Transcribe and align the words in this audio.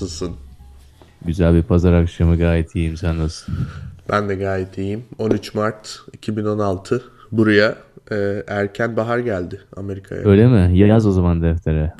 Nasılsın? 0.00 0.36
Güzel 1.24 1.54
bir 1.54 1.62
pazar 1.62 1.92
akşamı 1.92 2.38
gayet 2.38 2.74
iyiyim. 2.76 2.96
Sen 2.96 3.18
nasılsın? 3.18 3.54
Ben 4.10 4.28
de 4.28 4.34
gayet 4.34 4.78
iyiyim. 4.78 5.04
13 5.18 5.54
Mart 5.54 6.00
2016 6.12 7.02
buraya 7.32 7.76
e, 8.10 8.44
erken 8.46 8.96
bahar 8.96 9.18
geldi 9.18 9.60
Amerika'ya. 9.76 10.22
Öyle 10.24 10.46
mi? 10.46 10.78
Yaz 10.78 11.06
o 11.06 11.12
zaman 11.12 11.42
deftere. 11.42 11.92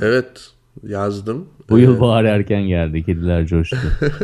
Evet 0.00 0.50
yazdım. 0.82 1.48
Bu 1.68 1.78
yıl 1.78 2.00
bahar 2.00 2.24
erken 2.24 2.62
geldi. 2.62 3.04
Kediler 3.04 3.46
coştu. 3.46 3.76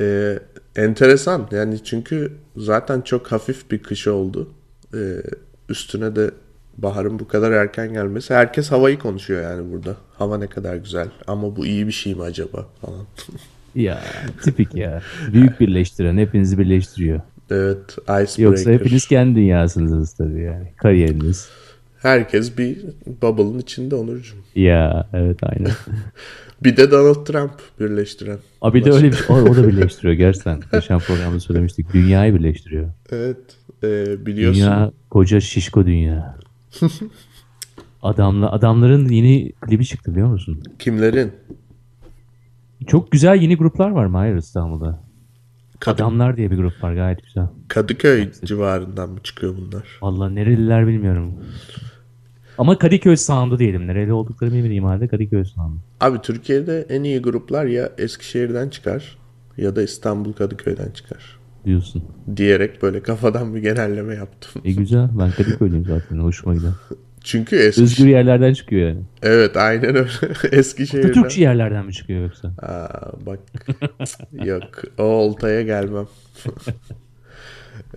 E, 0.00 0.38
enteresan 0.76 1.48
yani 1.50 1.84
çünkü 1.84 2.32
zaten 2.56 3.00
çok 3.00 3.32
hafif 3.32 3.70
bir 3.70 3.78
kış 3.78 4.06
oldu. 4.06 4.48
E, 4.94 4.98
üstüne 5.68 6.16
de 6.16 6.30
baharın 6.78 7.18
bu 7.18 7.28
kadar 7.28 7.52
erken 7.52 7.92
gelmesi. 7.92 8.34
Herkes 8.34 8.70
havayı 8.70 8.98
konuşuyor 8.98 9.42
yani 9.42 9.72
burada. 9.72 9.96
Hava 10.18 10.38
ne 10.38 10.46
kadar 10.46 10.76
güzel 10.76 11.08
ama 11.26 11.56
bu 11.56 11.66
iyi 11.66 11.86
bir 11.86 11.92
şey 11.92 12.14
mi 12.14 12.22
acaba 12.22 12.66
falan. 12.80 13.04
ya 13.74 14.00
tipik 14.42 14.74
ya. 14.74 15.02
Büyük 15.32 15.60
birleştiren 15.60 16.18
hepinizi 16.18 16.58
birleştiriyor. 16.58 17.20
evet 17.50 17.92
icebreaker. 17.92 18.42
Yoksa 18.42 18.70
hepiniz 18.70 19.06
kendi 19.06 19.34
dünyasınız 19.34 20.12
tabii 20.12 20.42
yani. 20.42 20.72
Kariyeriniz. 20.76 21.48
Herkes 21.98 22.58
bir 22.58 22.78
bubble'ın 23.22 23.58
içinde 23.58 23.94
Onurcuğum. 23.94 24.36
Ya 24.54 25.08
evet 25.12 25.38
aynen. 25.42 25.72
Bir 26.64 26.76
de 26.76 26.90
Donald 26.90 27.26
Trump 27.26 27.52
birleştiren. 27.80 28.38
Abi 28.62 28.84
de 28.84 28.92
öyle 28.92 29.06
bir 29.06 29.16
şey. 29.16 29.36
O, 29.36 29.40
o 29.40 29.56
da 29.56 29.68
birleştiriyor 29.68 30.14
gerçekten. 30.14 30.60
Geçen 30.72 30.98
programda 30.98 31.40
söylemiştik. 31.40 31.92
Dünyayı 31.92 32.34
birleştiriyor. 32.34 32.88
Evet 33.10 33.36
e, 33.82 34.26
biliyorsun. 34.26 34.62
Dünya 34.62 34.92
koca 35.10 35.40
şişko 35.40 35.86
dünya. 35.86 36.38
Adamla, 38.02 38.52
adamların 38.52 39.08
yeni 39.08 39.52
klibi 39.52 39.84
çıktı 39.86 40.12
biliyor 40.12 40.28
musun? 40.28 40.62
Kimlerin? 40.78 41.32
Çok 42.86 43.10
güzel 43.12 43.42
yeni 43.42 43.56
gruplar 43.56 43.90
var 43.90 44.06
Mahir 44.06 44.34
İstanbul'da. 44.36 45.02
Kadı- 45.80 46.02
Adamlar 46.02 46.36
diye 46.36 46.50
bir 46.50 46.56
grup 46.56 46.82
var 46.84 46.94
gayet 46.94 47.22
güzel. 47.24 47.46
Kadıköy 47.68 48.32
civarından 48.44 49.10
mı 49.10 49.18
çıkıyor 49.22 49.56
bunlar? 49.56 49.98
Vallahi 50.02 50.34
nereliler 50.34 50.86
bilmiyorum. 50.86 51.34
Ama 52.58 52.78
Kadıköy 52.78 53.16
sound'u 53.16 53.58
diyelim. 53.58 53.86
Nereli 53.86 54.12
olduklarını 54.12 54.54
bilmediğim 54.54 54.84
halde 54.84 55.08
Kadıköy 55.08 55.44
sound'u. 55.44 55.78
Abi 56.00 56.20
Türkiye'de 56.22 56.86
en 56.88 57.02
iyi 57.02 57.18
gruplar 57.22 57.64
ya 57.66 57.92
Eskişehir'den 57.98 58.68
çıkar 58.68 59.18
ya 59.56 59.76
da 59.76 59.82
İstanbul 59.82 60.32
Kadıköy'den 60.32 60.90
çıkar. 60.90 61.35
Diyorsun. 61.66 62.04
Diyerek 62.36 62.82
böyle 62.82 63.02
kafadan 63.02 63.54
bir 63.54 63.60
genelleme 63.60 64.14
yaptım. 64.14 64.62
E 64.64 64.72
güzel. 64.72 65.08
Ben 65.18 65.30
Kadıköylüyüm 65.30 65.84
zaten. 65.84 66.18
Hoşuma 66.18 66.54
gider. 66.54 66.70
Çünkü 67.24 67.56
Eskiş... 67.56 67.84
Özgür 67.84 68.06
yerlerden 68.06 68.52
çıkıyor 68.52 68.88
yani. 68.88 69.02
Evet 69.22 69.56
aynen 69.56 69.96
öyle. 69.96 70.08
Eskişehir'den. 70.52 71.12
Türkçü 71.12 71.40
yerlerden 71.40 71.86
mi 71.86 71.92
çıkıyor 71.92 72.22
yoksa? 72.22 72.48
Aa, 72.48 73.26
bak 73.26 73.38
yok 74.44 74.82
o 74.98 75.02
oltaya 75.02 75.62
gelmem. 75.62 76.06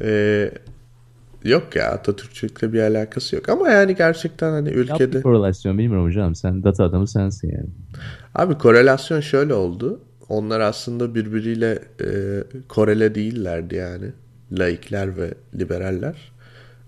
Ee, 0.01 0.51
yok 1.44 1.75
ya 1.75 1.91
Atatürkçülükle 1.91 2.73
bir 2.73 2.81
alakası 2.81 3.35
yok 3.35 3.49
ama 3.49 3.69
yani 3.69 3.95
gerçekten 3.95 4.51
hani 4.51 4.69
ülkede 4.69 5.21
korelasyon 5.21 5.77
bilmiyorum 5.77 6.05
hocam. 6.05 6.35
Sen 6.35 6.63
data 6.63 6.83
adamı 6.83 7.07
sensin 7.07 7.51
yani. 7.51 7.69
abi 8.35 8.57
korelasyon 8.57 9.19
şöyle 9.19 9.53
oldu. 9.53 10.01
Onlar 10.29 10.59
aslında 10.59 11.16
birbiriyle 11.16 11.79
e, 12.01 12.07
korele 12.67 13.16
değillerdi 13.16 13.75
yani. 13.75 14.06
Laikler 14.51 15.17
ve 15.17 15.34
liberaller. 15.59 16.31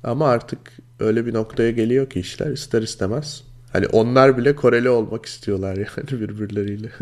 Ama 0.03 0.27
artık 0.27 0.59
öyle 0.99 1.25
bir 1.25 1.33
noktaya 1.33 1.71
geliyor 1.71 2.09
ki 2.09 2.19
işler 2.19 2.51
ister 2.51 2.81
istemez. 2.81 3.43
Hani 3.73 3.87
onlar 3.87 4.37
bile 4.37 4.55
koreli 4.55 4.89
olmak 4.89 5.25
istiyorlar 5.25 5.75
yani 5.77 6.21
birbirleriyle. 6.21 6.89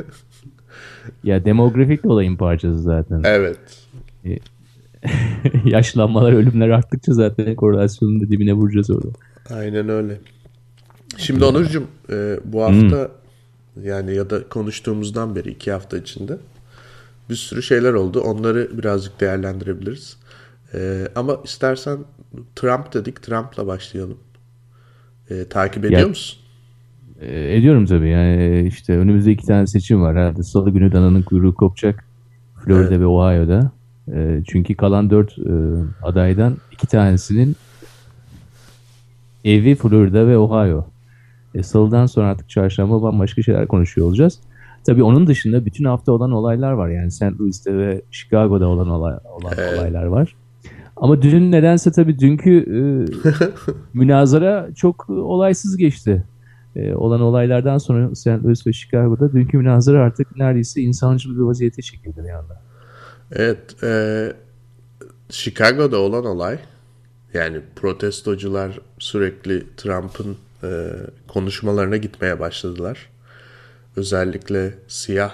Ya 1.24 1.46
demografik 1.46 2.04
de 2.04 2.08
olayın 2.08 2.36
parçası 2.36 2.80
zaten. 2.80 3.22
evet. 3.24 3.60
Yaşlanmalar, 5.66 6.34
ölümler 6.34 6.70
arttıkça 6.70 7.14
zaten 7.14 7.56
korelasyonun 7.56 8.22
da 8.22 8.30
dibine 8.30 8.54
vuracağız 8.54 8.90
orada. 8.90 9.08
Aynen 9.50 9.90
öyle. 9.90 10.18
Şimdi 11.18 11.44
Onurcuğum 11.46 11.88
e, 12.12 12.40
bu 12.46 12.64
hafta 12.64 13.12
yani 13.84 14.16
ya 14.16 14.30
da 14.30 14.50
konuştuğumuzdan 14.50 15.36
beri 15.36 15.50
iki 15.50 15.72
hafta 15.72 15.98
içinde 15.98 16.38
bir 17.30 17.36
sürü 17.36 17.64
şeyler 17.64 17.94
oldu. 17.94 18.22
Onları 18.22 18.78
birazcık 18.78 19.20
değerlendirebiliriz. 19.20 20.18
E, 20.74 21.08
ama 21.16 21.38
istersen 21.44 21.98
Trump 22.56 22.94
dedik. 22.94 23.22
Trump'la 23.24 23.68
başlayalım. 23.68 24.18
E, 25.30 25.46
takip 25.46 25.86
ediyor 25.86 26.02
Ya- 26.02 26.08
musun? 26.08 26.40
E, 27.22 27.56
ediyorum 27.58 27.86
tabii 27.86 28.10
yani 28.10 28.68
işte 28.68 28.98
önümüzde 28.98 29.32
iki 29.32 29.46
tane 29.46 29.68
seçim 29.68 30.02
var 30.02 30.18
herhalde. 30.18 30.44
Salı 30.44 30.70
günü 30.70 30.92
dananın 30.92 31.22
kuyruğu 31.22 31.56
kopacak. 31.56 32.06
Florida 32.66 33.00
ve 33.00 33.06
Ohio'da. 33.06 33.72
E, 34.14 34.44
çünkü 34.48 34.76
kalan 34.76 35.10
dört 35.10 35.40
e, 35.40 35.54
adaydan 36.04 36.58
iki 36.72 36.88
tanesinin 36.88 37.56
evi 39.46 39.76
Florida 39.76 40.28
ve 40.28 40.38
Ohio. 40.38 40.86
E, 41.56 41.64
Salıdan 41.64 42.06
sonra 42.06 42.28
artık 42.28 42.50
çarşamba 42.50 43.02
bambaşka 43.02 43.42
şeyler 43.42 43.68
konuşuyor 43.68 44.08
olacağız. 44.08 44.40
Tabii 44.86 45.04
onun 45.04 45.28
dışında 45.28 45.66
bütün 45.66 45.86
hafta 45.86 46.12
olan 46.12 46.32
olaylar 46.32 46.72
var. 46.72 46.90
Yani 46.90 47.12
St. 47.12 47.40
Louis'te 47.40 47.78
ve 47.78 48.02
Chicago'da 48.12 48.68
olan, 48.68 48.90
olay, 48.90 49.14
olan 49.26 49.54
olaylar 49.74 50.06
var. 50.06 50.36
Ama 50.98 51.22
dün 51.22 51.52
nedense 51.52 51.92
tabii 51.92 52.20
dünkü 52.20 52.52
e, 52.60 52.82
münazara 53.94 54.70
çok 54.76 55.10
olaysız 55.10 55.78
geçti. 55.78 56.24
E, 56.76 56.94
olan 56.94 57.22
olaylardan 57.22 57.78
sonra 57.78 58.16
St. 58.16 58.28
Louis 58.28 58.68
ve 58.68 58.74
Chicago'da 58.74 59.34
dünkü 59.34 59.58
münazara 59.58 60.04
artık 60.04 60.38
neredeyse 60.38 60.82
insancıl 60.82 61.36
bir 61.36 61.42
vaziyete 61.42 61.82
çekildi 61.82 62.24
bir 62.24 62.30
anda. 62.30 62.62
Evet. 63.32 63.84
E, 63.84 64.34
Chicago'da 65.30 65.98
olan 65.98 66.26
olay 66.26 66.60
yani 67.34 67.62
protestocular 67.76 68.80
sürekli 69.00 69.64
Trump'ın 69.78 70.38
e, 70.64 70.92
konuşmalarına 71.28 71.98
gitmeye 71.98 72.40
başladılar. 72.40 73.10
Özellikle 73.96 74.74
siyah 74.88 75.34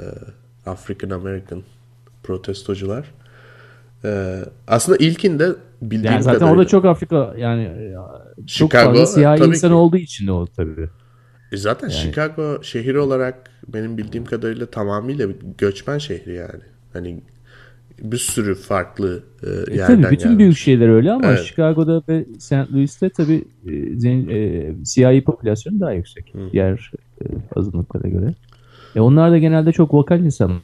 e, 0.00 0.04
African 0.66 1.10
American 1.10 1.62
protestocular. 2.22 3.10
E, 4.04 4.40
aslında 4.66 4.98
ilkinde 4.98 5.48
bildiğim 5.82 6.12
Yani 6.12 6.22
zaten 6.22 6.38
kadarıyla 6.38 6.62
o 6.62 6.64
da 6.64 6.68
çok 6.68 6.84
Afrika 6.84 7.34
yani 7.36 7.62
e, 7.62 7.94
çok 8.36 8.48
Chicago, 8.48 8.90
fazla 8.90 9.06
siyah 9.06 9.36
tabii 9.36 9.48
insan 9.48 9.70
ki. 9.70 9.74
olduğu 9.74 9.96
için 9.96 10.26
de 10.26 10.32
o 10.32 10.46
tabii. 10.46 10.88
E 11.52 11.56
zaten 11.56 11.88
Chicago 11.88 12.62
şehir 12.62 12.94
olarak 12.94 13.50
benim 13.68 13.98
bildiğim 13.98 14.24
kadarıyla 14.24 14.66
tamamıyla 14.66 15.28
bir 15.28 15.36
göçmen 15.58 15.98
şehri 15.98 16.34
yani. 16.34 16.62
Hani 16.92 17.22
bir 18.02 18.16
sürü 18.18 18.54
farklı 18.54 19.22
e, 19.42 19.72
E, 19.72 19.76
yerden 19.76 20.02
tabii 20.02 20.12
bütün 20.12 20.24
gelmiş. 20.28 20.38
büyük 20.38 20.56
şehirler 20.56 20.88
öyle 20.88 21.12
ama 21.12 21.26
Evet. 21.26 21.40
Chicago'da 21.44 22.02
ve 22.08 22.24
St. 22.38 22.52
Louis'te 22.72 23.10
tabii 23.10 23.44
e, 23.66 23.70
zen- 23.96 24.28
e, 24.30 24.72
siyahi 24.84 25.24
popülasyonu 25.24 25.80
daha 25.80 25.92
yüksek. 25.92 26.34
Diğer 26.52 26.90
e, 27.22 27.24
azınlıklara 27.56 28.08
göre. 28.08 28.34
E, 28.96 29.00
onlar 29.00 29.30
da 29.30 29.38
genelde 29.38 29.72
çok 29.72 29.94
vokal 29.94 30.20
insan. 30.20 30.60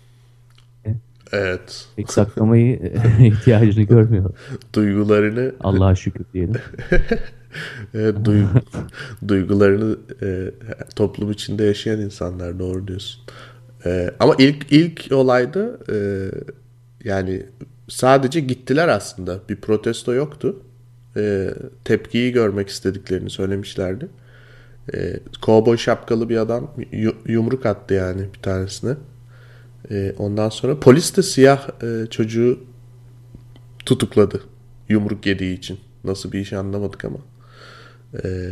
Evet. 1.32 1.86
Pek 1.96 2.12
saklamayı 2.12 2.76
e, 3.20 3.26
ihtiyacını 3.26 3.84
görmüyor. 3.84 4.30
Duygularını 4.74 5.52
Allah'a 5.60 5.94
şükür 5.94 6.24
diyelim. 6.34 6.54
e, 7.94 7.98
duy- 7.98 8.46
duygularını 9.28 9.96
e, 10.22 10.50
toplum 10.96 11.30
içinde 11.30 11.64
yaşayan 11.64 12.00
insanlar 12.00 12.58
doğru 12.58 12.88
diyorsun. 12.88 13.22
E, 13.86 14.10
ama 14.20 14.34
ilk 14.38 14.66
ilk 14.72 15.08
olayda 15.12 15.78
e, 15.92 15.96
yani 17.04 17.46
sadece 17.88 18.40
gittiler 18.40 18.88
aslında. 18.88 19.40
Bir 19.48 19.56
protesto 19.56 20.14
yoktu. 20.14 20.62
E, 21.16 21.50
tepkiyi 21.84 22.32
görmek 22.32 22.68
istediklerini 22.68 23.30
söylemişlerdi. 23.30 24.08
E, 24.94 25.20
kovboy 25.42 25.76
şapkalı 25.76 26.28
bir 26.28 26.36
adam 26.36 26.74
yu- 26.92 27.16
yumruk 27.26 27.66
attı 27.66 27.94
yani 27.94 28.22
bir 28.34 28.42
tanesine. 28.42 28.96
E, 29.90 30.14
ondan 30.18 30.48
sonra 30.48 30.80
polis 30.80 31.16
de 31.16 31.22
siyah 31.22 31.68
e, 31.82 32.06
çocuğu 32.10 32.60
tutukladı. 33.86 34.42
Yumruk 34.88 35.26
yediği 35.26 35.58
için. 35.58 35.78
Nasıl 36.04 36.32
bir 36.32 36.40
iş 36.40 36.52
anlamadık 36.52 37.04
ama. 37.04 37.18
E, 38.24 38.50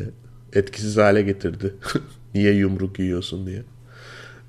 etkisiz 0.52 0.96
hale 0.96 1.22
getirdi. 1.22 1.74
Niye 2.34 2.52
yumruk 2.54 2.98
yiyorsun 2.98 3.46
diye. 3.46 3.62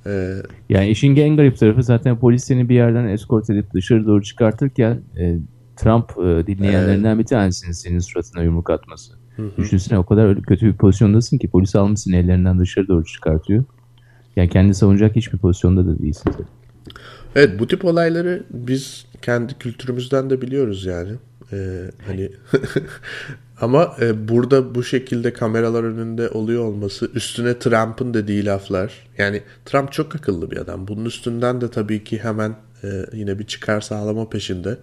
E, 0.06 0.34
Yani 0.70 0.90
işin 0.90 1.16
en 1.16 1.38
garip 1.38 1.58
tarafı 1.58 1.84
zaten 1.84 2.20
polis 2.20 2.44
seni 2.44 2.70
bir 2.70 2.76
yerden 2.76 3.08
eskort 3.08 3.50
edip 3.50 3.74
dışarı 3.74 4.06
doğru 4.06 4.24
çıkartırken 4.24 5.02
e, 5.18 5.38
Trump 5.76 6.12
e, 6.12 6.48
dinleyenlerinden 6.48 7.20
bir 7.20 7.26
tanesinin 7.26 7.72
senin 7.72 8.00
suratına 8.00 8.44
yumruk 8.44 8.70
atması. 8.70 9.14
Düşünsene 9.58 10.00
o 10.00 10.06
kadar 10.06 10.26
öyle 10.26 10.42
kötü 10.42 10.66
bir 10.66 10.74
pozisyondasın 10.74 11.38
ki 11.38 11.48
polis 11.50 11.76
almışsın 11.76 12.14
ellerinden 12.14 12.60
dışarı 12.60 12.88
doğru 12.88 13.06
çıkartıyor. 13.06 13.64
Yani 14.36 14.50
kendi 14.50 14.74
savunacak 14.74 15.16
hiçbir 15.16 15.38
pozisyonda 15.38 15.86
da 15.88 16.00
değilsin. 16.00 16.34
Evet 17.36 17.60
bu 17.60 17.68
tip 17.68 17.86
olayları 17.86 18.44
biz 18.50 19.06
kendi 19.22 19.54
kültürümüzden 19.54 20.30
de 20.30 20.42
biliyoruz 20.42 20.86
yani. 20.86 21.12
Ee, 21.54 21.92
hani 22.08 22.30
ama 23.62 23.96
e, 24.02 24.28
burada 24.28 24.76
bu 24.76 24.84
şekilde 24.84 25.34
kameralar 25.34 25.84
önünde 25.84 26.30
oluyor 26.30 26.64
olması 26.64 27.10
üstüne 27.14 27.60
Trump'ın 27.60 28.14
dediği 28.14 28.46
laflar. 28.46 28.94
Yani 29.18 29.42
Trump 29.66 29.92
çok 29.92 30.16
akıllı 30.16 30.52
bir 30.52 30.58
adam. 30.58 30.88
Bunun 30.88 31.06
üstünden 31.06 31.62
de 31.62 31.72
tabii 31.72 32.04
ki 32.04 32.20
hemen 32.24 32.56
e, 32.84 33.06
yine 33.14 33.40
bir 33.40 33.44
çıkar 33.48 33.82
sağlama 33.82 34.30
peşinde. 34.30 34.78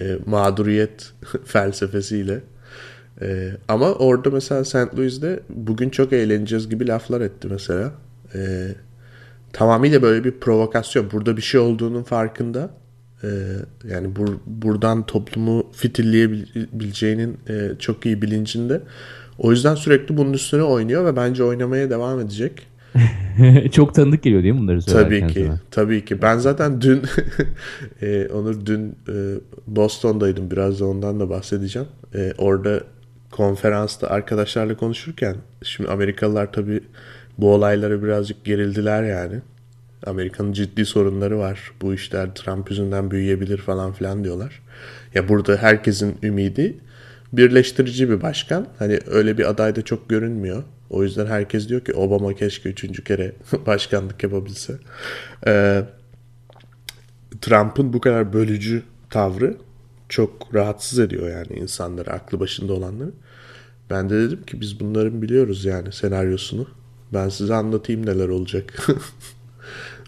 E, 0.00 0.18
mağduriyet 0.26 1.12
felsefesiyle. 1.44 2.40
E, 3.22 3.50
ama 3.68 3.92
orada 3.92 4.30
mesela 4.30 4.64
St. 4.64 4.98
Louis'de 4.98 5.40
bugün 5.48 5.90
çok 5.90 6.12
eğleneceğiz 6.12 6.68
gibi 6.68 6.88
laflar 6.88 7.20
etti 7.20 7.48
mesela. 7.50 7.92
E, 8.34 8.68
tamamıyla 9.52 10.02
böyle 10.02 10.24
bir 10.24 10.32
provokasyon. 10.32 11.10
Burada 11.10 11.36
bir 11.36 11.42
şey 11.42 11.60
olduğunun 11.60 12.02
farkında. 12.02 12.70
E, 13.24 13.28
yani 13.90 14.16
bur, 14.16 14.28
buradan 14.46 15.06
toplumu 15.06 15.66
fitilleyebileceğinin 15.72 17.38
e, 17.48 17.70
çok 17.78 18.06
iyi 18.06 18.22
bilincinde. 18.22 18.80
O 19.38 19.50
yüzden 19.50 19.74
sürekli 19.74 20.16
bunun 20.16 20.32
üstüne 20.32 20.62
oynuyor 20.62 21.04
ve 21.04 21.16
bence 21.16 21.44
oynamaya 21.44 21.90
devam 21.90 22.20
edecek. 22.20 22.66
Çok 23.72 23.94
tanıdık 23.94 24.22
geliyor 24.22 24.42
değil 24.42 24.54
mi 24.54 24.60
bunları 24.60 24.82
söylerken 24.82 25.20
Tabii 25.20 25.32
ki. 25.34 25.44
Sana? 25.46 25.60
Tabii 25.70 26.04
ki. 26.04 26.22
Ben 26.22 26.38
zaten 26.38 26.80
dün 26.80 27.02
e, 28.02 28.28
Onur 28.34 28.66
dün 28.66 28.96
e, 29.08 29.14
Boston'daydım. 29.66 30.50
Biraz 30.50 30.80
da 30.80 30.86
ondan 30.86 31.20
da 31.20 31.30
bahsedeceğim. 31.30 31.88
E, 32.14 32.32
orada 32.38 32.80
konferansta 33.30 34.06
arkadaşlarla 34.06 34.76
konuşurken 34.76 35.36
şimdi 35.62 35.90
Amerikalılar 35.90 36.52
tabii 36.52 36.80
bu 37.38 37.54
olaylara 37.54 38.02
birazcık 38.02 38.44
gerildiler 38.44 39.02
yani. 39.02 39.40
Amerika'nın 40.06 40.52
ciddi 40.52 40.86
sorunları 40.86 41.38
var. 41.38 41.72
Bu 41.82 41.94
işler 41.94 42.34
Trump 42.34 42.70
yüzünden 42.70 43.10
büyüyebilir 43.10 43.58
falan 43.58 43.92
filan 43.92 44.24
diyorlar. 44.24 44.62
Ya 45.14 45.28
burada 45.28 45.56
herkesin 45.56 46.18
ümidi 46.22 46.78
birleştirici 47.32 48.10
bir 48.10 48.22
başkan. 48.22 48.66
Hani 48.78 49.00
öyle 49.06 49.38
bir 49.38 49.50
aday 49.50 49.76
da 49.76 49.82
çok 49.82 50.08
görünmüyor. 50.08 50.62
O 50.90 51.02
yüzden 51.02 51.26
herkes 51.26 51.68
diyor 51.68 51.80
ki 51.80 51.94
Obama 51.94 52.34
keşke 52.34 52.68
üçüncü 52.68 53.04
kere 53.04 53.32
başkanlık 53.66 54.22
yapabilse. 54.22 54.74
Ee, 55.46 55.82
Trump'ın 57.40 57.92
bu 57.92 58.00
kadar 58.00 58.32
bölücü 58.32 58.82
tavrı 59.10 59.56
çok 60.08 60.54
rahatsız 60.54 60.98
ediyor 60.98 61.30
yani 61.30 61.60
insanları, 61.60 62.12
aklı 62.12 62.40
başında 62.40 62.72
olanları. 62.72 63.10
Ben 63.90 64.10
de 64.10 64.20
dedim 64.20 64.42
ki 64.42 64.60
biz 64.60 64.80
bunların 64.80 65.22
biliyoruz 65.22 65.64
yani 65.64 65.92
senaryosunu. 65.92 66.66
Ben 67.12 67.28
size 67.28 67.54
anlatayım 67.54 68.06
neler 68.06 68.28
olacak. 68.28 68.88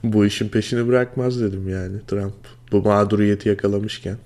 bu 0.03 0.27
işin 0.27 0.49
peşini 0.49 0.89
bırakmaz 0.89 1.41
dedim 1.41 1.69
yani 1.69 1.97
Trump. 2.07 2.35
Bu 2.73 2.83
mağduriyeti 2.83 3.49
yakalamışken. 3.49 4.17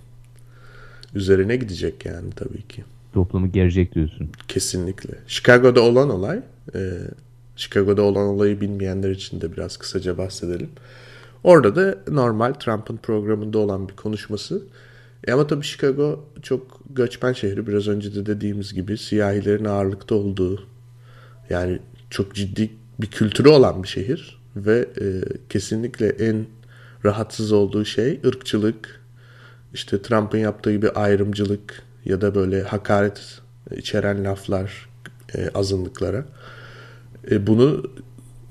Üzerine 1.15 1.57
gidecek 1.57 2.07
yani 2.07 2.31
tabii 2.37 2.63
ki. 2.63 2.85
Toplumu 3.15 3.53
gerecek 3.53 3.95
diyorsun. 3.95 4.29
Kesinlikle. 4.49 5.15
Chicago'da 5.27 5.81
olan 5.81 6.11
olay, 6.11 6.41
e, 6.75 6.91
Chicago'da 7.57 8.03
olan 8.03 8.27
olayı 8.27 8.61
bilmeyenler 8.61 9.11
için 9.11 9.41
de 9.41 9.53
biraz 9.53 9.77
kısaca 9.77 10.19
bahsedelim. 10.19 10.69
Orada 11.45 11.77
da 11.77 11.99
normal 12.09 12.53
Trump'ın 12.53 12.97
programında 12.97 13.59
olan 13.59 13.89
bir 13.89 13.97
konuşması. 13.97 14.63
E 15.27 15.33
ama 15.33 15.47
tabii 15.47 15.65
Chicago 15.65 16.25
çok 16.43 16.81
göçmen 16.91 17.33
şehri. 17.33 17.67
Biraz 17.67 17.89
önce 17.89 18.15
de 18.15 18.27
dediğimiz 18.27 18.75
gibi 18.75 18.99
siyahilerin 18.99 19.65
ağırlıkta 19.65 20.15
olduğu 20.15 20.67
yani 21.51 21.79
çok 22.11 22.35
ciddi 22.35 22.71
bir 23.01 23.07
kültürü 23.07 23.49
olan 23.49 23.83
bir 23.83 23.89
şehir 23.89 24.36
ve 24.57 24.89
e, 25.01 25.05
kesinlikle 25.49 26.09
en 26.09 26.47
rahatsız 27.05 27.53
olduğu 27.53 27.85
şey 27.85 28.21
ırkçılık, 28.27 29.01
işte 29.75 30.03
Trump'ın 30.03 30.39
yaptığı 30.39 30.73
gibi 30.73 30.91
ayrımcılık 30.91 31.83
ya 32.05 32.21
da 32.21 32.35
böyle 32.35 32.63
hakaret 32.63 33.41
içeren 33.77 34.25
laflar 34.25 34.89
e, 35.35 35.49
azınlıklara. 35.55 36.25
E, 37.31 37.47
bunu 37.47 37.83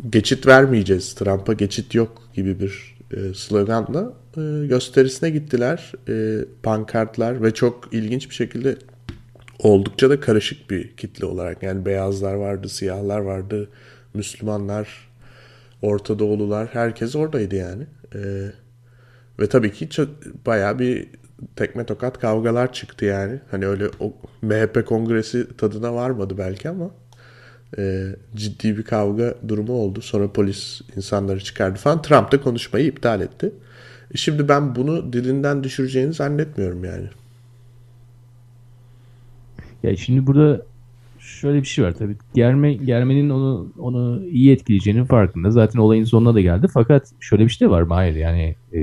geçit 0.10 0.48
vermeyeceğiz, 0.48 1.14
Trump'a 1.14 1.54
geçit 1.54 1.96
yok 1.96 2.30
gibi 2.34 2.60
bir 2.60 2.96
e, 3.12 3.34
sloganla 3.34 4.14
e, 4.38 4.68
gösterisine 4.68 5.30
gittiler. 5.30 5.92
E, 6.10 6.46
pankartlar 6.64 7.44
ve 7.44 7.54
çok 7.54 7.94
ilginç 7.94 8.30
bir 8.30 8.36
şekilde 8.36 8.78
oldukça 9.60 10.10
da 10.10 10.20
karışık 10.20 10.70
bir 10.70 10.96
kitle 10.96 11.26
olarak. 11.26 11.64
Yani 11.64 11.86
beyazlar 11.86 12.34
vardı, 12.34 12.70
siyahlar 12.70 13.20
vardı, 13.20 13.70
Müslümanlar, 14.14 15.10
Orta 15.86 16.20
Doğulular 16.20 16.68
herkes 16.68 17.16
oradaydı 17.16 17.56
yani. 17.56 17.84
E, 18.16 18.20
ve 19.40 19.50
tabii 19.50 19.74
ki 19.74 19.90
çok, 19.90 20.10
bayağı 20.46 20.80
bir 20.80 21.08
tekme 21.56 21.86
tokat 21.86 22.20
kavgalar 22.20 22.74
çıktı 22.74 23.06
yani. 23.06 23.40
Hani 23.52 23.68
öyle 23.68 23.90
o 24.00 24.14
MHP 24.42 24.86
kongresi 24.86 25.58
tadına 25.58 25.96
varmadı 25.96 26.36
belki 26.38 26.70
ama 26.70 26.92
e, 27.78 28.06
ciddi 28.36 28.78
bir 28.78 28.84
kavga 28.84 29.36
durumu 29.48 29.74
oldu. 29.74 30.02
Sonra 30.02 30.32
polis 30.32 30.82
insanları 30.96 31.44
çıkardı 31.44 31.80
falan. 31.80 32.02
Trump 32.02 32.32
da 32.32 32.42
konuşmayı 32.42 32.86
iptal 32.86 33.22
etti. 33.22 33.52
E 34.14 34.18
şimdi 34.18 34.50
ben 34.50 34.76
bunu 34.76 35.14
dilinden 35.14 35.64
düşüreceğini 35.64 36.14
zannetmiyorum 36.14 36.86
yani. 36.86 37.08
Ya 39.84 39.98
şimdi 39.98 40.28
burada 40.28 40.62
şöyle 41.36 41.62
bir 41.62 41.68
şey 41.68 41.86
var 41.86 41.92
tabii. 41.92 42.16
Germe, 42.34 42.74
germenin 42.74 43.30
onu 43.30 43.68
onu 43.80 44.26
iyi 44.26 44.52
etkileyeceğinin 44.52 45.06
farkında. 45.06 45.52
Zaten 45.52 45.80
olayın 45.80 46.04
sonuna 46.04 46.36
da 46.36 46.42
geldi. 46.42 46.68
Fakat 46.74 47.12
şöyle 47.20 47.44
bir 47.44 47.50
şey 47.50 47.68
de 47.68 47.72
var 47.72 47.82
Mahir. 47.82 48.16
Yani 48.16 48.56
e, 48.74 48.80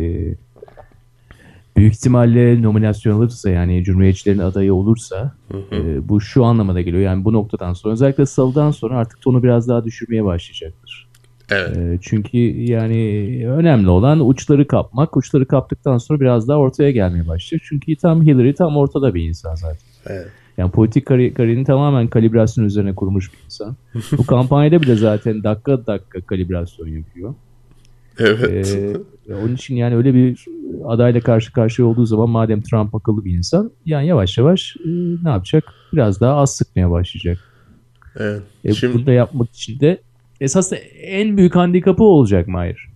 büyük 1.77 1.95
ihtimalle 1.95 2.63
nominasyon 2.63 3.17
alırsa 3.17 3.51
yani 3.51 3.85
Cumhuriyetçilerin 3.85 4.39
adayı 4.39 4.75
olursa. 4.75 5.33
E, 5.73 6.09
bu 6.09 6.21
şu 6.21 6.45
anlamada 6.45 6.81
geliyor. 6.81 7.03
Yani 7.03 7.25
bu 7.25 7.33
noktadan 7.33 7.73
sonra 7.73 7.93
özellikle 7.93 8.27
salıdan 8.27 8.71
sonra 8.71 8.97
artık 8.97 9.21
tonu 9.21 9.43
biraz 9.43 9.69
daha 9.69 9.85
düşürmeye 9.85 10.25
başlayacaktır. 10.25 11.09
Evet. 11.51 11.77
E, 11.77 11.99
çünkü 12.03 12.39
yani 12.61 12.99
önemli 13.49 13.89
olan 13.89 14.29
uçları 14.29 14.67
kapmak. 14.67 15.17
Uçları 15.17 15.47
kaptıktan 15.47 15.99
sonra 15.99 16.21
biraz 16.21 16.49
daha 16.49 16.59
ortaya 16.59 16.91
gelmeye 16.91 17.29
başlayacak. 17.29 17.67
Çünkü 17.69 17.97
tam 17.97 18.23
Hillary 18.23 18.55
tam 18.55 18.77
ortada 18.77 19.15
bir 19.15 19.29
insan 19.29 19.55
zaten. 19.55 19.79
Evet. 20.07 20.29
Yani 20.59 20.71
politik 20.71 21.07
kari 21.07 21.35
kariyerini 21.35 21.65
tamamen 21.65 22.09
kalibrasyon 22.09 22.65
üzerine 22.65 22.95
kurmuş 22.95 23.33
bir 23.33 23.39
insan. 23.45 23.77
Bu 24.19 24.27
kampanyada 24.27 24.83
bile 24.83 24.95
zaten 24.95 25.45
dakika 25.45 25.87
dakika 25.87 26.21
kalibrasyon 26.21 26.89
yapıyor. 26.89 27.35
Evet. 28.19 28.79
Ee, 29.29 29.35
onun 29.35 29.55
için 29.55 29.77
yani 29.77 29.97
öyle 29.97 30.15
bir 30.15 30.45
adayla 30.85 31.21
karşı 31.21 31.53
karşıya 31.53 31.89
olduğu 31.89 32.07
zaman 32.07 32.31
madem 32.31 32.63
Trump 32.63 32.95
akıllı 32.95 33.25
bir 33.25 33.33
insan 33.33 33.71
yani 33.87 34.07
yavaş 34.07 34.39
yavaş 34.39 34.77
e, 34.77 34.89
ne 35.25 35.31
yapacak? 35.31 35.65
Biraz 35.93 36.21
daha 36.21 36.37
az 36.37 36.57
sıkmaya 36.57 36.91
başlayacak. 36.91 37.39
Evet. 38.17 38.43
E, 38.65 38.75
Şimdi... 38.75 38.95
Bunu 38.95 39.07
da 39.07 39.13
yapmak 39.13 39.51
için 39.51 39.81
de 39.81 40.01
esas 40.41 40.73
en 41.03 41.37
büyük 41.37 41.57
handikapı 41.57 42.05
olacak 42.05 42.49
Mahir. 42.49 42.89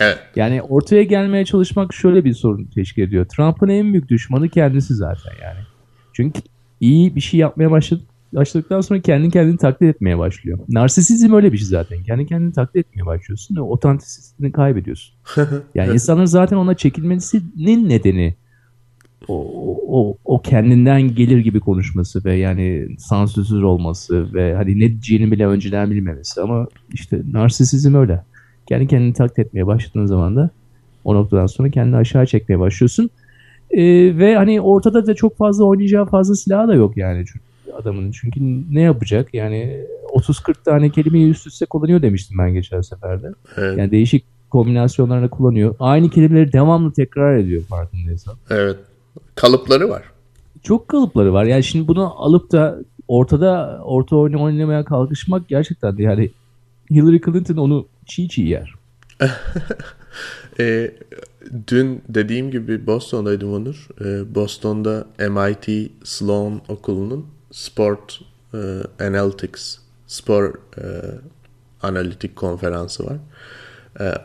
Evet. 0.00 0.18
Yani 0.36 0.62
ortaya 0.62 1.02
gelmeye 1.02 1.44
çalışmak 1.44 1.94
şöyle 1.94 2.24
bir 2.24 2.32
sorun 2.32 2.64
teşkil 2.64 3.02
ediyor. 3.02 3.26
Trump'ın 3.26 3.68
en 3.68 3.92
büyük 3.92 4.08
düşmanı 4.08 4.48
kendisi 4.48 4.94
zaten 4.94 5.32
yani. 5.42 5.60
Çünkü 6.12 6.40
iyi 6.80 7.16
bir 7.16 7.20
şey 7.20 7.40
yapmaya 7.40 7.70
başladı, 7.70 8.02
başladıktan 8.34 8.80
sonra 8.80 9.00
kendi 9.00 9.30
kendini 9.30 9.56
taklit 9.56 9.94
etmeye 9.94 10.18
başlıyor. 10.18 10.58
Narsisizm 10.68 11.32
öyle 11.32 11.52
bir 11.52 11.58
şey 11.58 11.66
zaten. 11.66 12.02
Kendi 12.02 12.26
kendini 12.26 12.52
taklit 12.52 12.86
etmeye 12.86 13.06
başlıyorsun 13.06 13.56
ve 13.56 13.60
otantisitini 13.60 14.52
kaybediyorsun. 14.52 15.14
Yani 15.74 15.92
insanlar 15.92 16.26
zaten 16.26 16.56
ona 16.56 16.74
çekilmesinin 16.74 17.88
nedeni 17.88 18.34
o, 19.28 19.46
o, 19.88 20.16
o 20.24 20.42
kendinden 20.42 21.14
gelir 21.14 21.38
gibi 21.38 21.60
konuşması 21.60 22.24
ve 22.24 22.34
yani 22.34 22.88
sansürsüz 22.98 23.62
olması 23.62 24.34
ve 24.34 24.54
hani 24.54 24.80
ne 24.80 24.88
diyeceğini 24.88 25.30
bile 25.32 25.46
önceden 25.46 25.90
bilmemesi 25.90 26.40
ama 26.40 26.66
işte 26.92 27.22
narsisizm 27.32 27.94
öyle. 27.94 28.22
Kendi 28.66 28.86
kendini 28.86 29.12
taklit 29.12 29.38
etmeye 29.38 29.66
başladığın 29.66 30.06
zaman 30.06 30.36
da 30.36 30.50
o 31.04 31.14
noktadan 31.14 31.46
sonra 31.46 31.70
kendini 31.70 31.96
aşağı 31.96 32.26
çekmeye 32.26 32.58
başlıyorsun. 32.58 33.10
Ee, 33.70 33.82
ve 34.18 34.36
hani 34.36 34.60
ortada 34.60 35.06
da 35.06 35.14
çok 35.14 35.36
fazla 35.36 35.64
oynayacağı 35.64 36.06
fazla 36.06 36.34
silah 36.34 36.68
da 36.68 36.74
yok 36.74 36.96
yani 36.96 37.24
adamın. 37.74 38.10
Çünkü 38.10 38.40
ne 38.74 38.80
yapacak? 38.80 39.34
Yani 39.34 39.86
30-40 40.14 40.54
tane 40.64 40.90
kelimeyi 40.90 41.30
üst 41.30 41.46
üste 41.46 41.66
kullanıyor 41.66 42.02
demiştim 42.02 42.38
ben 42.38 42.54
geçen 42.54 42.80
seferde. 42.80 43.32
Evet. 43.56 43.78
Yani 43.78 43.90
değişik 43.90 44.24
kombinasyonlarla 44.50 45.30
kullanıyor. 45.30 45.74
Aynı 45.80 46.10
kelimeleri 46.10 46.52
devamlı 46.52 46.92
tekrar 46.92 47.36
ediyor 47.36 47.62
farkındaysan. 47.62 48.34
Evet. 48.50 48.76
Kalıpları 49.34 49.88
var. 49.88 50.02
Çok 50.62 50.88
kalıpları 50.88 51.32
var. 51.32 51.44
Yani 51.44 51.64
şimdi 51.64 51.88
bunu 51.88 52.22
alıp 52.22 52.52
da 52.52 52.78
ortada 53.08 53.80
orta 53.84 54.16
oyunu 54.16 54.42
oynamaya 54.42 54.84
kalkışmak 54.84 55.48
gerçekten 55.48 55.98
de 55.98 56.02
yani 56.02 56.30
Hillary 56.90 57.20
Clinton 57.20 57.56
onu 57.56 57.86
çiğ 58.06 58.28
çiğ 58.28 58.42
yer. 58.42 58.74
e, 60.60 60.90
dün 61.66 62.02
dediğim 62.08 62.50
gibi 62.50 62.86
Boston'daydım 62.86 63.52
Onur. 63.52 63.88
E, 64.00 64.34
Boston'da 64.34 65.06
MIT 65.18 65.90
Sloan 66.04 66.60
Okulu'nun 66.68 67.26
Sport 67.52 68.20
e, 68.54 68.58
Analytics 69.00 69.78
Spor 70.06 70.54
e, 70.78 70.84
Analitik 71.82 72.36
konferansı 72.36 73.06
var. 73.06 73.16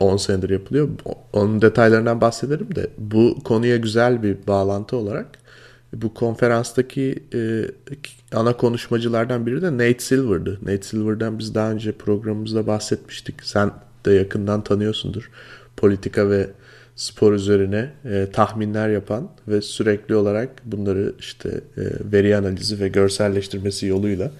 10 0.00 0.16
senedir 0.16 0.50
yapılıyor. 0.50 0.88
Onun 1.32 1.62
detaylarından 1.62 2.20
bahsederim 2.20 2.74
de 2.74 2.90
bu 2.98 3.38
konuya 3.44 3.76
güzel 3.76 4.22
bir 4.22 4.36
bağlantı 4.46 4.96
olarak 4.96 5.26
bu 5.94 6.14
konferanstaki 6.14 7.24
e, 7.34 7.64
ana 8.32 8.56
konuşmacılardan 8.56 9.46
biri 9.46 9.62
de 9.62 9.72
Nate 9.72 9.98
Silver'dı. 9.98 10.58
Nate 10.62 10.82
Silver'dan 10.82 11.38
biz 11.38 11.54
daha 11.54 11.70
önce 11.70 11.92
programımızda 11.92 12.66
bahsetmiştik. 12.66 13.42
Sen 13.42 13.70
de 14.06 14.12
yakından 14.12 14.64
tanıyorsundur. 14.64 15.30
Politika 15.76 16.30
ve 16.30 16.50
spor 16.96 17.32
üzerine 17.32 17.90
e, 18.04 18.26
tahminler 18.32 18.88
yapan 18.88 19.28
ve 19.48 19.60
sürekli 19.60 20.14
olarak 20.14 20.50
bunları 20.64 21.12
işte 21.18 21.48
e, 21.48 21.82
veri 22.12 22.36
analizi 22.36 22.80
ve 22.80 22.88
görselleştirmesi 22.88 23.86
yoluyla 23.86 24.30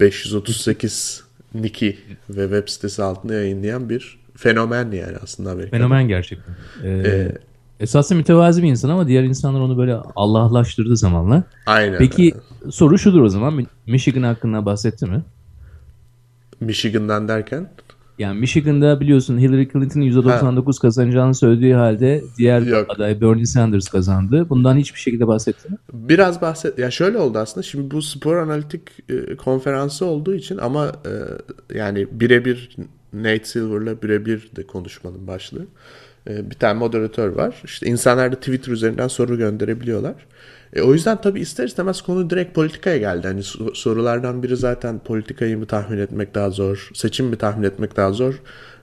538 0.00 1.24
Niki 1.54 1.98
ve 2.30 2.42
web 2.42 2.68
sitesi 2.68 3.02
altında 3.02 3.34
yayınlayan 3.34 3.88
bir 3.88 4.18
fenomen 4.36 4.90
yani 4.90 5.16
aslında 5.22 5.50
Amerika'da. 5.50 5.76
Fenomen 5.76 6.08
gerçekten. 6.08 6.54
Ee, 6.84 6.88
ee, 6.88 7.32
esasında 7.80 8.18
mütevazi 8.18 8.62
bir 8.62 8.68
insan 8.68 8.88
ama 8.88 9.08
diğer 9.08 9.22
insanlar 9.22 9.60
onu 9.60 9.78
böyle 9.78 9.94
Allahlaştırdı 10.16 10.96
zamanla. 10.96 11.44
Aynen. 11.66 11.98
Peki 11.98 12.34
soru 12.70 12.98
şudur 12.98 13.22
o 13.22 13.28
zaman. 13.28 13.66
Michigan 13.86 14.22
hakkında 14.22 14.66
bahsetti 14.66 15.06
mi? 15.06 15.22
Michigan'dan 16.60 17.28
derken? 17.28 17.70
Yani 18.18 18.40
Michigan'da 18.40 19.00
biliyorsun 19.00 19.38
Hillary 19.38 19.68
Clinton'ın 19.68 20.04
%99 20.04 20.66
ha. 20.66 20.80
kazanacağını 20.82 21.34
söylediği 21.34 21.74
halde 21.74 22.24
diğer 22.38 22.60
Yok. 22.60 22.86
aday 22.90 23.20
Bernie 23.20 23.46
Sanders 23.46 23.88
kazandı. 23.88 24.46
Bundan 24.48 24.76
hiçbir 24.76 25.00
şekilde 25.00 25.26
bahsetti 25.26 25.70
mi? 25.70 25.76
Biraz 25.92 26.42
bahset. 26.42 26.78
Ya 26.78 26.90
şöyle 26.90 27.18
oldu 27.18 27.38
aslında. 27.38 27.62
Şimdi 27.62 27.90
bu 27.90 28.02
spor 28.02 28.36
analitik 28.36 28.82
e, 29.08 29.36
konferansı 29.36 30.06
olduğu 30.06 30.34
için 30.34 30.58
ama 30.58 30.86
e, 30.86 31.12
yani 31.78 32.06
birebir 32.10 32.76
Nate 33.12 33.44
Silver'la 33.44 34.02
birebir 34.02 34.50
de 34.56 34.66
konuşmanın 34.66 35.26
başlığı. 35.26 35.66
E, 36.28 36.50
bir 36.50 36.54
tane 36.54 36.78
moderatör 36.78 37.28
var. 37.28 37.62
İşte 37.64 37.86
insanlar 37.86 38.32
da 38.32 38.36
Twitter 38.36 38.72
üzerinden 38.72 39.08
soru 39.08 39.38
gönderebiliyorlar. 39.38 40.14
E, 40.72 40.82
o 40.82 40.92
yüzden 40.92 41.20
tabii 41.20 41.40
ister 41.40 41.66
istemez 41.66 42.02
konu 42.02 42.30
direkt 42.30 42.54
politikaya 42.54 42.96
geldi. 42.96 43.26
Hani 43.26 43.42
sorulardan 43.74 44.42
biri 44.42 44.56
zaten 44.56 44.98
politikayı 44.98 45.58
mı 45.58 45.66
tahmin 45.66 45.98
etmek 45.98 46.34
daha 46.34 46.50
zor, 46.50 46.90
seçim 46.94 47.26
mi 47.26 47.36
tahmin 47.36 47.66
etmek 47.66 47.96
daha 47.96 48.12
zor, 48.12 48.42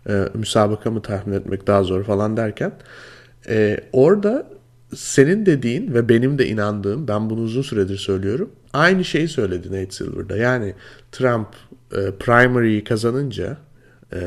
e, 0.09 0.25
müsabaka 0.33 0.91
mı 0.91 1.01
tahmin 1.01 1.33
etmek 1.33 1.67
daha 1.67 1.83
zor 1.83 2.03
falan 2.03 2.37
derken 2.37 2.71
e, 3.49 3.77
orada 3.93 4.47
senin 4.95 5.45
dediğin 5.45 5.93
ve 5.93 6.09
benim 6.09 6.37
de 6.37 6.47
inandığım, 6.47 7.07
ben 7.07 7.29
bunu 7.29 7.41
uzun 7.41 7.61
süredir 7.61 7.97
söylüyorum. 7.97 8.51
Aynı 8.73 9.05
şeyi 9.05 9.27
söyledi 9.27 9.67
Nate 9.67 9.91
Silver'da. 9.91 10.37
Yani 10.37 10.73
Trump 11.11 11.47
e, 11.91 12.11
primary'yi 12.19 12.83
kazanınca 12.83 13.57
e, 14.13 14.19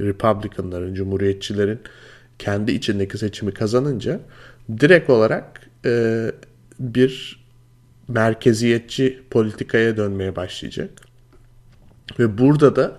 Republicanların, 0.00 0.94
Cumhuriyetçilerin 0.94 1.80
kendi 2.38 2.72
içindeki 2.72 3.18
seçimi 3.18 3.54
kazanınca 3.54 4.20
direkt 4.80 5.10
olarak 5.10 5.70
e, 5.84 6.32
bir 6.80 7.44
merkeziyetçi 8.08 9.22
politikaya 9.30 9.96
dönmeye 9.96 10.36
başlayacak. 10.36 10.90
Ve 12.18 12.38
burada 12.38 12.76
da 12.76 12.98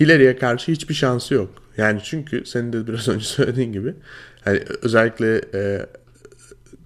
Hillary'e 0.00 0.36
karşı 0.36 0.72
hiçbir 0.72 0.94
şansı 0.94 1.34
yok. 1.34 1.62
Yani 1.76 2.00
çünkü 2.04 2.44
senin 2.46 2.72
de 2.72 2.86
biraz 2.86 3.08
önce 3.14 3.24
söylediğin 3.24 3.72
gibi 3.72 3.94
hani 4.44 4.62
özellikle 4.82 5.40
e, 5.54 5.86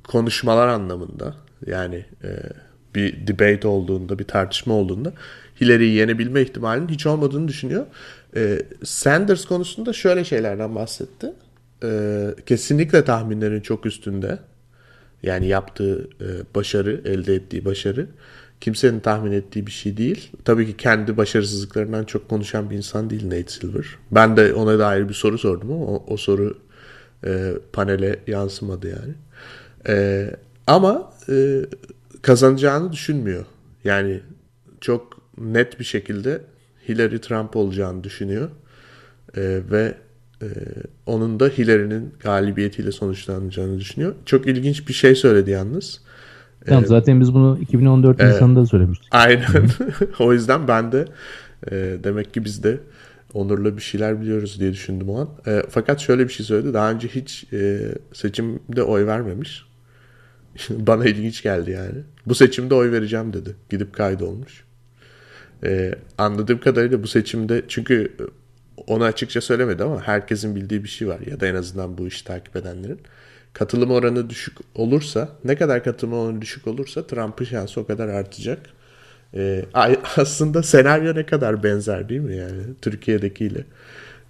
konuşmalar 0.05 0.69
anlamında 0.69 1.35
yani 1.67 2.05
e, 2.25 2.29
bir 2.95 3.27
debate 3.27 3.69
olduğunda, 3.69 4.19
bir 4.19 4.25
tartışma 4.25 4.75
olduğunda 4.75 5.13
Hillary'yi 5.61 5.95
yenebilme 5.95 6.43
ihtimalinin 6.43 6.89
hiç 6.89 7.07
olmadığını 7.07 7.49
düşünüyor. 7.49 7.87
E, 8.37 8.63
Sanders 8.85 9.45
konusunda 9.45 9.93
şöyle 9.93 10.25
şeylerden 10.25 10.75
bahsetti. 10.75 11.33
E, 11.83 12.35
kesinlikle 12.47 13.05
tahminlerin 13.05 13.61
çok 13.61 13.87
üstünde. 13.87 14.39
Yani 15.23 15.47
yaptığı 15.47 16.09
e, 16.21 16.55
başarı, 16.55 17.01
elde 17.05 17.35
ettiği 17.35 17.65
başarı 17.65 18.09
kimsenin 18.61 19.01
tahmin 19.01 19.33
ettiği 19.33 19.67
bir 19.67 19.73
şey 19.73 19.97
değil. 19.97 20.31
Tabii 20.45 20.67
ki 20.67 20.77
kendi 20.77 21.17
başarısızlıklarından 21.17 22.05
çok 22.05 22.29
konuşan 22.29 22.71
bir 22.71 22.77
insan 22.77 23.11
değil 23.11 23.27
Nate 23.27 23.49
Silver. 23.49 23.87
Ben 24.11 24.37
de 24.37 24.55
ona 24.55 24.79
dair 24.79 25.09
bir 25.09 25.15
soru 25.15 25.39
sordum 25.39 25.73
ama 25.73 25.85
o, 25.85 26.05
o 26.07 26.17
soru 26.17 26.59
e, 27.27 27.53
panele 27.73 28.19
yansımadı 28.27 28.89
yani. 28.89 29.15
E, 29.89 30.31
ama 30.67 31.13
e, 31.29 31.63
kazanacağını 32.23 32.93
düşünmüyor. 32.93 33.45
Yani 33.85 34.21
çok 34.81 35.19
net 35.39 35.81
bir 35.81 35.85
şekilde 35.85 36.41
Hillary 36.89 37.19
Trump 37.19 37.57
olacağını 37.57 38.05
düşünüyor. 38.05 38.51
E, 39.37 39.61
ve 39.71 39.95
e, 40.43 40.49
onun 41.07 41.41
da 41.41 41.47
Hillary'nin 41.49 42.13
galibiyetiyle 42.21 42.93
sonuçlanacağını 42.93 43.79
düşünüyor. 43.79 44.15
Çok 44.27 44.47
ilginç 44.47 44.89
bir 44.89 44.93
şey 44.93 45.15
söyledi 45.15 45.51
yalnız. 45.51 46.01
Tamam, 46.67 46.85
ee, 46.85 46.87
zaten 46.87 47.21
biz 47.21 47.35
bunu 47.35 47.59
2014 47.61 48.21
e, 48.21 48.29
Nisan'da 48.29 48.67
söylemiştik. 48.67 49.09
Aynen. 49.11 49.71
o 50.19 50.33
yüzden 50.33 50.69
ben 50.69 50.93
de 50.93 51.05
e, 51.71 51.97
demek 52.05 52.35
ki 52.35 52.45
biz 52.45 52.63
de 52.63 52.79
Onur'la 53.35 53.77
bir 53.77 53.83
şeyler 53.83 54.21
biliyoruz 54.21 54.61
diye 54.61 54.73
düşündüm 54.73 55.09
o 55.09 55.21
an. 55.21 55.29
E, 55.47 55.63
fakat 55.71 56.01
şöyle 56.01 56.29
bir 56.29 56.33
şey 56.33 56.47
söyledi. 56.47 56.75
Daha 56.75 56.91
önce 56.91 57.09
hiç 57.09 57.45
e, 57.53 57.81
seçimde 58.13 58.83
oy 58.83 59.07
vermemiş. 59.07 59.67
Bana 60.71 61.07
ilginç 61.07 61.43
geldi 61.43 61.71
yani. 61.71 61.99
Bu 62.27 62.35
seçimde 62.35 62.75
oy 62.75 62.93
vereceğim 62.93 63.33
dedi. 63.33 63.57
Gidip 63.71 63.93
kaydolmuş. 63.93 64.65
E, 65.65 65.95
anladığım 66.19 66.61
kadarıyla 66.61 67.03
bu 67.03 67.07
seçimde 67.07 67.63
çünkü 67.69 68.17
onu 68.87 69.05
açıkça 69.05 69.41
söylemedi 69.41 69.83
ama 69.83 70.03
herkesin 70.03 70.57
bildiği 70.57 70.85
bir 70.85 70.89
şey 70.89 71.09
var 71.09 71.21
ya 71.31 71.41
da 71.41 71.47
en 71.47 71.55
azından 71.55 71.99
bu 71.99 72.07
işi 72.07 72.25
takip 72.25 72.57
edenlerin. 72.57 73.01
Katılım 73.53 73.91
oranı 73.91 74.31
düşük 74.31 74.59
olursa 74.75 75.29
ne 75.45 75.57
kadar 75.57 75.85
katılım 75.85 76.13
oranı 76.13 76.43
düşük 76.43 76.67
olursa 76.67 77.07
Trump'ın 77.07 77.45
şansı 77.45 77.81
o 77.81 77.87
kadar 77.87 78.09
artacak. 78.09 78.59
Ee, 79.35 79.65
aslında 80.17 80.63
senaryo 80.63 81.15
ne 81.15 81.27
kadar 81.27 81.63
benzer 81.63 82.09
değil 82.09 82.21
mi 82.21 82.37
yani 82.37 82.63
Türkiye'dekiyle. 82.83 83.65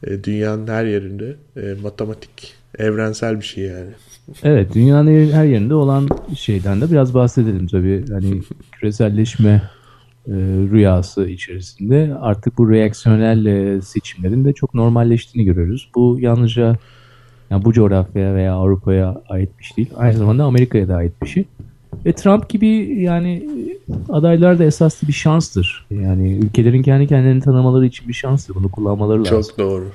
Ee, 0.06 0.24
dünyanın 0.24 0.66
her 0.66 0.84
yerinde 0.84 1.36
e, 1.56 1.74
matematik 1.82 2.54
evrensel 2.78 3.40
bir 3.40 3.44
şey 3.44 3.64
yani. 3.64 3.90
Evet 4.42 4.74
dünyanın 4.74 5.32
her 5.32 5.44
yerinde 5.44 5.74
olan 5.74 6.08
şeyden 6.36 6.80
de 6.80 6.90
biraz 6.90 7.14
bahsedelim 7.14 7.66
tabii. 7.66 8.04
Hani 8.12 8.42
küreselleşme 8.72 9.62
rüyası 10.70 11.28
içerisinde 11.28 12.14
artık 12.20 12.58
bu 12.58 12.70
reaksiyonel 12.70 13.44
e, 13.44 13.82
seçimlerin 13.82 14.44
de 14.44 14.52
çok 14.52 14.74
normalleştiğini 14.74 15.46
görüyoruz. 15.46 15.90
Bu 15.94 16.16
yalnızca 16.20 16.76
yani 17.50 17.64
bu 17.64 17.72
coğrafyaya 17.72 18.34
veya 18.34 18.54
Avrupa'ya 18.54 19.22
ait 19.28 19.50
bir 19.58 19.64
şey 19.64 19.76
değil. 19.76 19.90
Aynı 19.96 20.18
zamanda 20.18 20.44
Amerika'ya 20.44 20.88
da 20.88 20.96
ait 20.96 21.22
bir 21.22 21.28
şey. 21.28 21.44
Ve 22.06 22.12
Trump 22.12 22.48
gibi 22.48 22.68
yani 23.00 23.48
adaylar 24.08 24.58
da 24.58 24.64
esaslı 24.64 25.08
bir 25.08 25.12
şanstır. 25.12 25.86
Yani 25.90 26.32
ülkelerin 26.32 26.82
kendi 26.82 27.06
kendilerini 27.06 27.42
tanımaları 27.42 27.86
için 27.86 28.08
bir 28.08 28.12
şanstır. 28.12 28.54
Bunu 28.54 28.68
kullanmaları 28.68 29.24
lazım. 29.24 29.42
Çok 29.42 29.58
doğru. 29.58 29.92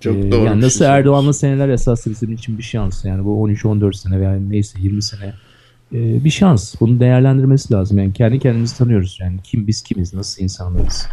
Çok 0.00 0.16
ee, 0.16 0.32
doğru. 0.32 0.44
Yani 0.44 0.60
nasıl 0.60 0.78
şey 0.78 0.88
Erdoğan'la 0.88 1.32
seneler 1.32 1.68
esaslı 1.68 2.10
bizim 2.10 2.32
için 2.32 2.58
bir 2.58 2.62
şans. 2.62 3.04
Yani 3.04 3.24
bu 3.24 3.48
13-14 3.48 3.96
sene 3.96 4.20
veya 4.20 4.32
neyse 4.32 4.78
20 4.82 5.02
sene 5.02 5.32
e, 5.92 6.24
bir 6.24 6.30
şans. 6.30 6.74
Bunu 6.80 7.00
değerlendirmesi 7.00 7.74
lazım. 7.74 7.98
Yani 7.98 8.12
kendi 8.12 8.38
kendimizi 8.38 8.78
tanıyoruz. 8.78 9.18
Yani 9.20 9.36
kim 9.44 9.66
biz 9.66 9.82
kimiz, 9.82 10.14
nasıl 10.14 10.42
insanlarız, 10.42 11.08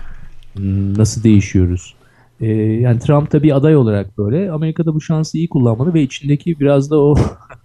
nasıl 0.97 1.23
değişiyoruz. 1.23 1.95
E, 2.41 2.47
yani 2.55 2.99
Trump 2.99 3.31
da 3.31 3.43
bir 3.43 3.55
aday 3.55 3.75
olarak 3.75 4.17
böyle 4.17 4.51
Amerika'da 4.51 4.93
bu 4.93 5.01
şansı 5.01 5.37
iyi 5.37 5.49
kullanmalı 5.49 5.93
ve 5.93 6.01
içindeki 6.01 6.59
biraz 6.59 6.91
da 6.91 6.99
o 6.99 7.15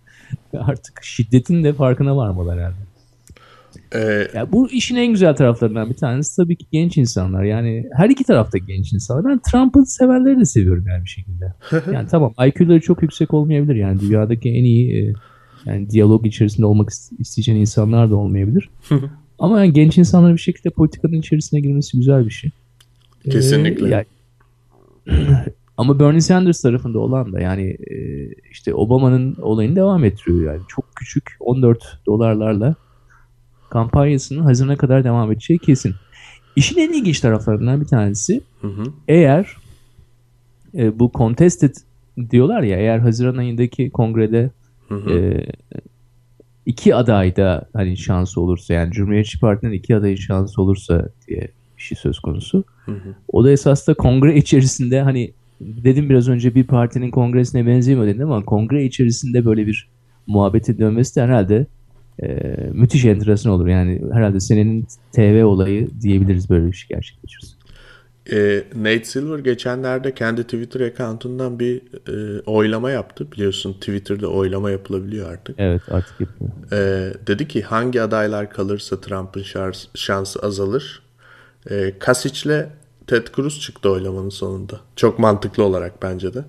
artık 0.58 1.04
şiddetin 1.04 1.64
de 1.64 1.72
farkına 1.72 2.16
varmalı 2.16 2.52
herhalde. 2.52 2.90
Ee, 3.94 4.28
ya 4.34 4.52
bu 4.52 4.70
işin 4.70 4.96
en 4.96 5.06
güzel 5.06 5.36
taraflarından 5.36 5.90
bir 5.90 5.94
tanesi 5.94 6.36
tabii 6.36 6.56
ki 6.56 6.66
genç 6.72 6.96
insanlar. 6.96 7.44
Yani 7.44 7.84
her 7.96 8.10
iki 8.10 8.24
tarafta 8.24 8.58
genç 8.58 8.92
insanlar. 8.92 9.24
Ben 9.24 9.40
Trump'ın 9.50 9.84
severleri 9.84 10.40
de 10.40 10.44
seviyorum 10.44 10.84
yani 10.88 11.04
bir 11.04 11.08
şekilde. 11.08 11.54
Yani 11.92 12.08
tamam 12.08 12.34
IQ'ları 12.46 12.80
çok 12.80 13.02
yüksek 13.02 13.34
olmayabilir. 13.34 13.74
Yani 13.74 14.00
dünyadaki 14.00 14.48
en 14.48 14.64
iyi 14.64 15.10
e, 15.10 15.12
yani 15.66 15.90
diyalog 15.90 16.26
içerisinde 16.26 16.66
olmak 16.66 16.90
isteyeceğin 17.18 17.60
insanlar 17.60 18.10
da 18.10 18.16
olmayabilir. 18.16 18.70
Ama 19.38 19.60
yani 19.60 19.72
genç 19.72 19.98
insanların 19.98 20.34
bir 20.34 20.40
şekilde 20.40 20.70
politikanın 20.70 21.12
içerisine 21.12 21.60
girmesi 21.60 21.96
güzel 21.96 22.26
bir 22.26 22.30
şey. 22.30 22.50
Ee, 23.24 23.30
Kesinlikle. 23.30 23.86
Ee, 23.86 23.90
yani, 23.90 24.06
ama 25.76 25.98
Bernie 25.98 26.20
Sanders 26.20 26.62
tarafında 26.62 26.98
olan 26.98 27.32
da 27.32 27.40
yani 27.40 27.76
e, 27.90 27.96
işte 28.50 28.74
Obama'nın 28.74 29.36
olayını 29.42 29.76
devam 29.76 30.04
ettiriyor 30.04 30.52
yani. 30.52 30.62
Çok 30.68 30.84
küçük 30.96 31.36
14 31.40 31.98
dolarlarla 32.06 32.74
kampanyasının 33.70 34.42
Haziran'a 34.42 34.76
kadar 34.76 35.04
devam 35.04 35.32
edeceği 35.32 35.58
kesin. 35.58 35.94
İşin 36.56 36.78
en 36.78 36.92
ilginç 36.92 37.20
taraflarından 37.20 37.80
bir 37.80 37.86
tanesi 37.86 38.40
hı 38.60 38.68
hı. 38.68 38.84
eğer 39.08 39.56
e, 40.74 40.98
bu 40.98 41.10
contested 41.14 41.74
diyorlar 42.30 42.62
ya 42.62 42.78
eğer 42.78 42.98
Haziran 42.98 43.36
ayındaki 43.36 43.90
kongrede 43.90 44.50
Hı 44.90 45.10
E, 45.10 45.46
iki 46.66 46.94
adayda 46.94 47.68
hani 47.72 47.96
şansı 47.96 48.40
olursa 48.40 48.74
yani 48.74 48.92
Cumhuriyetçi 48.92 49.40
Parti'nin 49.40 49.72
iki 49.72 49.96
adayın 49.96 50.16
şansı 50.16 50.62
olursa 50.62 51.08
diye 51.28 51.48
bir 51.78 51.82
şey 51.82 51.98
söz 51.98 52.18
konusu. 52.18 52.64
Hı 52.84 52.92
hı. 52.92 53.14
O 53.28 53.44
da 53.44 53.50
esasında 53.50 53.96
kongre 53.96 54.36
içerisinde 54.36 55.00
hani 55.02 55.32
dedim 55.60 56.10
biraz 56.10 56.28
önce 56.28 56.54
bir 56.54 56.64
partinin 56.64 57.10
kongresine 57.10 57.66
benzemiyor 57.66 58.06
dedim 58.06 58.30
ama 58.32 58.44
kongre 58.44 58.84
içerisinde 58.84 59.44
böyle 59.44 59.66
bir 59.66 59.88
muhabbetin 60.26 60.78
dönmesi 60.78 61.16
de 61.16 61.22
herhalde 61.22 61.66
e, 62.22 62.56
müthiş 62.72 63.04
enteresan 63.04 63.52
olur. 63.52 63.66
Yani 63.66 64.02
herhalde 64.12 64.40
senenin 64.40 64.86
TV 65.12 65.44
olayı 65.44 65.88
diyebiliriz 66.02 66.50
böyle 66.50 66.66
bir 66.66 66.72
şey 66.72 66.88
gerçekleşirse. 66.88 67.59
E, 68.32 68.64
Nate 68.74 69.04
Silver 69.04 69.38
geçenlerde 69.38 70.14
kendi 70.14 70.42
Twitter 70.44 70.80
account'undan 70.80 71.58
bir 71.58 71.82
e, 72.08 72.40
oylama 72.40 72.90
yaptı. 72.90 73.32
Biliyorsun 73.32 73.72
Twitter'da 73.72 74.28
oylama 74.28 74.70
yapılabiliyor 74.70 75.32
artık. 75.32 75.54
Evet 75.58 75.82
artık 75.90 76.20
yapıyor. 76.20 76.50
E, 76.72 77.12
dedi 77.26 77.48
ki 77.48 77.62
hangi 77.62 78.02
adaylar 78.02 78.50
kalırsa 78.50 79.00
Trump'ın 79.00 79.42
şans, 79.42 79.86
şansı 79.94 80.40
azalır. 80.40 81.02
E, 81.70 81.98
Kasic'le 81.98 82.66
Ted 83.06 83.26
Cruz 83.36 83.60
çıktı 83.60 83.90
oylamanın 83.90 84.28
sonunda. 84.28 84.80
Çok 84.96 85.18
mantıklı 85.18 85.64
olarak 85.64 86.02
bence 86.02 86.34
de. 86.34 86.44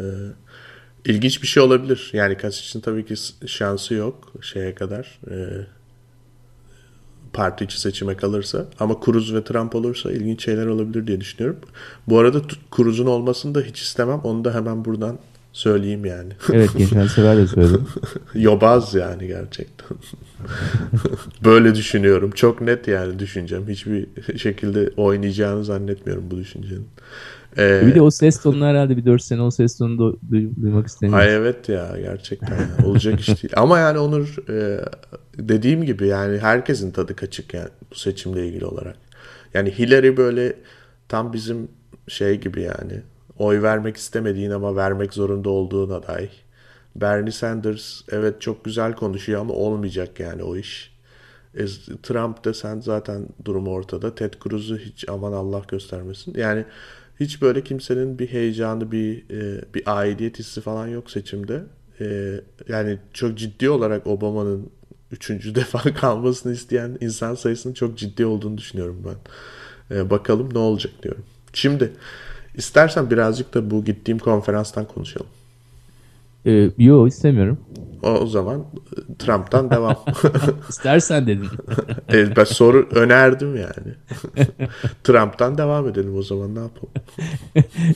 E, 0.00 0.04
ilginç 1.04 1.42
bir 1.42 1.46
şey 1.46 1.62
olabilir. 1.62 2.10
Yani 2.12 2.36
Kasic'in 2.36 2.80
tabii 2.80 3.04
ki 3.04 3.14
şansı 3.46 3.94
yok 3.94 4.32
şeye 4.42 4.74
kadar. 4.74 5.18
E, 5.30 5.36
parti 7.36 7.64
içi 7.64 7.80
seçime 7.80 8.16
kalırsa. 8.16 8.66
Ama 8.80 8.96
Cruz 9.04 9.34
ve 9.34 9.44
Trump 9.44 9.74
olursa 9.74 10.12
ilginç 10.12 10.44
şeyler 10.44 10.66
olabilir 10.66 11.06
diye 11.06 11.20
düşünüyorum. 11.20 11.60
Bu 12.08 12.18
arada 12.18 12.42
Cruz'un 12.76 13.06
olmasını 13.06 13.54
da 13.54 13.60
hiç 13.60 13.80
istemem. 13.82 14.20
Onu 14.24 14.44
da 14.44 14.54
hemen 14.54 14.84
buradan 14.84 15.18
söyleyeyim 15.56 16.04
yani. 16.04 16.32
Evet 16.52 16.70
geçen 16.78 17.06
sefer 17.06 17.36
de 17.36 17.46
söyledim. 17.46 17.86
Yobaz 18.34 18.94
yani 18.94 19.26
gerçekten. 19.26 19.98
Böyle 21.44 21.74
düşünüyorum. 21.74 22.30
Çok 22.30 22.60
net 22.60 22.88
yani 22.88 23.18
düşüncem. 23.18 23.68
Hiçbir 23.68 24.08
şekilde 24.38 24.90
oynayacağını 24.96 25.64
zannetmiyorum 25.64 26.30
bu 26.30 26.36
düşüncenin. 26.36 26.86
Ee, 27.58 27.82
bir 27.86 27.94
de 27.94 28.02
o 28.02 28.10
ses 28.10 28.40
tonunu 28.42 28.66
herhalde 28.66 28.96
bir 28.96 29.04
4 29.04 29.22
sene 29.22 29.42
o 29.42 29.50
ses 29.50 29.78
tonunu 29.78 30.18
duymak 30.62 30.86
istemiyorum. 30.86 31.28
Ay 31.28 31.34
evet 31.34 31.68
ya 31.68 31.96
gerçekten 32.00 32.56
ya. 32.56 32.86
olacak 32.86 33.20
iş 33.20 33.28
değil. 33.28 33.54
Ama 33.56 33.78
yani 33.78 33.98
Onur 33.98 34.36
e, 34.48 34.84
dediğim 35.38 35.84
gibi 35.84 36.06
yani 36.06 36.38
herkesin 36.38 36.90
tadı 36.90 37.16
kaçık 37.16 37.54
yani 37.54 37.68
bu 37.90 37.94
seçimle 37.94 38.46
ilgili 38.48 38.64
olarak. 38.64 38.96
Yani 39.54 39.70
Hillary 39.70 40.16
böyle 40.16 40.56
tam 41.08 41.32
bizim 41.32 41.68
şey 42.08 42.40
gibi 42.40 42.62
yani 42.62 43.02
oy 43.38 43.62
vermek 43.62 43.96
istemediğin 43.96 44.50
ama 44.50 44.76
vermek 44.76 45.14
zorunda 45.14 45.50
olduğun 45.50 45.90
aday. 45.90 46.28
Bernie 46.96 47.32
Sanders 47.32 48.02
evet 48.12 48.40
çok 48.40 48.64
güzel 48.64 48.94
konuşuyor 48.94 49.40
ama 49.40 49.54
olmayacak 49.54 50.20
yani 50.20 50.42
o 50.42 50.56
iş. 50.56 50.96
E, 51.54 51.66
Trump 52.02 52.44
desen 52.44 52.80
zaten 52.80 53.26
durum 53.44 53.68
ortada. 53.68 54.14
Ted 54.14 54.34
Cruz'u 54.42 54.76
hiç 54.76 55.08
aman 55.08 55.32
Allah 55.32 55.62
göstermesin. 55.68 56.34
Yani 56.36 56.64
hiç 57.20 57.42
böyle 57.42 57.64
kimsenin 57.64 58.18
bir 58.18 58.26
heyecanı, 58.26 58.92
bir 58.92 59.30
e, 59.30 59.74
bir 59.74 59.82
aidiyet 59.86 60.38
hissi 60.38 60.60
falan 60.60 60.86
yok 60.86 61.10
seçimde. 61.10 61.62
E, 62.00 62.40
yani 62.68 62.98
çok 63.12 63.38
ciddi 63.38 63.70
olarak 63.70 64.06
Obama'nın 64.06 64.70
üçüncü 65.12 65.54
defa 65.54 65.94
kalmasını 65.94 66.52
isteyen 66.52 66.98
insan 67.00 67.34
sayısının 67.34 67.74
çok 67.74 67.98
ciddi 67.98 68.26
olduğunu 68.26 68.58
düşünüyorum 68.58 69.02
ben. 69.06 69.96
E, 69.96 70.10
bakalım 70.10 70.54
ne 70.54 70.58
olacak 70.58 70.92
diyorum. 71.02 71.24
Şimdi 71.52 71.92
istersen 72.56 73.10
birazcık 73.10 73.54
da 73.54 73.70
bu 73.70 73.84
gittiğim 73.84 74.18
konferanstan 74.18 74.84
konuşalım. 74.84 75.26
Ee, 76.46 76.70
yok 76.78 77.08
istemiyorum. 77.08 77.58
O, 78.02 78.08
o 78.08 78.26
zaman 78.26 78.64
Trump'tan 79.18 79.70
devam. 79.70 79.96
İstersen 80.68 81.26
dedin. 81.26 81.48
evet, 82.08 82.36
ben 82.36 82.44
soru 82.44 82.88
önerdim 82.90 83.56
yani. 83.56 83.94
Trump'tan 85.04 85.58
devam 85.58 85.88
edelim 85.88 86.16
o 86.16 86.22
zaman 86.22 86.54
ne 86.54 86.58
yapalım. 86.58 86.92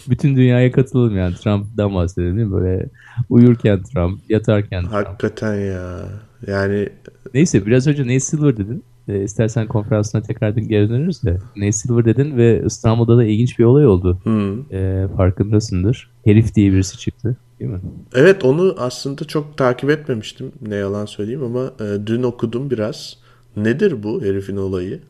Bütün 0.09 0.37
dünyaya 0.37 0.73
katılalım 0.73 1.16
yani 1.16 1.35
Trump'dan 1.35 1.94
bahsedelim 1.94 2.37
değil 2.37 2.49
mi? 2.49 2.53
Böyle 2.53 2.87
uyurken 3.29 3.83
Trump, 3.83 4.20
yatarken 4.31 4.83
Trump. 4.83 4.94
Hakikaten 4.94 5.55
ya. 5.55 6.09
Yani 6.46 6.88
Neyse 7.35 7.66
biraz 7.66 7.87
önce 7.87 8.03
Nate 8.03 8.20
Silver 8.20 8.57
dedin. 8.57 8.85
E, 9.11 9.23
istersen 9.23 9.66
konferansına 9.66 10.23
tekrar 10.23 10.51
geri 10.51 10.88
dönürüz 10.88 11.23
de. 11.23 11.38
Nate 11.57 11.73
Silver 11.73 12.05
dedin 12.05 12.37
ve 12.37 12.62
İstanbul'da 12.66 13.16
da 13.16 13.25
ilginç 13.25 13.59
bir 13.59 13.64
olay 13.64 13.87
oldu. 13.87 14.18
Hmm. 14.23 14.75
E, 14.75 15.09
farkındasındır. 15.16 16.11
Herif 16.25 16.55
diye 16.55 16.73
birisi 16.73 16.99
çıktı. 16.99 17.37
Değil 17.61 17.70
mi? 17.70 17.81
Evet 18.14 18.44
onu 18.44 18.75
aslında 18.79 19.25
çok 19.25 19.57
takip 19.57 19.90
etmemiştim 19.90 20.53
ne 20.68 20.75
yalan 20.75 21.07
söyleyeyim 21.07 21.42
ama 21.44 21.73
e, 21.81 22.07
dün 22.07 22.23
okudum 22.23 22.70
biraz. 22.70 23.16
Nedir 23.57 24.03
bu 24.03 24.23
herifin 24.23 24.57
olayı? 24.57 25.01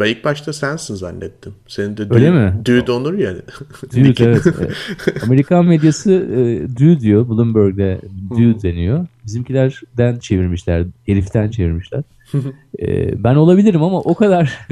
Ben 0.00 0.06
ilk 0.06 0.24
başta 0.24 0.52
sensin 0.52 0.94
zannettim. 0.94 1.52
Senin 1.66 1.96
de 1.96 2.06
Öyle 2.10 2.30
mi? 2.30 2.60
Dude 2.64 2.92
Onur 2.92 3.14
yani. 3.14 3.38
Dude 3.92 4.24
evet. 4.24 4.42
Amerikan 5.22 5.64
medyası 5.64 6.12
e, 6.12 6.68
Dude 6.76 7.00
diyor. 7.00 7.28
Bloomberg'de 7.28 8.00
Dude 8.30 8.62
deniyor. 8.62 9.06
Bizimkilerden 9.24 10.18
çevirmişler. 10.18 10.86
Heriften 11.06 11.50
çevirmişler. 11.50 12.02
E, 12.80 13.24
ben 13.24 13.34
olabilirim 13.34 13.82
ama 13.82 14.00
o 14.00 14.14
kadar 14.14 14.68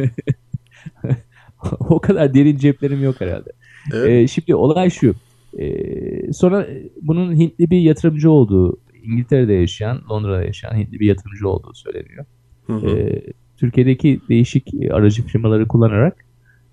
o 1.81 2.01
kadar 2.01 2.35
derin 2.35 2.57
ceplerim 2.57 3.03
yok 3.03 3.21
herhalde. 3.21 3.51
Evet. 3.93 4.09
E, 4.09 4.27
şimdi 4.27 4.55
olay 4.55 4.91
şu. 4.91 5.15
E, 5.59 6.33
sonra 6.33 6.67
bunun 7.03 7.35
Hintli 7.37 7.71
bir 7.71 7.81
yatırımcı 7.81 8.31
olduğu, 8.31 8.79
İngiltere'de 9.03 9.53
yaşayan, 9.53 10.01
Londra'da 10.11 10.43
yaşayan 10.43 10.77
Hintli 10.77 11.01
bir 11.01 11.07
yatırımcı 11.07 11.49
olduğu 11.49 11.75
söyleniyor. 11.75 12.25
Hı 12.67 12.73
hı. 12.73 12.99
E, 12.99 13.23
Türkiye'deki 13.57 14.21
değişik 14.29 14.69
aracı 14.91 15.23
firmaları 15.23 15.69
kullanarak 15.69 16.25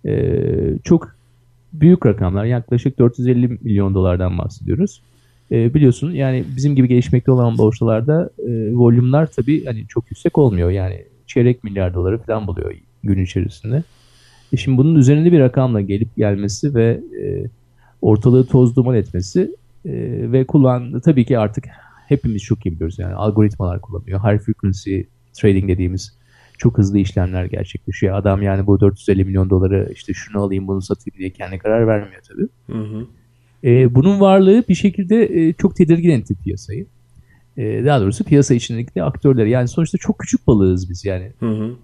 e, 0.06 0.43
çok 0.84 1.15
büyük 1.74 2.06
rakamlar, 2.06 2.45
yaklaşık 2.45 3.00
450 3.00 3.48
milyon 3.48 3.95
dolardan 3.95 4.38
bahsediyoruz. 4.38 5.02
E, 5.51 5.73
biliyorsun 5.73 6.12
yani 6.12 6.45
bizim 6.55 6.75
gibi 6.75 6.88
gelişmekte 6.88 7.31
olan 7.31 7.58
borsalarda 7.58 8.29
e, 8.39 8.73
volümler 8.73 9.27
tabii 9.27 9.65
hani 9.65 9.88
çok 9.88 10.12
yüksek 10.12 10.38
olmuyor. 10.38 10.69
Yani 10.69 11.05
çeyrek 11.27 11.63
milyar 11.63 11.93
doları 11.93 12.17
falan 12.17 12.47
buluyor 12.47 12.73
gün 13.03 13.23
içerisinde. 13.23 13.84
E 14.53 14.58
şimdi 14.58 14.77
bunun 14.77 14.95
üzerinde 14.95 15.31
bir 15.31 15.39
rakamla 15.39 15.81
gelip 15.81 16.15
gelmesi 16.15 16.75
ve 16.75 17.01
e, 17.21 17.43
ortalığı 18.01 18.47
toz 18.47 18.75
duman 18.75 18.95
etmesi 18.95 19.55
e, 19.86 19.91
ve 20.31 20.45
kullandığı 20.45 21.01
tabii 21.01 21.25
ki 21.25 21.39
artık 21.39 21.65
hepimiz 22.08 22.43
çok 22.43 22.65
iyi 22.65 22.71
biliyoruz 22.71 22.99
yani 22.99 23.13
algoritmalar 23.13 23.81
kullanıyor. 23.81 24.19
High 24.19 24.39
frequency 24.39 25.01
trading 25.34 25.67
dediğimiz 25.67 26.17
çok 26.58 26.77
hızlı 26.77 26.97
işlemler 26.97 27.45
gerçekleşiyor. 27.45 28.15
Adam 28.15 28.41
yani 28.41 28.67
bu 28.67 28.79
450 28.79 29.25
milyon 29.25 29.49
doları 29.49 29.89
işte 29.93 30.13
şunu 30.13 30.41
alayım 30.41 30.67
bunu 30.67 30.81
satayım 30.81 31.19
diye 31.19 31.29
kendi 31.29 31.58
karar 31.60 31.88
vermiyor 31.88 32.21
tabii. 32.27 32.47
Hı 32.77 32.84
hı. 32.84 33.08
E, 33.65 33.95
bunun 33.95 34.19
varlığı 34.19 34.63
bir 34.69 34.75
şekilde 34.75 35.23
e, 35.23 35.54
çok 35.54 35.75
tedirgin 35.75 36.10
etti 36.10 36.36
piyasayı. 36.43 36.86
E, 37.58 37.86
daha 37.86 38.01
doğrusu 38.01 38.23
piyasa 38.23 38.54
içindeki 38.54 39.04
aktörleri. 39.04 39.49
Yani 39.49 39.67
sonuçta 39.67 39.97
çok 39.97 40.19
küçük 40.19 40.47
balığız 40.47 40.89
biz 40.89 41.06
yani. 41.06 41.32
Hı 41.39 41.49
hı. 41.49 41.75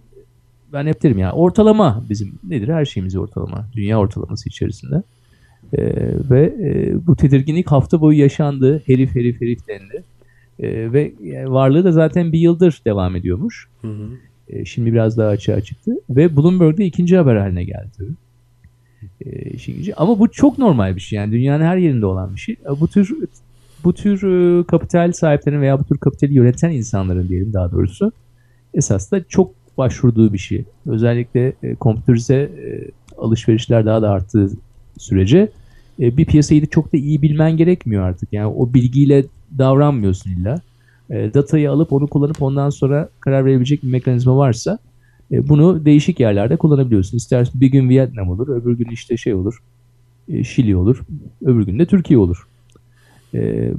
Ben 0.74 0.88
hep 0.88 1.04
derim 1.04 1.18
ya 1.18 1.32
ortalama 1.32 2.04
bizim 2.10 2.34
nedir 2.44 2.68
her 2.68 2.86
şeyimiz 2.86 3.16
ortalama. 3.16 3.68
Dünya 3.76 4.00
ortalaması 4.00 4.50
içerisinde. 4.50 5.04
E, 5.74 5.82
ve 6.30 6.42
e, 6.42 6.94
bu 7.08 7.16
tedirginlik 7.16 7.68
hafta 7.68 8.02
boyu 8.02 8.20
yaşandı. 8.20 8.82
Herif 8.86 9.16
herif 9.16 9.42
herif 9.42 9.68
dendi. 9.68 10.04
E, 10.60 10.94
ve 10.94 11.14
yani 11.24 11.52
varlığı 11.52 11.84
da 11.84 11.92
zaten 11.92 12.32
bir 12.32 12.40
yıldır 12.40 12.82
devam 12.86 13.16
ediyormuş. 13.16 13.70
Hı 13.82 13.88
hı. 13.88 14.10
E, 14.48 14.66
şimdi 14.66 14.94
biraz 14.94 15.18
daha 15.18 15.30
açığa 15.30 15.62
çıktı. 15.62 15.92
Ve 16.10 16.38
Bloomberg'de 16.38 16.86
ikinci 16.86 17.18
haber 17.18 17.36
haline 17.36 17.64
geldi 17.64 17.90
tabii. 17.98 18.14
E, 19.26 19.50
işin 19.50 19.94
Ama 19.98 20.20
bu 20.20 20.32
çok 20.32 20.58
normal 20.58 20.96
bir 20.96 21.02
şey. 21.02 21.18
Yani 21.18 21.32
dünyanın 21.32 21.64
her 21.64 21.78
yerinde 21.78 22.06
olan 22.06 22.36
bir 22.36 22.40
şey. 22.40 22.56
Bu 22.80 22.88
tür 22.88 23.18
bu 23.84 23.94
tür 23.94 24.24
e, 24.60 24.64
kapital 24.64 25.12
sahiplerinin 25.12 25.62
veya 25.62 25.80
bu 25.80 25.84
tür 25.84 25.98
kapitali 25.98 26.34
yöneten 26.34 26.72
insanların 26.72 27.30
diyelim 27.30 27.54
daha 27.54 27.72
doğrusu 27.72 28.12
esas 28.74 29.12
da 29.12 29.24
çok 29.24 29.52
başvurduğu 29.78 30.34
bir 30.34 30.38
şey. 30.38 30.66
Özellikle 30.86 31.54
e, 31.64 31.76
kompüterize 31.76 32.36
e, 32.36 32.92
alışverişler 33.18 33.86
daha 33.86 34.02
da 34.02 34.10
arttığı 34.10 34.50
sürece 34.98 35.50
e, 36.00 36.18
bir 36.18 36.26
piyasayı 36.26 36.62
da 36.62 36.66
çok 36.66 36.94
da 36.94 36.98
iyi 36.98 37.22
bilmen 37.22 37.58
gerekmiyor 37.58 38.04
artık. 38.04 38.34
Yani 38.34 38.48
o 38.48 38.74
bilgiyle 38.74 39.26
davranmıyorsun 39.58 40.32
illa. 40.32 40.62
E, 41.10 41.34
datayı 41.34 41.72
alıp 41.72 41.94
onu 41.94 42.08
kullanıp 42.08 42.42
ondan 42.42 42.70
sonra 42.70 43.10
karar 43.20 43.46
verebilecek 43.46 43.84
bir 43.84 43.90
mekanizma 43.90 44.38
varsa 44.38 44.80
bunu 45.32 45.86
değişik 45.86 46.20
yerlerde 46.20 46.58
kullanabiliyorsun. 46.58 47.18
İstersen 47.18 47.62
bir 47.62 47.68
gün 47.68 47.90
Vietnam 47.90 48.30
olur, 48.30 48.48
öbür 48.48 48.78
gün 48.78 48.90
işte 48.90 49.18
şey 49.18 49.34
olur, 49.34 49.64
e, 50.30 50.44
Şili 50.44 50.76
olur, 50.76 51.02
öbür 51.46 51.66
gün 51.66 51.80
de 51.80 51.86
Türkiye 51.86 52.20
olur. 52.20 52.48
E, 53.34 53.72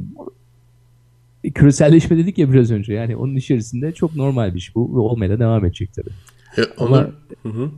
küreselleşme 1.54 2.18
dedik 2.18 2.38
ya 2.38 2.52
biraz 2.52 2.70
önce. 2.70 2.94
Yani 2.94 3.16
onun 3.16 3.36
içerisinde 3.36 3.92
çok 3.92 4.16
normal 4.16 4.54
bir 4.54 4.60
şey 4.60 4.74
bu 4.74 4.96
ve 4.96 4.98
olmaya 4.98 5.30
da 5.30 5.38
devam 5.38 5.64
edecek 5.64 5.90
tabii. 5.94 6.10
E, 6.58 6.62
Ama, 6.78 7.10
hı 7.42 7.48
hı. 7.48 7.70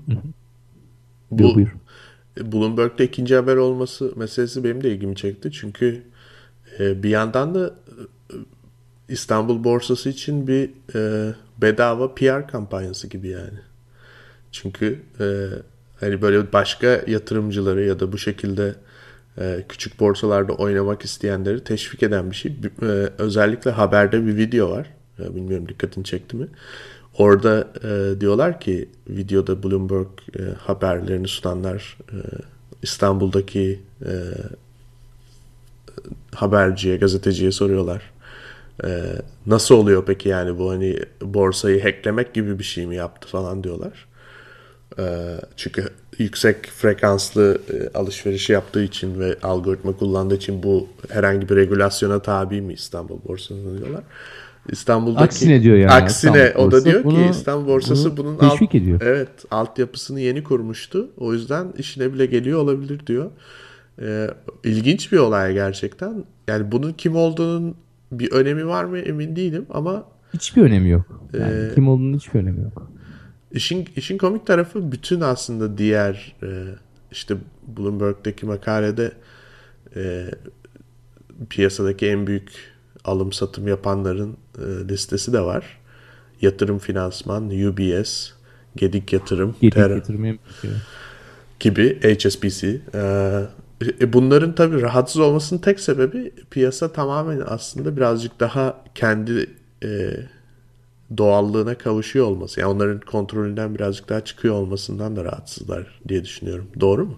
Bu, 1.30 1.38
buyur, 1.38 1.54
buyur. 1.54 1.74
Bloomberg'de 2.52 3.04
ikinci 3.04 3.34
haber 3.34 3.56
olması 3.56 4.12
meselesi 4.16 4.64
benim 4.64 4.82
de 4.82 4.92
ilgimi 4.94 5.16
çekti. 5.16 5.52
Çünkü 5.52 6.02
e, 6.80 7.02
bir 7.02 7.08
yandan 7.08 7.54
da 7.54 7.66
e, 7.66 7.83
İstanbul 9.08 9.64
borsası 9.64 10.08
için 10.08 10.46
bir 10.46 10.70
e, 10.94 11.32
bedava 11.58 12.14
PR 12.14 12.48
kampanyası 12.48 13.06
gibi 13.08 13.28
yani. 13.28 13.58
Çünkü 14.52 15.00
e, 15.20 15.24
hani 16.00 16.22
böyle 16.22 16.52
başka 16.52 16.86
yatırımcıları 17.06 17.84
ya 17.84 18.00
da 18.00 18.12
bu 18.12 18.18
şekilde 18.18 18.74
e, 19.40 19.64
küçük 19.68 20.00
borsalarda 20.00 20.52
oynamak 20.52 21.04
isteyenleri 21.04 21.64
teşvik 21.64 22.02
eden 22.02 22.30
bir 22.30 22.36
şey. 22.36 22.52
E, 22.82 22.86
özellikle 23.18 23.70
haberde 23.70 24.26
bir 24.26 24.36
video 24.36 24.70
var. 24.70 24.90
E, 25.18 25.34
bilmiyorum 25.34 25.68
dikkatini 25.68 26.04
çekti 26.04 26.36
mi? 26.36 26.46
Orada 27.18 27.68
e, 27.84 28.20
diyorlar 28.20 28.60
ki 28.60 28.88
videoda 29.08 29.62
Bloomberg 29.62 30.08
e, 30.38 30.42
haberlerini 30.58 31.28
sunanlar 31.28 31.98
e, 32.12 32.16
İstanbul'daki 32.82 33.80
e, 34.06 34.12
haberciye, 36.34 36.96
gazeteciye 36.96 37.52
soruyorlar. 37.52 38.14
E, 38.84 39.02
nasıl 39.46 39.74
oluyor 39.74 40.04
peki 40.06 40.28
yani 40.28 40.58
bu 40.58 40.70
hani 40.70 40.98
borsayı 41.22 41.82
hacklemek 41.82 42.34
gibi 42.34 42.58
bir 42.58 42.64
şey 42.64 42.86
mi 42.86 42.96
yaptı 42.96 43.28
falan 43.28 43.64
diyorlar. 43.64 44.06
E, 44.98 45.04
çünkü 45.56 45.88
yüksek 46.18 46.66
frekanslı 46.66 47.58
e, 47.72 47.98
alışveriş 47.98 48.50
yaptığı 48.50 48.82
için 48.82 49.20
ve 49.20 49.36
algoritma 49.42 49.92
kullandığı 49.96 50.34
için 50.34 50.62
bu 50.62 50.88
herhangi 51.08 51.48
bir 51.48 51.56
regülasyona 51.56 52.18
tabi 52.22 52.60
mi 52.60 52.72
İstanbul 52.72 53.18
borsası 53.28 53.78
diyorlar. 53.78 54.02
İstanbul'daki 54.72 55.24
aksine 55.24 55.62
diyor 55.62 55.76
yani. 55.76 55.92
Aksine 55.92 56.46
İstanbul 56.46 56.68
o 56.68 56.72
da 56.72 56.84
diyor 56.84 57.04
bunu, 57.04 57.14
ki 57.14 57.30
İstanbul 57.30 57.66
borsası 57.66 58.16
bunu 58.16 58.38
bunun 58.38 58.50
alt, 58.50 58.74
ediyor. 58.74 59.00
evet 59.04 59.28
altyapısını 59.50 60.20
yeni 60.20 60.44
kurmuştu. 60.44 61.10
O 61.18 61.32
yüzden 61.32 61.72
işine 61.78 62.12
bile 62.12 62.26
geliyor 62.26 62.60
olabilir 62.60 63.06
diyor. 63.06 63.30
Ee, 64.02 64.30
ilginç 64.64 65.12
bir 65.12 65.18
olay 65.18 65.52
gerçekten. 65.54 66.24
Yani 66.48 66.72
bunun 66.72 66.92
kim 66.92 67.16
olduğunun 67.16 67.76
bir 68.12 68.32
önemi 68.32 68.66
var 68.66 68.84
mı 68.84 68.98
emin 68.98 69.36
değilim 69.36 69.66
ama 69.70 70.04
hiçbir 70.34 70.62
önemi 70.62 70.88
yok. 70.88 71.24
Yani 71.32 71.52
ee, 71.52 71.74
kim 71.74 71.88
olduğunun 71.88 72.16
hiçbir 72.16 72.40
önemi 72.40 72.62
yok. 72.62 72.90
İşin 73.52 73.88
işin 73.96 74.18
komik 74.18 74.46
tarafı 74.46 74.92
bütün 74.92 75.20
aslında 75.20 75.78
diğer 75.78 76.36
e, 76.42 76.48
işte 77.12 77.36
Bloomberg'deki 77.76 78.46
makalede 78.46 79.12
e, 79.96 80.30
piyasadaki 81.50 82.06
en 82.06 82.26
büyük 82.26 82.50
alım 83.04 83.32
satım 83.32 83.68
yapanların 83.68 84.36
e, 84.58 84.88
listesi 84.88 85.32
de 85.32 85.40
var. 85.40 85.80
Yatırım 86.40 86.78
Finansman, 86.78 87.44
UBS, 87.46 88.30
Gedik 88.76 89.12
Yatırım, 89.12 89.56
Gedik 89.60 89.76
Yatırım 89.76 90.38
gibi 91.60 92.00
HSBC. 92.00 92.80
E, 92.94 93.00
e, 94.00 94.12
bunların 94.12 94.54
tabii 94.54 94.82
rahatsız 94.82 95.20
olmasının 95.20 95.60
tek 95.60 95.80
sebebi 95.80 96.32
piyasa 96.50 96.92
tamamen 96.92 97.42
aslında 97.46 97.96
birazcık 97.96 98.40
daha 98.40 98.84
kendi 98.94 99.50
e, 99.84 100.10
doğallığına 101.18 101.74
kavuşuyor 101.74 102.26
olması. 102.26 102.60
Yani 102.60 102.72
onların 102.72 103.00
kontrolünden 103.00 103.74
birazcık 103.74 104.08
daha 104.08 104.20
çıkıyor 104.20 104.54
olmasından 104.54 105.16
da 105.16 105.24
rahatsızlar 105.24 105.86
diye 106.08 106.24
düşünüyorum. 106.24 106.66
Doğru 106.80 107.06
mu? 107.06 107.14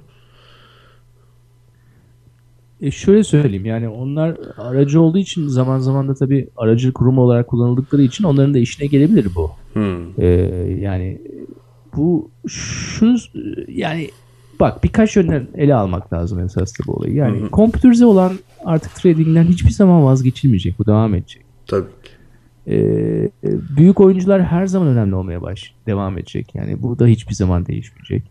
E 2.80 2.90
şöyle 2.90 3.24
söyleyeyim 3.24 3.64
yani 3.64 3.88
onlar 3.88 4.36
aracı 4.56 5.00
olduğu 5.00 5.18
için 5.18 5.48
zaman 5.48 5.78
zaman 5.78 6.08
da 6.08 6.14
tabii 6.14 6.48
aracı 6.56 6.92
kurum 6.92 7.18
olarak 7.18 7.48
kullanıldıkları 7.48 8.02
için 8.02 8.24
onların 8.24 8.54
da 8.54 8.58
işine 8.58 8.86
gelebilir 8.86 9.26
bu. 9.36 9.50
Hmm. 9.72 10.20
Ee, 10.20 10.26
yani 10.80 11.22
bu 11.96 12.30
şu 12.48 13.16
yani 13.68 14.10
bak 14.60 14.84
birkaç 14.84 15.16
yönden 15.16 15.46
ele 15.54 15.74
almak 15.74 16.12
lazım 16.12 16.40
esasında 16.40 16.86
bu 16.86 16.92
olayı. 16.92 17.14
Yani 17.14 17.40
hmm. 17.40 17.48
kompüterize 17.48 18.06
olan 18.06 18.32
artık 18.64 18.94
tradingden 18.94 19.44
hiçbir 19.44 19.70
zaman 19.70 20.04
vazgeçilmeyecek. 20.04 20.78
Bu 20.78 20.86
devam 20.86 21.14
edecek. 21.14 21.42
Tabii 21.66 21.90
ki. 22.02 22.10
Ee, 22.68 23.30
büyük 23.76 24.00
oyuncular 24.00 24.42
her 24.42 24.66
zaman 24.66 24.88
önemli 24.88 25.14
olmaya 25.14 25.42
baş 25.42 25.74
devam 25.86 26.18
edecek. 26.18 26.54
Yani 26.54 26.82
bu 26.82 26.98
da 26.98 27.06
hiçbir 27.06 27.34
zaman 27.34 27.66
değişmeyecek. 27.66 28.22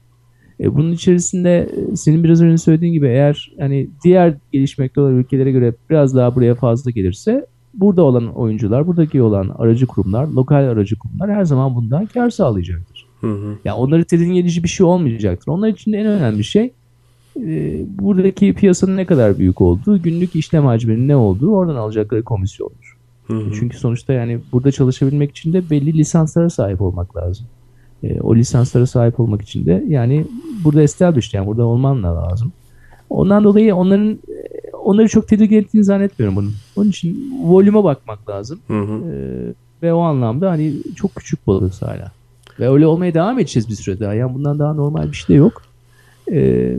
E, 0.60 0.76
bunun 0.76 0.92
içerisinde 0.92 1.70
e, 1.92 1.96
senin 1.96 2.24
biraz 2.24 2.42
önce 2.42 2.58
söylediğin 2.58 2.94
gibi 2.94 3.08
eğer 3.08 3.52
hani 3.60 3.90
diğer 4.04 4.34
gelişmekte 4.52 5.02
olan 5.02 5.16
ülkelere 5.16 5.52
göre 5.52 5.74
biraz 5.90 6.16
daha 6.16 6.36
buraya 6.36 6.56
fazla 6.56 6.92
gelirse 6.92 7.46
burada 7.74 8.04
olan 8.04 8.28
oyuncular, 8.36 8.88
buradaki 8.88 9.22
olan 9.22 9.56
aracı 9.58 9.88
kurumlar, 9.88 10.28
lokal 10.28 10.56
aracı 10.64 10.96
kurumlar 10.96 11.32
her 11.32 11.46
zaman 11.46 11.76
bundan 11.76 12.06
kar 12.06 12.30
sağlayacaktır. 12.30 12.95
Hı 13.26 13.32
hı. 13.32 13.58
Yani 13.66 13.76
onları 13.76 14.06
tedirgin 14.06 14.36
edici 14.36 14.64
bir 14.64 14.70
şey 14.70 14.86
olmayacaktır. 14.86 15.52
Onlar 15.52 15.68
için 15.68 15.94
en 15.94 16.06
önemli 16.06 16.44
şey 16.44 16.72
e, 17.40 17.82
buradaki 18.00 18.54
piyasanın 18.54 18.98
ne 18.98 19.06
kadar 19.06 19.38
büyük 19.38 19.62
olduğu, 19.62 20.02
günlük 20.02 20.36
işlem 20.36 20.66
hacminin 20.66 21.08
ne 21.08 21.16
olduğu, 21.16 21.52
oradan 21.52 21.76
alacakları 21.76 22.24
komisyondur. 22.24 22.98
Hı 23.28 23.34
hı. 23.34 23.54
Çünkü 23.60 23.78
sonuçta 23.78 24.14
yani 24.14 24.40
burada 24.52 24.72
çalışabilmek 24.72 25.32
için 25.32 25.54
de 25.54 25.70
belli 25.70 25.94
lisanslara 25.94 26.50
sahip 26.50 26.82
olmak 26.82 27.18
lazım. 27.18 27.46
E, 28.04 28.22
o 28.22 28.36
lisanslara 28.36 28.86
sahip 28.86 29.20
olmak 29.20 29.42
için 29.42 29.66
de 29.66 29.84
yani 29.88 30.26
burada 30.64 30.82
established 30.82 31.34
yani 31.34 31.48
burada 31.48 31.66
olman 31.66 32.04
da 32.04 32.16
lazım. 32.16 32.52
Ondan 33.10 33.44
dolayı 33.44 33.76
onların 33.76 34.12
e, 34.12 34.70
onları 34.84 35.08
çok 35.08 35.28
tedirgin 35.28 35.58
ettiğini 35.58 35.84
zannetmiyorum 35.84 36.36
bunun. 36.36 36.54
Onun 36.76 36.90
için 36.90 37.34
volüme 37.44 37.84
bakmak 37.84 38.30
lazım. 38.30 38.60
Hı 38.68 38.82
hı. 38.82 39.12
E, 39.12 39.54
ve 39.84 39.94
o 39.94 40.00
anlamda 40.00 40.52
hani 40.52 40.74
çok 40.96 41.16
küçük 41.16 41.48
balığız 41.48 41.82
hala. 41.82 42.12
Ve 42.60 42.70
öyle 42.70 42.88
olmaya 42.88 43.14
devam 43.14 43.40
edeceğiz 43.40 43.70
bir 43.70 43.76
süre 43.76 44.00
daha. 44.00 44.14
Yani 44.14 44.34
bundan 44.34 44.60
daha 44.60 44.74
normal 44.74 45.12
bir 45.12 45.16
şey 45.16 45.36
de 45.36 45.38
yok. 45.38 45.62
E, 46.32 46.72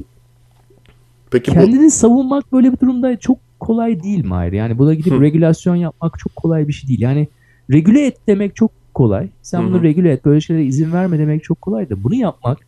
Peki 1.30 1.52
kendini 1.52 1.86
bu... 1.86 1.90
savunmak 1.90 2.52
böyle 2.52 2.72
bir 2.72 2.78
durumda 2.78 3.16
çok 3.16 3.38
kolay 3.60 4.02
değil 4.02 4.24
Mahir. 4.24 4.52
Yani 4.52 4.78
buna 4.78 4.94
gidip 4.94 5.12
Hı. 5.12 5.20
regülasyon 5.20 5.76
yapmak 5.76 6.18
çok 6.18 6.36
kolay 6.36 6.68
bir 6.68 6.72
şey 6.72 6.88
değil. 6.88 7.00
Yani 7.00 7.28
regüle 7.70 8.06
et 8.06 8.16
demek 8.26 8.56
çok 8.56 8.70
kolay. 8.94 9.28
Sen 9.42 9.60
Hı-hı. 9.60 9.68
bunu 9.68 9.82
regüle 9.82 10.12
et, 10.12 10.24
böyle 10.24 10.40
şeylere 10.40 10.64
izin 10.64 10.92
verme 10.92 11.18
demek 11.18 11.44
çok 11.44 11.60
kolay 11.60 11.90
da 11.90 12.04
bunu 12.04 12.14
yapmak 12.14 12.58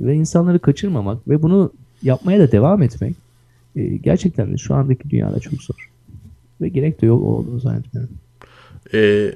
ve 0.00 0.14
insanları 0.14 0.58
kaçırmamak 0.58 1.28
ve 1.28 1.42
bunu 1.42 1.72
yapmaya 2.02 2.40
da 2.40 2.52
devam 2.52 2.82
etmek 2.82 3.16
e, 3.76 3.96
gerçekten 3.96 4.52
de 4.52 4.56
şu 4.56 4.74
andaki 4.74 5.10
dünyada 5.10 5.40
çok 5.40 5.62
zor. 5.62 5.90
Ve 6.60 6.68
gerek 6.68 7.02
de 7.02 7.06
yok 7.06 7.22
olduğunu 7.22 7.60
zannetmiyorum. 7.60 8.14
E, 8.94 9.32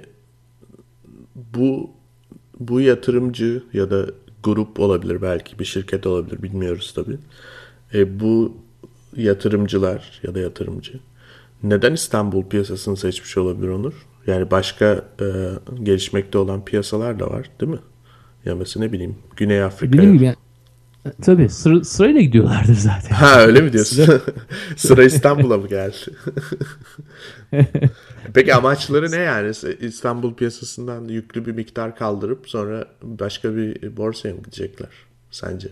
bu 1.54 1.90
bu 2.60 2.80
yatırımcı 2.80 3.62
ya 3.72 3.90
da 3.90 4.06
grup 4.42 4.80
olabilir 4.80 5.22
belki 5.22 5.58
bir 5.58 5.64
şirket 5.64 6.06
olabilir 6.06 6.42
bilmiyoruz 6.42 6.92
tabii. 6.94 7.18
E, 7.94 8.20
bu 8.20 8.56
yatırımcılar 9.16 10.20
ya 10.22 10.34
da 10.34 10.40
yatırımcı 10.40 11.00
neden 11.62 11.92
İstanbul 11.92 12.44
piyasasını 12.44 12.96
seçmiş 12.96 13.36
olabilir 13.36 13.68
Onur? 13.68 14.06
Yani 14.26 14.50
başka 14.50 15.04
e, 15.20 15.26
gelişmekte 15.82 16.38
olan 16.38 16.64
piyasalar 16.64 17.20
da 17.20 17.30
var 17.30 17.50
değil 17.60 17.72
mi? 17.72 17.78
Ya 18.44 18.54
mesela 18.54 18.86
ne 18.86 18.92
bileyim 18.92 19.16
Güney 19.36 19.62
Afrika. 19.62 19.92
Bilmiyorum 19.92 20.22
yani. 20.22 20.36
Tabii 21.22 21.48
sıra, 21.48 21.84
sırayla 21.84 22.20
gidiyorlardır 22.20 22.74
zaten. 22.74 23.14
Ha 23.14 23.40
öyle 23.40 23.60
mi 23.60 23.72
diyorsun? 23.72 24.04
Sıra, 24.04 24.20
Sıra 24.76 25.04
İstanbul'a 25.04 25.58
mı 25.58 25.68
geldi? 25.68 25.96
Peki 28.34 28.54
amaçları 28.54 29.10
ne 29.10 29.16
yani? 29.16 29.52
İstanbul 29.80 30.34
piyasasından 30.34 31.08
yüklü 31.08 31.46
bir 31.46 31.52
miktar 31.52 31.96
kaldırıp 31.96 32.48
sonra 32.48 32.86
başka 33.02 33.56
bir 33.56 33.96
borsaya 33.96 34.34
mı 34.34 34.40
gidecekler 34.42 34.88
sence? 35.30 35.68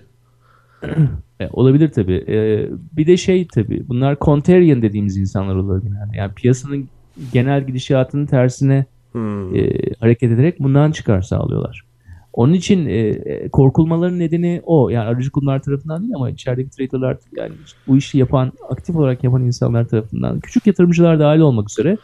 e, 1.41 1.49
olabilir 1.53 1.93
tabii. 1.93 2.25
E, 2.29 2.69
bir 2.97 3.07
de 3.07 3.17
şey 3.17 3.49
tabii 3.49 3.89
bunlar 3.89 4.17
contrarian 4.21 4.83
dediğimiz 4.83 5.17
insanlar 5.17 5.55
olur 5.55 5.83
genelde. 5.83 6.17
Yani 6.17 6.35
piyasanın 6.35 6.89
genel 7.33 7.67
gidişatının 7.67 8.27
tersine 8.27 8.85
hmm. 9.13 9.57
e, 9.57 9.73
hareket 10.01 10.33
ederek 10.33 10.61
bundan 10.61 10.93
çıkar 10.93 11.23
sağlıyorlar. 11.23 11.90
Onun 12.33 12.53
için 12.53 12.87
e, 12.87 12.93
e 12.93 13.49
korkulmaların 13.49 14.19
nedeni 14.19 14.63
o. 14.65 14.89
Yani 14.89 15.09
aracı 15.09 15.31
kurumlar 15.31 15.63
tarafından 15.63 16.03
değil 16.03 16.15
ama 16.15 16.31
içerideki 16.31 16.71
traderlar 16.71 17.17
yani 17.37 17.53
bu 17.87 17.97
işi 17.97 18.19
yapan, 18.19 18.53
aktif 18.69 18.97
olarak 18.97 19.25
yapan 19.25 19.45
insanlar 19.45 19.89
tarafından, 19.89 20.41
küçük 20.41 20.67
yatırımcılar 20.67 21.21
dahil 21.21 21.41
olmak 21.41 21.71
üzere 21.71 21.97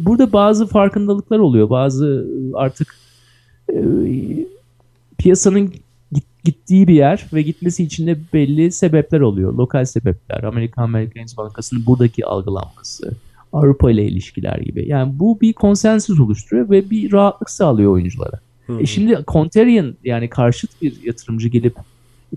burada 0.00 0.32
bazı 0.32 0.66
farkındalıklar 0.66 1.38
oluyor. 1.38 1.70
Bazı 1.70 2.26
artık 2.54 2.96
e, 3.72 3.76
piyasanın 5.18 5.72
gittiği 6.44 6.88
bir 6.88 6.94
yer 6.94 7.26
ve 7.32 7.42
gitmesi 7.42 7.84
için 7.84 8.06
de 8.06 8.18
belli 8.32 8.72
sebepler 8.72 9.20
oluyor. 9.20 9.54
Lokal 9.54 9.84
sebepler, 9.84 10.42
Amerikan 10.42 10.90
Merkez 10.90 11.36
Bankası'nın 11.36 11.86
buradaki 11.86 12.26
algılanması, 12.26 13.16
Avrupa 13.52 13.90
ile 13.90 14.04
ilişkiler 14.04 14.58
gibi. 14.58 14.88
Yani 14.88 15.18
bu 15.18 15.40
bir 15.40 15.52
konsensus 15.52 16.20
oluşturuyor 16.20 16.70
ve 16.70 16.90
bir 16.90 17.12
rahatlık 17.12 17.50
sağlıyor 17.50 17.92
oyunculara. 17.92 18.40
Hı. 18.66 18.80
E 18.80 18.86
şimdi 18.86 19.24
contrarian 19.28 19.96
yani 20.04 20.28
karşıt 20.28 20.82
bir 20.82 21.02
yatırımcı 21.02 21.48
gelip 21.48 21.74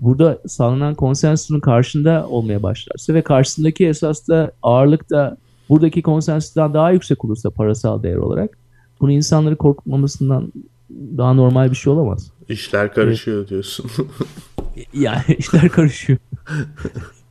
burada 0.00 0.38
sağlanan 0.46 0.94
konsensusun 0.94 1.60
karşında 1.60 2.26
olmaya 2.28 2.62
başlarsa 2.62 3.14
ve 3.14 3.22
karşısındaki 3.22 3.86
esas 3.86 4.28
da 4.28 4.52
ağırlık 4.62 5.10
da 5.10 5.36
buradaki 5.68 6.02
konsensustan 6.02 6.74
daha 6.74 6.90
yüksek 6.90 7.24
olursa 7.24 7.50
parasal 7.50 8.02
değer 8.02 8.16
olarak 8.16 8.58
bunu 9.00 9.12
insanları 9.12 9.56
korkutmamasından 9.56 10.52
daha 10.90 11.34
normal 11.34 11.70
bir 11.70 11.76
şey 11.76 11.92
olamaz. 11.92 12.32
İşler 12.48 12.94
karışıyor 12.94 13.38
evet. 13.38 13.50
diyorsun. 13.50 13.90
yani 14.94 15.22
işler 15.38 15.68
karışıyor. 15.68 16.18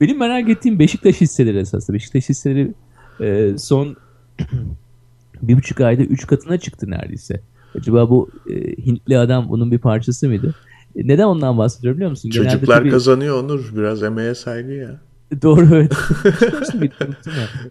Benim 0.02 0.20
merak 0.20 0.50
ettiğim 0.50 0.80
Beşiktaş 0.80 1.22
hisseleri 1.22 1.58
esasında. 1.58 1.96
Beşiktaş 1.96 2.30
hisseleri 2.30 2.74
e, 3.22 3.58
son 3.58 3.96
bir 5.42 5.58
buçuk 5.58 5.82
ayda 5.82 6.04
üç 6.04 6.28
katına 6.28 6.58
çıktı 6.58 6.90
neredeyse. 6.90 7.42
Acaba 7.78 8.10
bu 8.10 8.30
e, 8.50 8.54
Hintli 8.86 9.18
adam 9.18 9.50
bunun 9.50 9.72
bir 9.72 9.80
parçası 9.80 10.28
mıydı? 10.28 10.56
E, 10.96 11.08
neden 11.08 11.26
ondan 11.26 11.58
bahsediyorum 11.58 11.98
biliyor 11.98 12.12
musun? 12.12 12.30
Çocuklar 12.30 12.78
tabii... 12.78 12.90
kazanıyor 12.90 13.44
Onur. 13.44 13.72
Biraz 13.76 14.04
emeğe 14.04 14.36
saygı 14.36 14.72
ya. 14.72 15.00
Doğru 15.42 15.76
evet. 15.76 15.94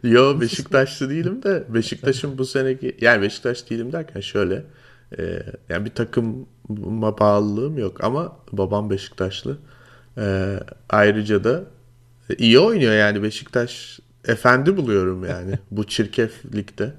Yo 0.03 0.41
Beşiktaşlı 0.41 1.11
değilim 1.11 1.43
de 1.43 1.65
Beşiktaş'ın 1.69 2.39
bu 2.39 2.45
seneki 2.45 2.97
yani 3.01 3.23
Beşiktaş 3.23 3.71
değilim 3.71 3.93
derken 3.93 4.21
şöyle 4.21 4.65
e, 5.19 5.43
yani 5.69 5.85
bir 5.85 5.91
takıma 5.91 7.19
bağlılığım 7.19 7.79
yok 7.79 8.05
ama 8.05 8.37
babam 8.53 8.91
Beşiktaşlı. 8.91 9.59
E, 10.19 10.59
ayrıca 10.89 11.45
da 11.45 11.65
iyi 12.39 12.59
oynuyor 12.59 12.95
yani 12.95 13.23
Beşiktaş 13.23 14.01
efendi 14.25 14.77
buluyorum 14.77 15.25
yani 15.25 15.59
bu 15.71 15.85
çirkeflikte. 15.85 16.95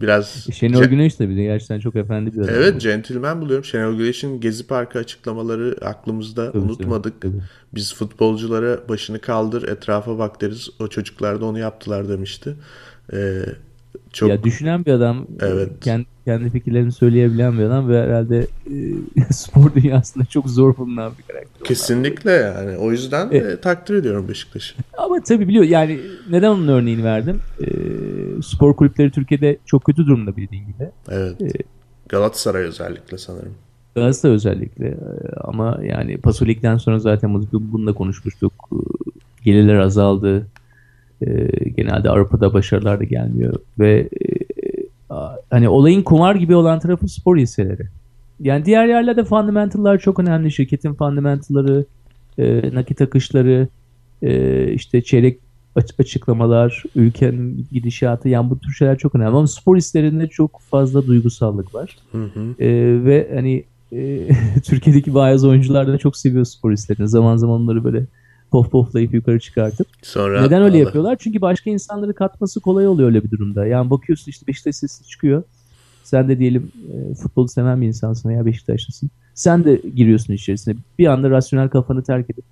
Biraz 0.00 0.46
Şenol 0.52 0.82
ce- 0.82 0.88
Güneş 0.90 1.20
de 1.20 1.28
bir 1.28 1.36
de 1.36 1.42
gerçekten 1.42 1.80
çok 1.80 1.96
efendi 1.96 2.32
bir 2.34 2.38
adam. 2.40 2.54
Evet 2.54 2.80
centilmen 2.80 3.40
buluyorum. 3.40 3.64
Şenol 3.64 3.94
Güneş'in 3.98 4.40
Gezi 4.40 4.66
Parkı 4.66 4.98
açıklamaları 4.98 5.76
aklımızda 5.82 6.52
Tabii, 6.52 6.58
unutmadık. 6.64 7.20
tabii, 7.20 7.32
tabii. 7.32 7.42
Biz 7.74 7.94
futbolculara 7.94 8.88
başını 8.88 9.18
kaldır 9.18 9.68
etrafa 9.68 10.18
bak 10.18 10.40
deriz. 10.40 10.68
O 10.80 10.88
çocuklar 10.88 11.40
da 11.40 11.44
onu 11.44 11.58
yaptılar 11.58 12.08
demişti. 12.08 12.54
Ee, 13.12 13.42
çok 14.12 14.28
Ya 14.28 14.42
düşünen 14.42 14.84
bir 14.84 14.92
adam, 14.92 15.26
Evet. 15.40 15.70
kendi, 15.80 16.06
kendi 16.24 16.50
fikirlerini 16.50 16.92
söyleyebilen 16.92 17.58
bir 17.58 17.62
adam 17.62 17.88
ve 17.88 18.02
herhalde 18.02 18.46
e, 19.18 19.32
spor 19.32 19.74
dünyasında 19.74 20.24
çok 20.24 20.48
zor 20.50 20.76
bulunan 20.76 21.12
bir 21.18 21.22
karakter. 21.22 21.64
kesinlikle 21.64 22.30
yani. 22.30 22.76
O 22.76 22.90
yüzden 22.92 23.30
e, 23.30 23.56
takdir 23.56 23.94
ediyorum 23.94 24.28
Beşiktaş'ı. 24.28 24.74
Ama 24.98 25.20
tabii 25.22 25.48
biliyor 25.48 25.64
yani 25.64 26.00
neden 26.30 26.50
onun 26.50 26.68
örneğini 26.68 27.04
verdim? 27.04 27.40
E, 27.60 27.66
spor 28.42 28.76
kulüpleri 28.76 29.10
Türkiye'de 29.10 29.56
çok 29.66 29.84
kötü 29.84 30.06
durumda 30.06 30.36
bildiğin 30.36 30.66
gibi. 30.66 30.88
Evet. 31.10 31.42
Ee, 31.42 31.48
Galatasaray 32.08 32.62
özellikle 32.62 33.18
sanırım. 33.18 33.54
Galatasaray 33.94 34.34
özellikle 34.34 34.86
E, 34.86 34.96
ama 35.40 35.78
yani 35.84 36.18
Pasolik'ten 36.18 36.76
sonra 36.76 36.98
zaten 36.98 37.34
bunu, 37.34 37.46
bunu 37.52 37.86
da 37.86 37.92
konuşmuştuk. 37.92 38.52
E, 38.72 38.76
Gelirler 39.44 39.74
azaldı. 39.74 40.46
E, 41.26 41.48
genelde 41.76 42.10
Avrupa'da 42.10 42.54
başarılar 42.54 43.00
da 43.00 43.04
gelmiyor 43.04 43.54
ve 43.78 43.98
e, 44.00 44.28
hani 45.50 45.68
olayın 45.68 46.02
kumar 46.02 46.34
gibi 46.34 46.54
olan 46.54 46.78
tarafı 46.78 47.08
spor 47.08 47.36
hisseleri. 47.36 47.86
Yani 48.40 48.64
diğer 48.64 48.86
yerlerde 48.86 49.24
fundamental'lar 49.24 49.98
çok 49.98 50.18
önemli. 50.18 50.52
Şirketin 50.52 50.94
fundamental'ları, 50.94 51.84
e, 52.38 52.74
nakit 52.74 53.00
akışları, 53.00 53.68
e, 54.22 54.72
işte 54.72 55.02
çeyrek 55.02 55.38
aç- 55.76 55.94
açıklamalar, 56.00 56.82
ülkenin 56.94 57.66
gidişatı 57.72 58.28
yani 58.28 58.50
bu 58.50 58.58
tür 58.58 58.72
şeyler 58.72 58.98
çok 58.98 59.14
önemli. 59.14 59.28
Ama 59.36 59.46
spor 59.46 59.76
hisselerinde 59.76 60.26
çok 60.26 60.60
fazla 60.60 61.06
duygusallık 61.06 61.74
var. 61.74 61.96
Hı 62.12 62.24
hı. 62.24 62.62
Ee, 62.64 63.04
ve 63.04 63.30
hani 63.34 63.64
e, 63.92 64.28
Türkiye'deki 64.64 65.14
bazı 65.14 65.48
oyuncular 65.48 65.88
da 65.88 65.98
çok 65.98 66.16
seviyor 66.16 66.44
spor 66.44 66.72
hislerini. 66.72 67.08
Zaman 67.08 67.36
zaman 67.36 67.60
onları 67.60 67.84
böyle 67.84 68.04
pof 68.50 68.70
poflayıp 68.70 69.14
yukarı 69.14 69.40
çıkartıp. 69.40 69.86
Sonra 70.02 70.42
Neden 70.42 70.62
öyle 70.62 70.70
Allah- 70.70 70.78
yapıyorlar? 70.78 71.16
Çünkü 71.20 71.40
başka 71.40 71.70
insanları 71.70 72.14
katması 72.14 72.60
kolay 72.60 72.86
oluyor 72.88 73.08
öyle 73.08 73.24
bir 73.24 73.30
durumda. 73.30 73.66
Yani 73.66 73.90
bakıyorsun 73.90 74.30
işte 74.30 74.46
Beşiktaş 74.46 74.76
sesi 74.76 75.08
çıkıyor. 75.08 75.42
Sen 76.04 76.28
de 76.28 76.38
diyelim 76.38 76.72
e, 76.92 77.14
futbolu 77.14 77.48
seven 77.48 77.80
bir 77.82 77.86
insansın 77.86 78.28
veya 78.28 78.46
Beşiktaşlısın. 78.46 79.10
Sen 79.34 79.64
de 79.64 79.80
giriyorsun 79.96 80.32
içerisine. 80.32 80.74
Bir 80.98 81.06
anda 81.06 81.30
rasyonel 81.30 81.68
kafanı 81.68 82.02
terk 82.02 82.30
edip 82.30 82.44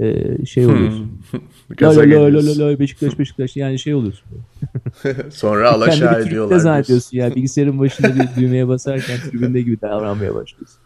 e, 0.00 0.46
şey 0.46 0.66
oluyorsun. 0.66 1.08
Hmm. 1.30 1.40
La 1.70 1.74
Gaza 1.76 2.00
la 2.00 2.10
la 2.10 2.32
la 2.34 2.58
la 2.58 2.58
la 2.72 2.78
Beşiktaş 2.78 3.18
Beşiktaş 3.18 3.56
yani 3.56 3.78
şey 3.78 3.94
oluyorsun. 3.94 4.24
Sonra 5.30 5.70
alaşağı 5.70 5.98
Kendini 6.12 6.28
ediyorlar. 6.28 6.48
diyorsun. 6.50 6.58
zannediyorsun 6.64 7.16
ya. 7.18 7.34
Bilgisayarın 7.34 7.78
başında 7.78 8.14
bir 8.14 8.42
düğmeye 8.42 8.68
basarken 8.68 9.18
tribünde 9.30 9.62
gibi 9.62 9.80
davranmaya 9.80 10.34
başlıyorsun. 10.34 10.78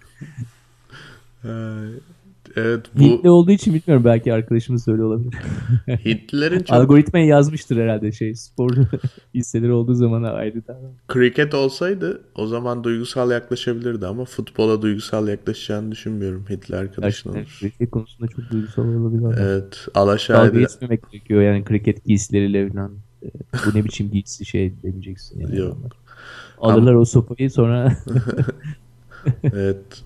Evet 2.57 2.87
bu 2.95 3.01
Hintli 3.01 3.31
olduğu 3.31 3.51
için 3.51 3.75
bilmiyorum 3.75 4.05
belki 4.05 4.33
arkadaşımız 4.33 4.85
söyle 4.85 5.05
olabilir. 5.05 5.35
Hintlilerin 6.05 6.59
çok 6.59 6.71
Algoritmaya 6.77 7.27
yazmıştır 7.27 7.77
herhalde 7.77 8.13
şey 8.13 8.35
spor 8.35 8.71
hisseleri 9.35 9.73
olduğu 9.73 9.95
zaman 9.95 10.23
ayrı 10.23 10.63
kriket 11.09 11.55
olsaydı 11.55 12.23
o 12.35 12.47
zaman 12.47 12.85
duygusal 12.85 13.31
yaklaşabilirdi 13.31 14.07
ama 14.07 14.25
futbola 14.25 14.83
duygusal 14.83 15.29
yaklaşacağını 15.29 15.93
düşünmüyorum 15.93 16.45
Hintli 16.51 16.77
arkadaşın 16.77 17.31
olur. 17.31 17.59
kriket 17.61 17.91
konusunda 17.91 18.29
çok 18.29 18.51
duygusal 18.51 18.85
olabilir. 18.85 19.39
Evet 19.41 19.89
alaşağı 19.95 20.47
Dalga 20.47 20.61
geçmemek 20.61 21.11
gerekiyor 21.13 21.43
yani 21.43 21.65
kriket 21.65 22.05
giysileriyle 22.05 22.69
falan. 22.69 22.93
Ee, 23.23 23.29
Bu 23.67 23.79
ne 23.79 23.85
biçim 23.85 24.11
giysi 24.11 24.45
şey 24.45 24.83
demeyeceksin 24.83 25.41
yani. 25.41 25.59
Yok. 25.59 25.77
Alırlar 26.59 26.95
o 26.95 27.05
sopayı 27.05 27.51
sonra 27.51 27.93
evet. 29.43 30.05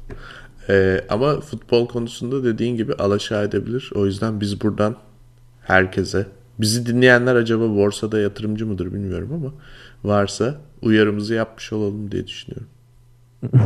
Ee, 0.69 1.01
ama 1.09 1.41
futbol 1.41 1.89
konusunda 1.89 2.45
dediğin 2.45 2.77
gibi 2.77 2.95
alaşağı 2.95 3.45
edebilir. 3.45 3.91
O 3.95 4.07
yüzden 4.07 4.41
biz 4.41 4.61
buradan 4.61 4.97
herkese 5.63 6.27
bizi 6.59 6.87
dinleyenler 6.87 7.35
acaba 7.35 7.75
borsada 7.77 8.19
yatırımcı 8.21 8.67
mıdır 8.67 8.95
bilmiyorum 8.95 9.31
ama 9.33 9.53
varsa 10.05 10.55
uyarımızı 10.83 11.35
yapmış 11.35 11.73
olalım 11.73 12.11
diye 12.11 12.27
düşünüyorum. 12.27 12.69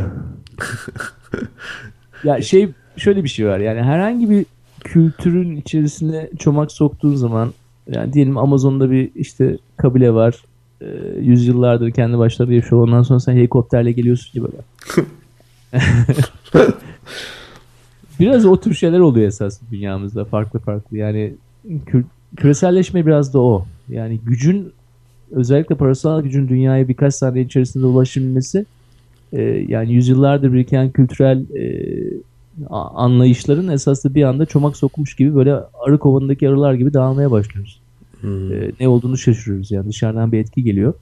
Ya 2.23 2.41
şey 2.41 2.69
şöyle 2.97 3.23
bir 3.23 3.29
şey 3.29 3.47
var 3.47 3.59
yani 3.59 3.81
herhangi 3.81 4.29
bir 4.29 4.45
kültürün 4.83 5.55
içerisine 5.55 6.29
çomak 6.39 6.71
soktuğun 6.71 7.15
zaman 7.15 7.53
yani 7.87 8.13
diyelim 8.13 8.37
Amazon'da 8.37 8.91
bir 8.91 9.11
işte 9.15 9.57
kabile 9.77 10.13
var. 10.13 10.35
e, 10.81 10.85
yüzyıllardır 11.19 11.91
kendi 11.91 12.17
başlarına 12.17 12.53
yaşıyor. 12.53 12.87
Ondan 12.87 13.01
sonra 13.03 13.19
sen 13.19 13.33
helikopterle 13.33 13.91
geliyorsun 13.91 14.31
ki 14.31 14.43
böyle. 14.43 14.57
biraz 18.19 18.45
o 18.45 18.59
tür 18.59 18.73
şeyler 18.73 18.99
oluyor 18.99 19.27
esas 19.27 19.59
dünyamızda 19.71 20.25
farklı 20.25 20.59
farklı. 20.59 20.97
Yani 20.97 21.33
kü- 21.69 22.03
küreselleşme 22.35 23.05
biraz 23.05 23.33
da 23.33 23.39
o. 23.39 23.65
Yani 23.89 24.19
gücün 24.25 24.73
özellikle 25.31 25.75
parasal 25.75 26.21
gücün 26.21 26.47
dünyaya 26.47 26.87
birkaç 26.87 27.15
saniye 27.15 27.45
içerisinde 27.45 27.85
ulaşabilmesi 27.85 28.65
e, 29.33 29.41
yani 29.67 29.93
yüzyıllardır 29.93 30.53
biriken 30.53 30.91
kültürel 30.91 31.39
e, 31.55 31.87
anlayışların 32.69 33.67
esasında 33.67 34.15
bir 34.15 34.23
anda 34.23 34.45
çomak 34.45 34.77
sokmuş 34.77 35.15
gibi 35.15 35.35
böyle 35.35 35.53
arı 35.87 35.97
kovanındaki 35.97 36.49
arılar 36.49 36.73
gibi 36.73 36.93
dağılmaya 36.93 37.31
başlıyoruz. 37.31 37.81
Hmm. 38.21 38.53
E, 38.53 38.71
ne 38.79 38.87
olduğunu 38.87 39.17
şaşırıyoruz 39.17 39.71
yani 39.71 39.89
dışarıdan 39.89 40.31
bir 40.31 40.39
etki 40.39 40.63
geliyor. 40.63 40.93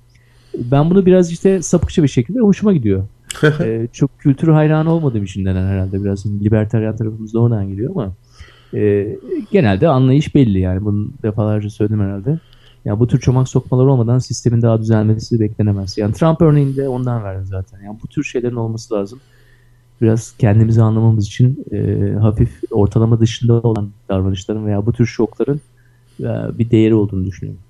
Ben 0.57 0.89
bunu 0.89 1.05
biraz 1.05 1.31
işte 1.31 1.61
sapıkça 1.61 2.03
bir 2.03 2.07
şekilde 2.07 2.39
hoşuma 2.39 2.73
gidiyor. 2.73 3.03
E, 3.59 3.87
çok 3.93 4.19
kültür 4.19 4.47
hayranı 4.47 4.93
olmadığım 4.93 5.23
için 5.23 5.45
denen 5.45 5.67
herhalde 5.67 6.03
biraz 6.03 6.25
libertaryen 6.25 6.95
tarafımız 6.95 7.33
da 7.33 7.39
oradan 7.39 7.69
geliyor 7.69 7.91
ama 7.91 8.13
e, 8.73 9.15
genelde 9.51 9.87
anlayış 9.87 10.35
belli 10.35 10.59
yani 10.59 10.85
bunu 10.85 11.11
defalarca 11.23 11.69
söyledim 11.69 12.01
herhalde. 12.01 12.39
Yani 12.85 12.99
bu 12.99 13.07
tür 13.07 13.19
çomak 13.19 13.49
sokmalar 13.49 13.85
olmadan 13.85 14.19
sistemin 14.19 14.61
daha 14.61 14.81
düzelmesi 14.81 15.39
beklenemez. 15.39 15.97
Yani 15.97 16.13
Trump 16.13 16.41
örneğinde 16.41 16.89
ondan 16.89 17.23
verdim 17.23 17.45
zaten. 17.45 17.81
Yani 17.81 17.97
bu 18.03 18.07
tür 18.07 18.23
şeylerin 18.23 18.55
olması 18.55 18.93
lazım. 18.93 19.19
Biraz 20.01 20.37
kendimizi 20.37 20.81
anlamamız 20.81 21.27
için 21.27 21.65
e, 21.71 22.11
hafif 22.13 22.61
ortalama 22.71 23.19
dışında 23.19 23.53
olan 23.53 23.91
davranışların 24.09 24.65
veya 24.65 24.85
bu 24.85 24.93
tür 24.93 25.05
şokların 25.05 25.61
e, 26.19 26.27
bir 26.57 26.71
değeri 26.71 26.95
olduğunu 26.95 27.25
düşünüyorum. 27.25 27.61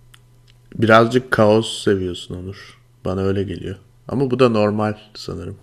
Birazcık 0.76 1.32
kaos 1.32 1.84
seviyorsun 1.84 2.36
Onur. 2.36 2.78
Bana 3.06 3.22
öyle 3.22 3.44
geliyor. 3.44 3.76
Ama 4.10 4.32
bu 4.32 4.40
da 4.40 4.50
normal 4.50 4.94
sanırım. 5.16 5.58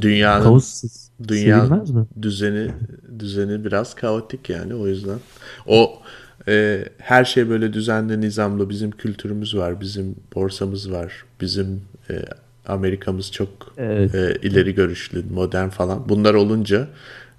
Dünyanın 0.00 0.44
Kaos 0.44 0.82
dünya 1.28 1.84
düzeni 2.22 2.70
düzeni 3.18 3.64
biraz 3.64 3.94
kaotik 3.94 4.50
yani 4.50 4.74
o 4.74 4.86
yüzden. 4.86 5.18
O 5.66 6.02
e, 6.48 6.84
her 6.98 7.24
şey 7.24 7.48
böyle 7.48 7.72
düzenli 7.72 8.20
nizamlı 8.20 8.70
bizim 8.70 8.90
kültürümüz 8.90 9.56
var, 9.56 9.80
bizim 9.80 10.16
borsamız 10.34 10.92
var, 10.92 11.24
bizim 11.40 11.82
e, 12.10 12.14
Amerika'mız 12.66 13.32
çok 13.32 13.48
Evet. 13.76 14.14
e, 14.14 14.38
ileri 14.42 14.74
görüşlü, 14.74 15.24
modern 15.34 15.68
falan. 15.68 16.08
Bunlar 16.08 16.34
olunca 16.34 16.88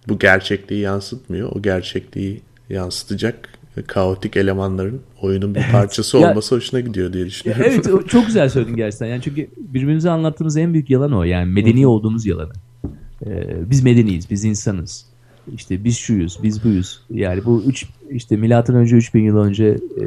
bu 0.07 0.19
gerçekliği 0.19 0.81
yansıtmıyor. 0.81 1.51
O 1.55 1.61
gerçekliği 1.61 2.41
yansıtacak 2.69 3.49
kaotik 3.87 4.37
elemanların 4.37 5.01
oyunun 5.21 5.55
bir 5.55 5.71
parçası 5.71 6.17
Ya- 6.17 6.29
olması 6.31 6.55
hoşuna 6.55 6.79
gidiyor 6.79 7.13
diye 7.13 7.23
Ya 7.23 7.29
düşünüyorum. 7.29 7.65
evet 7.67 7.89
çok 8.09 8.25
güzel 8.25 8.49
söyledin 8.49 8.75
gerçekten. 8.75 9.07
Yani 9.07 9.21
çünkü 9.21 9.47
birbirimize 9.57 10.09
anlattığımız 10.09 10.57
en 10.57 10.73
büyük 10.73 10.89
yalan 10.89 11.11
o. 11.11 11.23
Yani 11.23 11.51
medeni 11.53 11.87
olduğumuz 11.87 12.25
yalanı. 12.25 12.51
Ee, 13.25 13.69
biz 13.69 13.83
medeniyiz, 13.83 14.29
biz 14.29 14.43
insanız. 14.45 15.05
İşte 15.55 15.83
biz 15.83 15.97
şuyuz, 15.97 16.39
biz 16.43 16.63
buyuz. 16.63 17.01
Yani 17.09 17.45
bu 17.45 17.63
üç 17.67 17.85
işte 18.09 18.35
milattan 18.37 18.75
önce 18.75 18.95
3000 18.95 19.23
yıl 19.23 19.37
önce 19.37 19.65
e, 20.01 20.05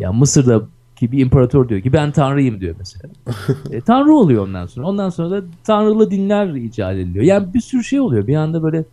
ya 0.00 0.12
Mısır'daki 0.12 1.12
bir 1.12 1.18
imparator 1.18 1.68
diyor 1.68 1.80
ki 1.80 1.92
ben 1.92 2.12
tanrıyım 2.12 2.60
diyor 2.60 2.74
mesela. 2.78 3.10
E, 3.72 3.80
tanrı 3.80 4.12
oluyor 4.12 4.44
ondan 4.46 4.66
sonra. 4.66 4.86
Ondan 4.86 5.10
sonra 5.10 5.30
da 5.30 5.44
tanrılı 5.64 6.10
dinler 6.10 6.54
icat 6.54 6.94
ediliyor. 6.96 7.24
Yani 7.24 7.54
bir 7.54 7.60
sürü 7.60 7.84
şey 7.84 8.00
oluyor. 8.00 8.26
Bir 8.26 8.34
anda 8.36 8.62
böyle 8.62 8.84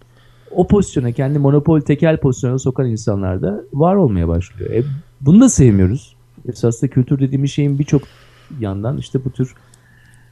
o 0.51 0.67
pozisyona 0.67 1.11
kendi 1.11 1.39
monopol 1.39 1.81
tekel 1.81 2.17
pozisyona 2.17 2.59
sokan 2.59 2.89
insanlar 2.89 3.41
da 3.41 3.63
var 3.73 3.95
olmaya 3.95 4.27
başlıyor. 4.27 4.69
E, 4.69 4.83
bunu 5.21 5.41
da 5.41 5.49
sevmiyoruz. 5.49 6.15
Esasında 6.49 6.91
kültür 6.91 7.19
dediğimiz 7.19 7.51
şeyin 7.51 7.79
birçok 7.79 8.01
yandan 8.59 8.97
işte 8.97 9.25
bu 9.25 9.29
tür 9.29 9.55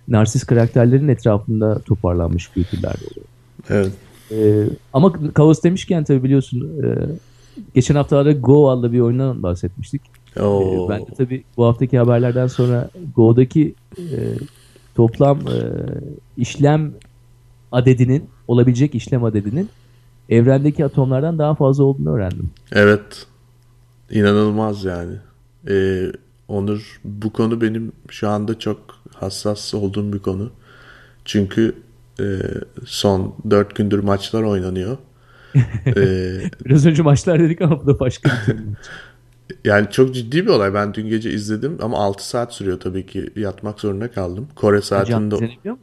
narsist 0.07 0.45
karakterlerin 0.45 1.07
etrafında 1.07 1.79
toparlanmış 1.79 2.47
kültürler 2.47 2.95
oluyor. 2.95 3.25
Evet. 3.69 3.91
Ee, 4.31 4.63
ama 4.93 5.13
kaos 5.33 5.63
demişken 5.63 6.03
tabii 6.03 6.23
biliyorsun 6.23 6.83
e, 6.83 6.87
geçen 7.75 7.95
haftalarda 7.95 8.31
Go 8.31 8.69
adlı 8.69 8.91
bir 8.91 8.99
oyundan 8.99 9.43
bahsetmiştik. 9.43 10.01
Oo. 10.39 10.85
Ee, 10.85 10.89
ben 10.89 11.01
de 11.01 11.13
tabii 11.17 11.43
bu 11.57 11.65
haftaki 11.65 11.97
haberlerden 11.97 12.47
sonra 12.47 12.89
Go'daki 13.15 13.75
e, 13.97 14.01
toplam 14.95 15.39
e, 15.39 15.57
işlem 16.37 16.93
adedinin 17.71 18.23
olabilecek 18.47 18.95
işlem 18.95 19.23
adedinin 19.23 19.69
evrendeki 20.29 20.85
atomlardan 20.85 21.39
daha 21.39 21.55
fazla 21.55 21.83
olduğunu 21.83 22.15
öğrendim. 22.15 22.49
Evet. 22.71 23.25
İnanılmaz 24.11 24.83
yani. 24.83 25.15
Ee, 25.69 26.11
Onur 26.47 26.99
bu 27.03 27.33
konu 27.33 27.61
benim 27.61 27.91
şu 28.09 28.29
anda 28.29 28.59
çok 28.59 28.79
hassas 29.15 29.73
olduğum 29.73 30.13
bir 30.13 30.19
konu. 30.19 30.51
Çünkü 31.25 31.75
e, 32.19 32.25
son 32.85 33.35
dört 33.49 33.75
gündür 33.75 33.99
maçlar 33.99 34.43
oynanıyor. 34.43 34.97
ee, 35.85 36.41
Biraz 36.65 36.85
önce 36.85 37.03
maçlar 37.03 37.39
dedik 37.39 37.61
ama 37.61 37.81
bu 37.81 37.87
da 37.87 37.99
başka 37.99 38.29
bir. 38.29 38.63
Yani 39.63 39.87
çok 39.91 40.15
ciddi 40.15 40.45
bir 40.45 40.49
olay. 40.49 40.73
Ben 40.73 40.93
dün 40.93 41.09
gece 41.09 41.31
izledim 41.31 41.77
ama 41.81 41.97
6 41.97 42.27
saat 42.27 42.53
sürüyor 42.53 42.79
tabii 42.79 43.05
ki. 43.05 43.29
Yatmak 43.35 43.79
zorunda 43.79 44.11
kaldım. 44.11 44.47
Kore 44.55 44.81
saatinde... 44.81 45.35
Canlı 45.35 45.77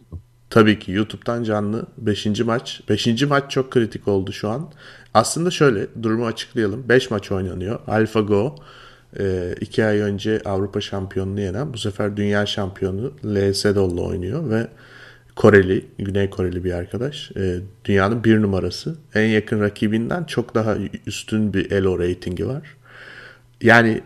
Tabii 0.50 0.78
ki 0.78 0.92
YouTube'dan 0.92 1.42
canlı 1.42 1.86
5. 1.98 2.26
maç. 2.40 2.80
5. 2.88 3.22
maç 3.22 3.50
çok 3.50 3.70
kritik 3.70 4.08
oldu 4.08 4.32
şu 4.32 4.48
an. 4.48 4.72
Aslında 5.14 5.50
şöyle 5.50 5.86
durumu 6.02 6.26
açıklayalım. 6.26 6.88
5 6.88 7.10
maç 7.10 7.32
oynanıyor. 7.32 7.80
AlphaGo 7.86 8.54
2 9.60 9.82
e, 9.82 9.84
ay 9.84 9.98
önce 9.98 10.42
Avrupa 10.44 10.80
şampiyonunu 10.80 11.40
yenen 11.40 11.72
bu 11.72 11.78
sefer 11.78 12.16
dünya 12.16 12.46
şampiyonu 12.46 13.12
Lee 13.24 13.54
Sedol'la 13.54 14.02
oynuyor 14.02 14.50
ve 14.50 14.66
Koreli, 15.36 15.86
Güney 15.98 16.30
Koreli 16.30 16.64
bir 16.64 16.72
arkadaş. 16.72 17.30
E, 17.36 17.60
dünyanın 17.84 18.24
bir 18.24 18.42
numarası. 18.42 18.96
En 19.14 19.26
yakın 19.26 19.60
rakibinden 19.60 20.24
çok 20.24 20.54
daha 20.54 20.76
üstün 21.06 21.54
bir 21.54 21.70
ELO 21.70 21.98
reytingi 21.98 22.48
var. 22.48 22.76
Yani 23.62 24.00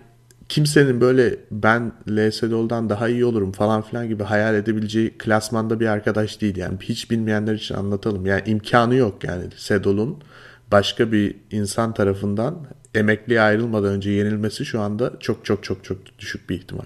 kimsenin 0.48 1.00
böyle 1.00 1.37
ben 1.50 1.92
LSDO'dan 2.11 2.90
daha 2.90 3.09
iyi 3.09 3.24
olurum 3.24 3.52
falan 3.52 3.83
filan 3.83 4.09
gibi 4.09 4.22
hayal 4.22 4.54
edebileceği 4.54 5.11
klasmanda 5.18 5.80
bir 5.80 5.87
arkadaş 5.87 6.40
değil. 6.40 6.57
Yani 6.57 6.78
hiç 6.80 7.11
bilmeyenler 7.11 7.54
için 7.54 7.74
anlatalım. 7.74 8.26
Yani 8.26 8.42
imkanı 8.46 8.94
yok 8.94 9.24
yani 9.24 9.44
Sedol'un 9.57 10.18
başka 10.72 11.12
bir 11.12 11.37
insan 11.50 11.94
tarafından 11.94 12.66
emekliye 12.94 13.40
ayrılmadan 13.40 13.92
önce 13.92 14.11
yenilmesi 14.11 14.64
şu 14.64 14.80
anda 14.80 15.12
çok 15.20 15.44
çok 15.44 15.64
çok 15.64 15.85
çok 15.85 15.98
düşük 16.18 16.50
bir 16.50 16.54
ihtimal. 16.54 16.85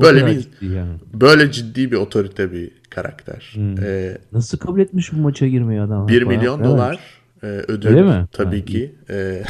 Böyle 0.00 0.26
bir 0.26 0.40
ciddi 0.40 0.66
yani. 0.66 0.94
böyle 1.14 1.52
ciddi 1.52 1.92
bir 1.92 1.96
otorite 1.96 2.52
bir 2.52 2.70
karakter. 2.90 3.50
Hmm. 3.54 3.84
Ee, 3.84 4.18
Nasıl 4.32 4.58
kabul 4.58 4.80
etmiş 4.80 5.12
bu 5.12 5.16
maça 5.16 5.46
girmeyi 5.46 5.80
adam? 5.80 6.08
1 6.08 6.22
milyon 6.22 6.64
dolar 6.64 7.19
e, 7.42 7.46
ödül 7.46 7.88
Öyle 7.88 8.02
mi? 8.02 8.26
tabii 8.32 8.60
ha, 8.60 8.64
ki. 8.64 8.94
E, 9.10 9.42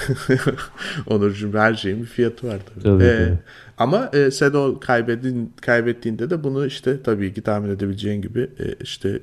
Onurcuğum 1.07 1.59
her 1.59 1.74
şeyin 1.74 2.00
bir 2.00 2.07
fiyatı 2.07 2.48
var 2.48 2.59
tabii. 2.74 2.85
tabii, 2.85 3.05
e, 3.05 3.16
tabii. 3.26 3.38
Ama 3.79 4.11
e, 4.12 4.31
Sedo 4.31 4.81
kaybedin, 4.81 5.53
kaybettiğinde 5.61 6.31
de 6.31 6.44
bunu 6.44 6.66
işte 6.66 7.03
tabii 7.03 7.35
ki 7.35 7.42
tahmin 7.42 7.70
edebileceğin 7.70 8.22
gibi 8.22 8.40
e, 8.40 8.74
işte 8.83 9.20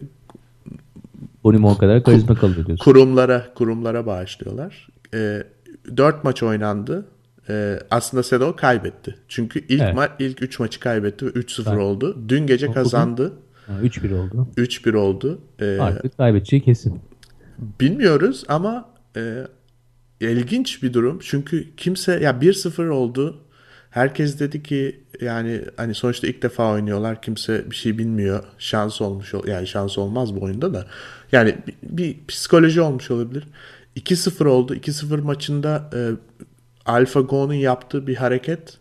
Bonimo 1.43 1.71
o 1.71 1.77
kadar 1.77 2.03
karizma 2.03 2.35
kalıyor 2.35 2.65
diyorsun. 2.65 2.83
Kurumlara, 2.83 3.53
kurumlara 3.55 4.05
bağışlıyorlar. 4.05 4.87
E, 5.13 5.43
4 5.97 6.23
maç 6.23 6.43
oynandı. 6.43 7.05
E, 7.49 7.79
aslında 7.91 8.23
Sedo 8.23 8.55
kaybetti. 8.55 9.15
Çünkü 9.27 9.59
ilk 9.69 9.81
evet. 9.81 9.95
ma 9.95 10.07
ilk 10.19 10.41
3 10.41 10.59
maçı 10.59 10.79
kaybetti 10.79 11.25
ve 11.25 11.29
3-0 11.29 11.77
oldu. 11.77 12.17
Dün 12.27 12.47
gece 12.47 12.71
kazandı. 12.71 13.33
3-1 13.83 14.13
oldu. 14.13 14.47
3-1 14.57 14.95
oldu. 14.95 15.39
E, 15.59 15.77
Artık 15.79 16.17
kaybedeceği 16.17 16.61
kesin. 16.61 16.99
Bilmiyoruz 17.57 18.43
ama 18.47 18.89
e, 19.15 19.47
ilginç 20.19 20.83
bir 20.83 20.93
durum. 20.93 21.19
Çünkü 21.21 21.75
kimse 21.75 22.19
ya 22.19 22.31
1-0 22.31 22.89
oldu. 22.89 23.43
Herkes 23.89 24.39
dedi 24.39 24.63
ki 24.63 25.03
yani 25.21 25.61
hani 25.77 25.95
sonuçta 25.95 26.27
ilk 26.27 26.41
defa 26.41 26.71
oynuyorlar. 26.71 27.21
Kimse 27.21 27.71
bir 27.71 27.75
şey 27.75 27.97
bilmiyor. 27.97 28.43
Şans 28.57 29.01
olmuş 29.01 29.33
yani 29.47 29.67
şans 29.67 29.97
olmaz 29.97 30.35
bu 30.35 30.41
oyunda 30.41 30.73
da. 30.73 30.87
Yani 31.31 31.55
bir, 31.67 31.75
bir 31.83 32.17
psikoloji 32.27 32.81
olmuş 32.81 33.11
olabilir. 33.11 33.47
2-0 33.95 34.47
oldu. 34.47 34.75
2-0 34.75 35.21
maçında 35.21 35.89
e, 35.93 35.99
AlphaGo'nun 36.85 37.53
yaptığı 37.53 38.07
bir 38.07 38.15
hareket 38.15 38.77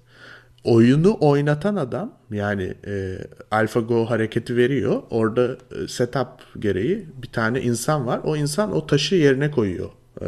oyunu 0.65 1.17
oynatan 1.21 1.77
adam 1.77 2.13
yani 2.31 2.75
e, 2.87 3.19
AlphaGo 3.51 4.05
hareketi 4.05 4.57
veriyor. 4.57 5.03
Orada 5.11 5.57
e, 5.83 5.89
setup 5.89 6.29
gereği 6.59 7.07
bir 7.23 7.29
tane 7.29 7.63
insan 7.63 8.07
var. 8.07 8.21
O 8.25 8.37
insan 8.37 8.73
o 8.73 8.87
taşı 8.87 9.15
yerine 9.15 9.51
koyuyor 9.51 9.91
e, 10.21 10.27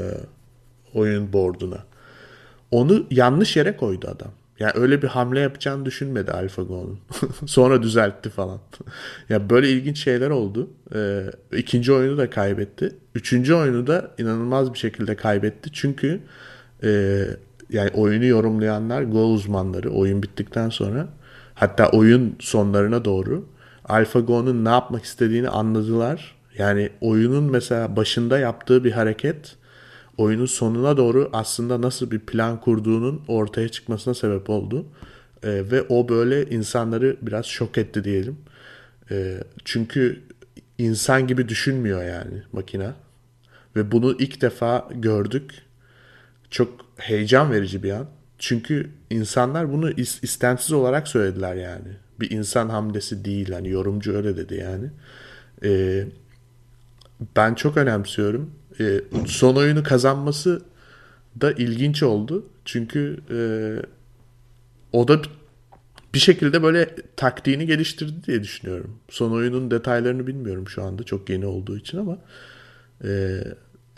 oyun 0.94 1.32
board'una. 1.32 1.84
Onu 2.70 3.06
yanlış 3.10 3.56
yere 3.56 3.76
koydu 3.76 4.08
adam. 4.08 4.30
Yani 4.58 4.72
öyle 4.74 5.02
bir 5.02 5.08
hamle 5.08 5.40
yapacağını 5.40 5.84
düşünmedi 5.84 6.32
AlphaGo'nun. 6.32 6.98
Sonra 7.46 7.82
düzeltti 7.82 8.30
falan. 8.30 8.60
ya 9.28 9.50
böyle 9.50 9.70
ilginç 9.70 9.98
şeyler 9.98 10.30
oldu. 10.30 10.70
Ee, 10.94 11.22
ikinci 11.52 11.92
oyunu 11.92 12.18
da 12.18 12.30
kaybetti. 12.30 12.94
Üçüncü 13.14 13.54
oyunu 13.54 13.86
da 13.86 14.10
inanılmaz 14.18 14.72
bir 14.72 14.78
şekilde 14.78 15.16
kaybetti. 15.16 15.70
Çünkü 15.72 16.20
e, 16.84 17.20
yani 17.70 17.90
oyunu 17.94 18.24
yorumlayanlar 18.24 19.02
Go 19.02 19.24
uzmanları 19.24 19.90
oyun 19.90 20.22
bittikten 20.22 20.68
sonra 20.68 21.08
hatta 21.58 21.88
oyun 21.90 22.36
sonlarına 22.40 23.04
doğru 23.04 23.48
AlphaGo'nun 23.84 24.64
ne 24.64 24.68
yapmak 24.68 25.04
istediğini 25.04 25.48
anladılar. 25.48 26.36
Yani 26.58 26.90
oyunun 27.00 27.44
mesela 27.44 27.96
başında 27.96 28.38
yaptığı 28.38 28.84
bir 28.84 28.92
hareket 28.92 29.56
oyunun 30.16 30.46
sonuna 30.46 30.96
doğru 30.96 31.30
aslında 31.32 31.82
nasıl 31.82 32.10
bir 32.10 32.18
plan 32.18 32.60
kurduğunun 32.60 33.22
ortaya 33.28 33.68
çıkmasına 33.68 34.14
sebep 34.14 34.50
oldu. 34.50 34.86
E, 35.42 35.70
ve 35.70 35.82
o 35.88 36.08
böyle 36.08 36.50
insanları 36.50 37.16
biraz 37.22 37.46
şok 37.46 37.78
etti 37.78 38.04
diyelim. 38.04 38.36
E, 39.10 39.38
çünkü 39.64 40.22
insan 40.78 41.26
gibi 41.26 41.48
düşünmüyor 41.48 42.04
yani 42.04 42.42
makina. 42.52 42.94
Ve 43.76 43.92
bunu 43.92 44.16
ilk 44.18 44.40
defa 44.40 44.88
gördük. 44.94 45.62
Çok 46.50 46.86
heyecan 46.96 47.52
verici 47.52 47.82
bir 47.82 47.90
an. 47.90 48.06
Çünkü 48.38 48.90
insanlar 49.10 49.72
bunu 49.72 49.90
istensiz 50.22 50.72
olarak 50.72 51.08
söylediler 51.08 51.54
yani. 51.54 51.88
Bir 52.20 52.30
insan 52.30 52.68
hamlesi 52.68 53.24
değil. 53.24 53.52
Hani 53.52 53.68
yorumcu 53.68 54.16
öyle 54.16 54.36
dedi 54.36 54.54
yani. 54.54 54.90
E, 55.64 56.04
ben 57.36 57.54
çok 57.54 57.76
önemsiyorum 57.76 58.50
e, 58.80 59.00
son 59.26 59.56
oyunu 59.56 59.82
kazanması 59.82 60.62
da 61.40 61.52
ilginç 61.52 62.02
oldu. 62.02 62.46
Çünkü 62.64 63.20
e, 63.30 63.38
o 64.92 65.08
da 65.08 65.22
bir 66.14 66.18
şekilde 66.18 66.62
böyle 66.62 66.94
taktiğini 67.16 67.66
geliştirdi 67.66 68.26
diye 68.26 68.42
düşünüyorum. 68.42 68.98
Son 69.08 69.32
oyunun 69.32 69.70
detaylarını 69.70 70.26
bilmiyorum 70.26 70.68
şu 70.68 70.84
anda 70.84 71.02
çok 71.02 71.30
yeni 71.30 71.46
olduğu 71.46 71.76
için 71.76 71.98
ama 71.98 72.18
e, 73.04 73.40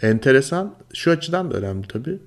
enteresan 0.03 0.74
şu 0.94 1.11
açıdan 1.11 1.50
da 1.50 1.57
önemli 1.57 1.88
tabii. 1.88 2.18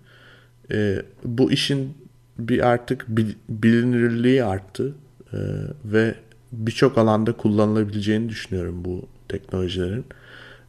E, 0.72 1.02
bu 1.24 1.52
işin 1.52 1.98
bir 2.40 2.68
artık 2.68 3.06
bilinirliği 3.50 4.44
arttı 4.44 4.94
e, 5.34 5.38
ve 5.86 6.16
birçok 6.52 6.98
alanda 6.98 7.32
kullanılabileceğini 7.32 8.30
düşünüyorum 8.30 8.86
bu 8.86 9.02
teknolojilerin. 9.30 10.06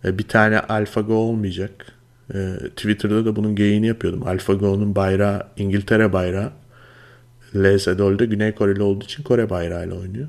E, 0.04 0.18
bir 0.18 0.28
tane 0.28 0.60
AlphaGo 0.60 1.14
olmayacak. 1.14 1.86
E, 2.34 2.56
Twitter'da 2.76 3.24
da 3.24 3.36
bunun 3.36 3.56
geyini 3.56 3.86
yapıyordum. 3.86 4.26
AlphaGo'nun 4.26 4.96
bayrağı 4.96 5.46
İngiltere 5.56 6.12
bayrağı. 6.12 6.50
LSDOL'de 7.56 8.26
Güney 8.26 8.52
Koreli 8.52 8.82
olduğu 8.82 9.04
için 9.04 9.22
Kore 9.22 9.50
bayrağıyla 9.50 9.94
oynuyor. 9.96 10.28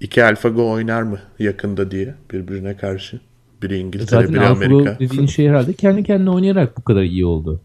İki 0.00 0.24
AlphaGo 0.24 0.70
oynar 0.70 1.02
mı 1.02 1.18
yakında 1.38 1.90
diye 1.90 2.14
birbirine 2.32 2.76
karşı. 2.76 3.20
Biri 3.62 3.78
İngiltere, 3.78 4.20
Zaten 4.20 4.34
biri 4.34 4.44
Amerika. 4.44 4.90
Zaten 4.90 5.08
dediğin 5.08 5.26
şey 5.26 5.48
herhalde 5.48 5.72
kendi 5.72 6.04
kendine 6.04 6.30
oynayarak 6.30 6.76
bu 6.76 6.84
kadar 6.84 7.02
iyi 7.02 7.26
oldu. 7.26 7.60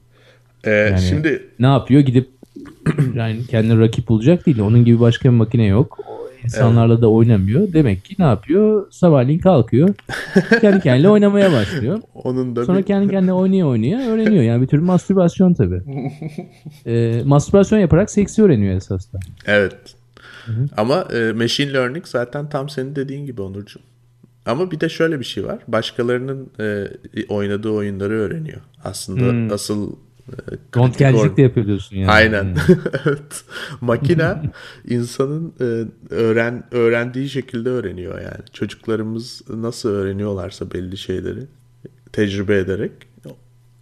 Ee, 0.63 0.71
yani 0.71 1.01
şimdi 1.01 1.49
ne 1.59 1.67
yapıyor? 1.67 2.01
Gidip 2.01 2.29
yani 3.15 3.45
kendine 3.47 3.79
rakip 3.79 4.07
bulacak 4.07 4.45
değil. 4.45 4.59
Onun 4.59 4.85
gibi 4.85 4.99
başka 4.99 5.29
bir 5.29 5.35
makine 5.35 5.65
yok. 5.65 5.99
İnsanlarla 6.43 6.93
evet. 6.93 7.03
da 7.03 7.07
oynamıyor. 7.07 7.73
Demek 7.73 8.05
ki 8.05 8.15
ne 8.19 8.25
yapıyor? 8.25 8.91
Sabahleyin 8.91 9.39
kalkıyor. 9.39 9.95
kendi 10.61 10.79
kendine 10.79 11.09
oynamaya 11.09 11.51
başlıyor. 11.51 12.01
Onun 12.13 12.55
da 12.55 12.65
Sonra 12.65 12.77
bir... 12.77 12.83
kendi 12.83 13.11
kendine 13.11 13.33
oynaya 13.33 13.67
oynaya 13.67 14.09
öğreniyor. 14.09 14.43
Yani 14.43 14.61
bir 14.61 14.67
tür 14.67 14.79
mastürbasyon 14.79 15.53
tabii. 15.53 15.81
ee, 16.85 17.21
mastürbasyon 17.25 17.79
yaparak 17.79 18.11
seksi 18.11 18.43
öğreniyor 18.43 18.75
esasında. 18.75 19.19
Evet. 19.45 19.77
Hı-hı. 20.45 20.65
Ama 20.77 21.07
e, 21.13 21.31
machine 21.31 21.73
learning 21.73 22.05
zaten 22.05 22.49
tam 22.49 22.69
senin 22.69 22.95
dediğin 22.95 23.25
gibi 23.25 23.41
Onurcuğum. 23.41 23.81
Ama 24.45 24.71
bir 24.71 24.79
de 24.79 24.89
şöyle 24.89 25.19
bir 25.19 25.25
şey 25.25 25.45
var. 25.45 25.59
Başkalarının 25.67 26.49
e, 26.59 26.87
oynadığı 27.29 27.69
oyunları 27.69 28.13
öğreniyor. 28.13 28.61
Aslında 28.83 29.31
hmm. 29.31 29.53
asıl 29.53 29.95
Röntgencilik 30.77 31.37
de 31.37 31.41
yapıyorsun 31.41 31.95
yani. 31.95 32.11
Aynen. 32.11 32.43
Hmm. 32.43 32.75
evet. 33.05 33.43
Makine 33.81 34.51
insanın 34.89 35.53
e, 35.61 35.85
öğren 36.13 36.63
öğrendiği 36.71 37.29
şekilde 37.29 37.69
öğreniyor 37.69 38.21
yani. 38.21 38.45
Çocuklarımız 38.53 39.41
nasıl 39.49 39.89
öğreniyorlarsa 39.89 40.71
belli 40.71 40.97
şeyleri 40.97 41.41
tecrübe 42.13 42.57
ederek 42.57 42.91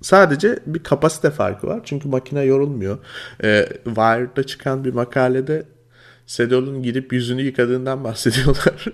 Sadece 0.02 0.60
bir 0.66 0.84
kapasite 0.84 1.32
farkı 1.32 1.68
var. 1.68 1.82
Çünkü 1.84 2.10
makine 2.10 2.42
yorulmuyor. 2.44 2.98
E, 3.44 3.70
Wired'da 3.84 4.44
çıkan 4.44 4.86
bir 4.86 4.94
makalede 4.94 5.66
Sedol'un 6.26 6.84
gidip 6.84 7.14
yüzünü 7.14 7.42
yıkadığından 7.42 8.04
bahsediyorlar. 8.04 8.94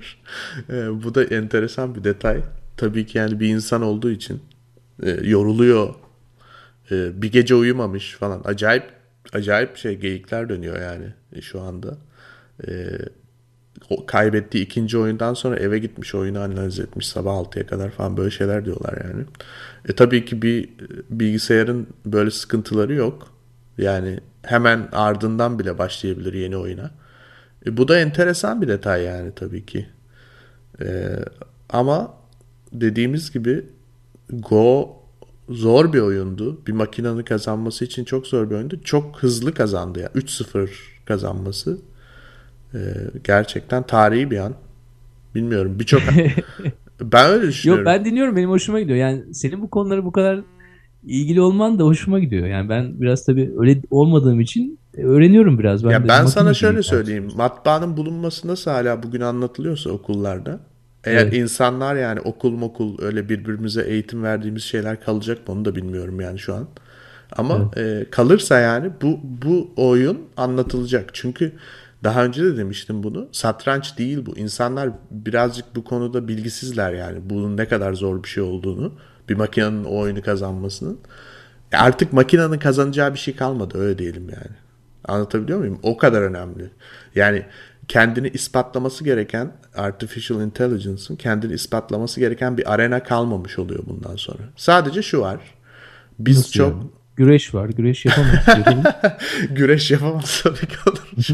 e, 0.69 1.03
bu 1.03 1.15
da 1.15 1.23
enteresan 1.23 1.95
bir 1.95 2.03
detay. 2.03 2.41
Tabii 2.77 3.05
ki 3.05 3.17
yani 3.17 3.39
bir 3.39 3.47
insan 3.47 3.81
olduğu 3.81 4.11
için 4.11 4.41
e, 5.03 5.09
yoruluyor. 5.09 5.95
E, 6.91 7.21
bir 7.21 7.31
gece 7.31 7.55
uyumamış 7.55 8.13
falan. 8.13 8.41
Acayip 8.45 8.83
acayip 9.33 9.77
şey 9.77 9.97
geyikler 9.97 10.49
dönüyor 10.49 10.81
yani 10.81 11.13
şu 11.41 11.61
anda. 11.61 11.97
E, 12.67 12.71
o 13.89 14.05
kaybettiği 14.05 14.65
ikinci 14.65 14.97
oyundan 14.97 15.33
sonra 15.33 15.55
eve 15.55 15.79
gitmiş 15.79 16.15
oyunu 16.15 16.39
analiz 16.39 16.79
etmiş 16.79 17.07
sabah 17.07 17.31
6'ya 17.31 17.67
kadar 17.67 17.89
falan 17.89 18.17
böyle 18.17 18.31
şeyler 18.31 18.65
diyorlar 18.65 18.97
yani. 19.03 19.23
E 19.89 19.93
tabii 19.93 20.25
ki 20.25 20.41
bir 20.41 20.69
bilgisayarın 21.09 21.87
böyle 22.05 22.31
sıkıntıları 22.31 22.93
yok. 22.93 23.33
Yani 23.77 24.19
hemen 24.43 24.89
ardından 24.91 25.59
bile 25.59 25.77
başlayabilir 25.77 26.33
yeni 26.33 26.57
oyuna. 26.57 26.91
E, 27.65 27.77
bu 27.77 27.87
da 27.87 27.99
enteresan 27.99 28.61
bir 28.61 28.67
detay 28.67 29.03
yani 29.03 29.31
tabii 29.35 29.65
ki. 29.65 29.87
E, 30.81 31.15
ama 31.69 32.13
dediğimiz 32.73 33.31
gibi 33.31 33.65
Go 34.29 35.02
zor 35.49 35.93
bir 35.93 35.99
oyundu. 35.99 36.61
Bir 36.67 36.71
makinenin 36.71 37.23
kazanması 37.23 37.85
için 37.85 38.03
çok 38.03 38.27
zor 38.27 38.49
bir 38.49 38.55
oyundu. 38.55 38.79
Çok 38.83 39.17
hızlı 39.17 39.53
kazandı 39.53 39.99
ya. 39.99 40.09
Yani. 40.15 40.23
3-0 40.23 40.69
kazanması. 41.05 41.77
E, 42.73 42.79
gerçekten 43.23 43.83
tarihi 43.83 44.31
bir 44.31 44.37
an. 44.37 44.53
Bilmiyorum 45.35 45.79
birçok 45.79 46.01
ben 47.01 47.29
öyle 47.29 47.47
düşünüyorum. 47.47 47.85
Yok 47.85 47.93
ben 47.93 48.05
dinliyorum 48.05 48.35
benim 48.35 48.49
hoşuma 48.49 48.79
gidiyor. 48.79 48.97
Yani 48.97 49.33
senin 49.33 49.61
bu 49.61 49.69
konuları 49.69 50.05
bu 50.05 50.11
kadar 50.11 50.41
ilgili 51.03 51.41
olman 51.41 51.79
da 51.79 51.83
hoşuma 51.83 52.19
gidiyor. 52.19 52.47
Yani 52.47 52.69
ben 52.69 53.01
biraz 53.01 53.25
tabii 53.25 53.51
öyle 53.57 53.81
olmadığım 53.89 54.39
için 54.39 54.79
öğreniyorum 54.97 55.59
biraz. 55.59 55.85
Ben 55.85 55.89
ya 55.89 56.07
ben 56.07 56.25
sana 56.25 56.53
şöyle 56.53 56.83
söyleyeyim. 56.83 57.27
Matbaanın 57.35 57.97
bulunması 57.97 58.47
nasıl 58.47 58.71
hala 58.71 59.03
bugün 59.03 59.21
anlatılıyorsa 59.21 59.89
okullarda. 59.89 60.59
Eğer 61.03 61.23
evet. 61.23 61.33
insanlar 61.33 61.95
yani 61.95 62.19
okul 62.21 62.51
mokul 62.51 63.01
öyle 63.01 63.29
birbirimize 63.29 63.81
eğitim 63.81 64.23
verdiğimiz 64.23 64.63
şeyler 64.63 65.01
kalacak 65.03 65.47
mı 65.47 65.53
onu 65.53 65.65
da 65.65 65.75
bilmiyorum 65.75 66.21
yani 66.21 66.39
şu 66.39 66.55
an. 66.55 66.67
Ama 67.37 67.71
evet. 67.75 68.07
e, 68.07 68.09
kalırsa 68.09 68.59
yani 68.59 68.91
bu 69.01 69.19
bu 69.23 69.71
oyun 69.75 70.21
anlatılacak. 70.37 71.09
Çünkü 71.13 71.51
daha 72.03 72.25
önce 72.25 72.43
de 72.43 72.57
demiştim 72.57 73.03
bunu. 73.03 73.27
Satranç 73.31 73.97
değil 73.97 74.25
bu. 74.25 74.37
İnsanlar 74.37 74.89
birazcık 75.11 75.75
bu 75.75 75.83
konuda 75.83 76.27
bilgisizler 76.27 76.93
yani. 76.93 77.19
Bunun 77.23 77.57
ne 77.57 77.67
kadar 77.67 77.93
zor 77.93 78.23
bir 78.23 78.27
şey 78.27 78.43
olduğunu. 78.43 78.93
Bir 79.29 79.35
makinenin 79.35 79.83
o 79.83 79.99
oyunu 79.99 80.21
kazanmasının. 80.21 80.99
E 81.71 81.77
artık 81.77 82.13
makinenin 82.13 82.59
kazanacağı 82.59 83.13
bir 83.13 83.19
şey 83.19 83.35
kalmadı 83.35 83.77
öyle 83.77 83.97
diyelim 83.97 84.29
yani. 84.29 84.55
Anlatabiliyor 85.05 85.59
muyum? 85.59 85.79
O 85.83 85.97
kadar 85.97 86.21
önemli. 86.21 86.69
Yani 87.15 87.45
kendini 87.87 88.27
ispatlaması 88.27 89.03
gereken 89.03 89.51
artificial 89.75 90.41
intelligence'ın 90.41 91.15
kendini 91.15 91.53
ispatlaması 91.53 92.19
gereken 92.19 92.57
bir 92.57 92.73
arena 92.73 93.03
kalmamış 93.03 93.59
oluyor 93.59 93.83
bundan 93.87 94.15
sonra. 94.15 94.43
Sadece 94.55 95.01
şu 95.01 95.21
var. 95.21 95.39
Biz 96.19 96.37
Nasıl 96.37 96.51
çok 96.51 96.71
yani? 96.71 96.83
Güreş 97.15 97.53
var. 97.53 97.69
Güreş 97.69 98.05
yapamaz. 98.05 98.65
Güreş 99.49 99.91
yapamaz 99.91 100.41
tabii 100.43 100.67
ki 100.67 100.75
olur. 100.87 101.27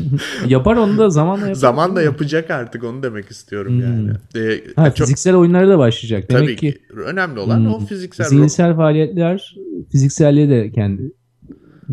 Yapar 0.47 0.75
onu 0.75 0.97
da 0.97 1.09
zamanla 1.09 1.41
yapar. 1.41 1.53
Zamanla 1.53 2.01
yapacak 2.01 2.51
artık 2.51 2.83
onu 2.83 3.03
demek 3.03 3.31
istiyorum 3.31 3.73
hmm. 3.73 3.81
yani. 3.81 4.11
Ee, 4.35 4.63
ha, 4.75 4.85
çok... 4.85 4.97
Fiziksel 4.97 5.35
oyunlara 5.35 5.69
da 5.69 5.77
başlayacak. 5.77 6.31
Demek 6.31 6.43
tabii 6.43 6.55
ki. 6.55 6.71
ki 6.71 6.81
önemli 6.95 7.39
olan 7.39 7.59
hmm. 7.59 7.73
o 7.73 7.79
fiziksel. 7.79 8.25
Zihinsel 8.25 8.75
faaliyetler 8.75 9.55
fizikselliğe 9.91 10.49
de 10.49 10.71
kendi 10.71 11.11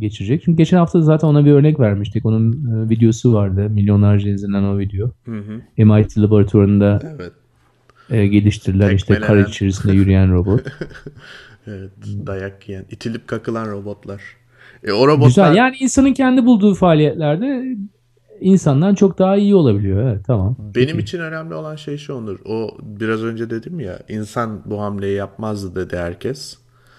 geçirecek. 0.01 0.42
Çünkü 0.44 0.57
geçen 0.57 0.78
hafta 0.78 1.01
zaten 1.01 1.28
ona 1.28 1.44
bir 1.44 1.53
örnek 1.53 1.80
vermiştik. 1.80 2.26
Onun 2.26 2.53
e, 2.53 2.90
videosu 2.90 3.32
vardı. 3.32 3.70
Milyonlarca 3.70 4.30
izlenen 4.30 4.62
o 4.62 4.78
video. 4.78 5.11
Hı 5.24 5.38
hı. 5.38 5.84
MIT 5.84 6.18
laboratuvarında 6.18 7.01
evet. 7.16 7.32
e, 8.11 8.26
geliştirilen 8.26 8.94
işte 8.94 9.20
kar 9.20 9.36
içerisinde 9.36 9.92
yürüyen 9.92 10.32
robot. 10.32 10.61
Evet, 11.68 11.90
dayak 12.26 12.68
yiyen, 12.68 12.84
itilip 12.90 13.28
kakılan 13.28 13.70
robotlar. 13.70 14.22
E, 14.84 14.92
o 14.92 15.07
robotlar... 15.07 15.26
Güzel. 15.26 15.55
Yani 15.55 15.76
insanın 15.80 16.12
kendi 16.12 16.47
bulduğu 16.47 16.74
faaliyetlerde 16.74 17.76
insandan 18.40 18.94
çok 18.94 19.18
daha 19.18 19.36
iyi 19.36 19.55
olabiliyor. 19.55 20.03
Evet, 20.03 20.24
tamam. 20.26 20.57
Benim 20.59 20.86
Peki. 20.86 20.99
için 20.99 21.18
önemli 21.18 21.55
olan 21.55 21.76
şey 21.76 21.97
şu 21.97 22.14
Onur. 22.14 22.38
O 22.44 22.78
biraz 22.82 23.24
önce 23.24 23.51
dedim 23.51 23.80
ya 23.80 23.99
insan 24.09 24.62
bu 24.64 24.80
hamleyi 24.80 25.16
yapmazdı 25.16 25.76
dedi 25.76 25.97
herkes. 25.97 26.59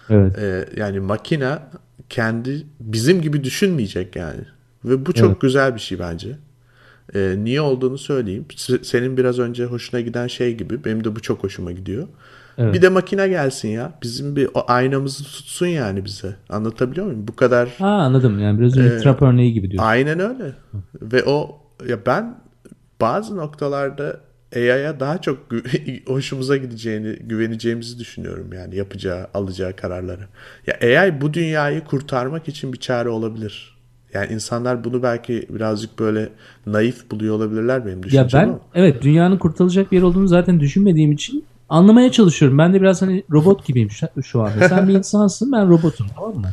Evet. 0.10 0.38
Ee, 0.38 0.66
yani 0.78 1.00
makine 1.00 1.58
kendi 2.10 2.64
bizim 2.80 3.22
gibi 3.22 3.44
düşünmeyecek 3.44 4.16
yani. 4.16 4.42
Ve 4.86 5.06
bu 5.06 5.14
çok 5.14 5.30
evet. 5.30 5.42
güzel 5.42 5.76
bir 5.76 5.80
şey 5.80 6.00
bence. 6.00 6.38
Ee, 7.16 7.36
niye 7.38 7.62
olduğunu 7.62 7.98
söyleyeyim. 7.98 8.46
Senin 8.84 9.18
biraz 9.18 9.40
önce 9.40 9.66
hoşuna 9.66 10.02
giden 10.02 10.28
şey 10.28 10.58
gibi 10.58 10.86
benim 10.86 11.04
de 11.04 11.16
bu 11.16 11.22
çok 11.22 11.44
hoşuma 11.44 11.72
gidiyor. 11.72 12.08
Evet. 12.58 12.74
Bir 12.74 12.82
de 12.82 12.90
makine 12.90 13.28
gelsin 13.28 13.68
ya. 13.68 13.94
Bizim 14.04 14.36
bir 14.36 14.50
o 14.54 14.64
aynamızı 14.68 15.24
tutsun 15.24 15.68
yani 15.68 16.06
bize. 16.06 16.36
Anlatabiliyor 16.50 17.06
muyum? 17.06 17.28
Bu 17.28 17.36
kadar. 17.36 17.70
Ha 17.78 17.88
anladım. 17.88 18.40
Yani 18.40 18.60
biraz 18.60 18.78
önce 18.78 18.96
e, 18.96 18.98
trap 18.98 19.22
örneği 19.22 19.54
gibi 19.54 19.72
diyorsun. 19.72 19.90
Aynen 19.90 20.20
öyle. 20.20 20.44
Hı. 20.44 20.78
Ve 21.02 21.24
o 21.24 21.62
ya 21.88 22.06
ben 22.06 22.40
bazı 23.02 23.38
noktalarda 23.38 24.20
AI'ya 24.56 25.00
daha 25.00 25.22
çok 25.22 25.38
hoşumuza 26.08 26.58
gideceğini, 26.58 27.16
güveneceğimizi 27.16 28.00
düşünüyorum 28.00 28.54
yani 28.54 28.76
yapacağı, 28.76 29.28
alacağı 29.34 29.76
kararları. 29.76 30.28
Ya 30.68 31.00
AI 31.02 31.22
bu 31.22 31.34
dünyayı 31.34 31.84
kurtarmak 31.84 32.48
için 32.48 32.74
bir 32.74 32.78
çare 32.78 33.10
olabilir. 33.10 33.78
Yani 34.14 34.34
insanlar 34.34 34.84
bunu 34.84 35.04
belki 35.04 35.46
birazcık 35.50 36.00
böyle 36.00 36.30
naif 36.66 37.12
buluyor 37.12 37.36
olabilirler 37.36 37.86
benim 37.86 38.04
düşüncem 38.04 38.24
Ya 38.24 38.30
ben 38.34 38.48
ama. 38.48 38.60
evet 38.76 39.02
dünyanın 39.02 39.38
kurtarılacak 39.38 39.92
bir 39.92 39.98
yer 39.98 40.04
olduğunu 40.04 40.28
zaten 40.28 40.60
düşünmediğim 40.60 41.12
için 41.12 41.46
anlamaya 41.70 42.12
çalışıyorum. 42.12 42.58
Ben 42.58 42.74
de 42.74 42.82
biraz 42.82 43.02
hani 43.02 43.24
robot 43.32 43.66
gibiyim 43.66 43.92
şu, 43.92 44.24
şu 44.24 44.42
anda. 44.42 44.70
Sen 44.70 44.88
bir 44.88 44.94
insansın 44.94 45.52
ben 45.52 45.70
robotum 45.70 46.08
tamam 46.16 46.36
mı? 46.36 46.50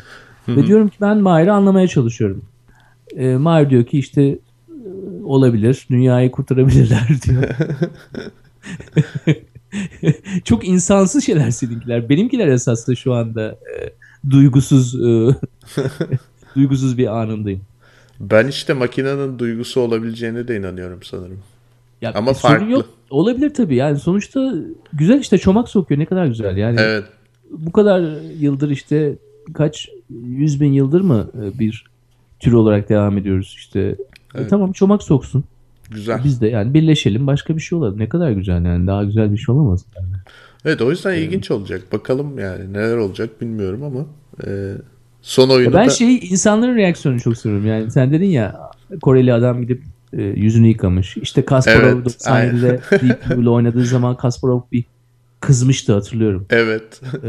Ve 0.49 0.67
diyorum 0.67 0.89
ki 0.89 0.97
ben 1.01 1.19
Mahir'i 1.19 1.53
anlamaya 1.53 1.89
çalışıyorum. 1.89 2.43
E, 3.17 3.37
Mahir 3.37 3.71
diyor 3.71 3.85
ki 3.85 3.99
işte 3.99 4.39
olabilir. 5.25 5.87
Dünyayı 5.91 6.31
kurtarabilirler 6.31 7.09
diyor. 7.23 7.49
Çok 10.45 10.69
insansız 10.69 11.25
şeyler 11.25 11.51
seninkiler. 11.51 12.09
Benimkiler 12.09 12.49
esasında 12.49 12.97
şu 12.97 13.13
anda 13.13 13.51
e, 13.51 13.93
duygusuz 14.31 14.95
e, 14.95 15.37
duygusuz 16.57 16.99
bir 16.99 17.07
anındayım. 17.07 17.61
Ben 18.21 18.47
işte 18.49 18.73
makinenin 18.73 19.39
duygusu 19.39 19.81
olabileceğine 19.81 20.49
de 20.49 20.57
inanıyorum 20.57 21.03
sanırım. 21.03 21.39
Ya 22.03 22.13
Ama 22.15 22.33
farklı. 22.33 22.71
yok. 22.71 22.89
Olabilir 23.11 23.55
tabii. 23.55 23.77
Yani 23.77 23.99
sonuçta 23.99 24.55
güzel 24.93 25.21
işte 25.21 25.39
çomak 25.39 25.69
sokuyor. 25.69 26.01
Ne 26.01 26.07
kadar 26.07 26.27
güzel. 26.27 26.57
Yani 26.57 26.81
evet. 26.81 27.05
bu 27.51 27.73
kadar 27.73 28.21
yıldır 28.39 28.71
işte 28.71 29.17
kaç 29.55 29.89
yüz 30.27 30.61
bin 30.61 30.73
yıldır 30.73 31.01
mı 31.01 31.31
e, 31.43 31.59
bir 31.59 31.85
tür 32.41 32.53
olarak 32.53 32.89
devam 32.89 33.19
ediyoruz 33.19 33.55
işte. 33.57 33.97
E, 34.35 34.39
evet. 34.39 34.47
E, 34.47 34.49
tamam 34.49 34.73
çomak 34.73 35.03
soksun. 35.03 35.45
Güzel. 35.91 36.21
Biz 36.25 36.41
de 36.41 36.49
yani 36.49 36.75
birleşelim 36.75 37.27
başka 37.27 37.57
bir 37.57 37.61
şey 37.61 37.79
olalım. 37.79 37.99
Ne 37.99 38.09
kadar 38.09 38.31
güzel 38.31 38.65
yani. 38.65 38.87
Daha 38.87 39.05
güzel 39.05 39.33
bir 39.33 39.39
şey 39.39 39.55
olamaz. 39.55 39.85
Yani. 39.97 40.15
Evet 40.65 40.83
o 40.83 40.91
yüzden 40.91 41.11
evet. 41.11 41.27
ilginç 41.27 41.51
olacak. 41.51 41.93
Bakalım 41.93 42.39
yani 42.39 42.73
neler 42.73 42.97
olacak 42.97 43.41
bilmiyorum 43.41 43.83
ama 43.83 44.07
e, 44.47 44.75
son 45.23 45.49
oyunda 45.49 45.77
Ben 45.77 45.87
da... 45.87 45.91
şeyi 45.91 46.21
insanların 46.21 46.77
reaksiyonunu 46.77 47.21
çok 47.21 47.37
seviyorum. 47.37 47.67
Yani 47.67 47.91
sen 47.91 48.13
dedin 48.13 48.29
ya 48.29 48.71
Koreli 49.03 49.33
adam 49.33 49.63
gidip 49.63 49.83
e, 50.13 50.23
yüzünü 50.23 50.67
yıkamış. 50.69 51.17
İşte 51.17 51.45
Kasparov 51.45 51.97
evet, 51.97 52.07
97'de 52.07 52.81
Deep 52.91 53.31
Blue'la 53.31 53.51
oynadığı 53.51 53.85
zaman 53.85 54.17
Kasparov 54.17 54.61
bir 54.73 54.85
kızmıştı 55.41 55.93
hatırlıyorum. 55.93 56.47
Evet. 56.51 57.01
Ee, 57.25 57.29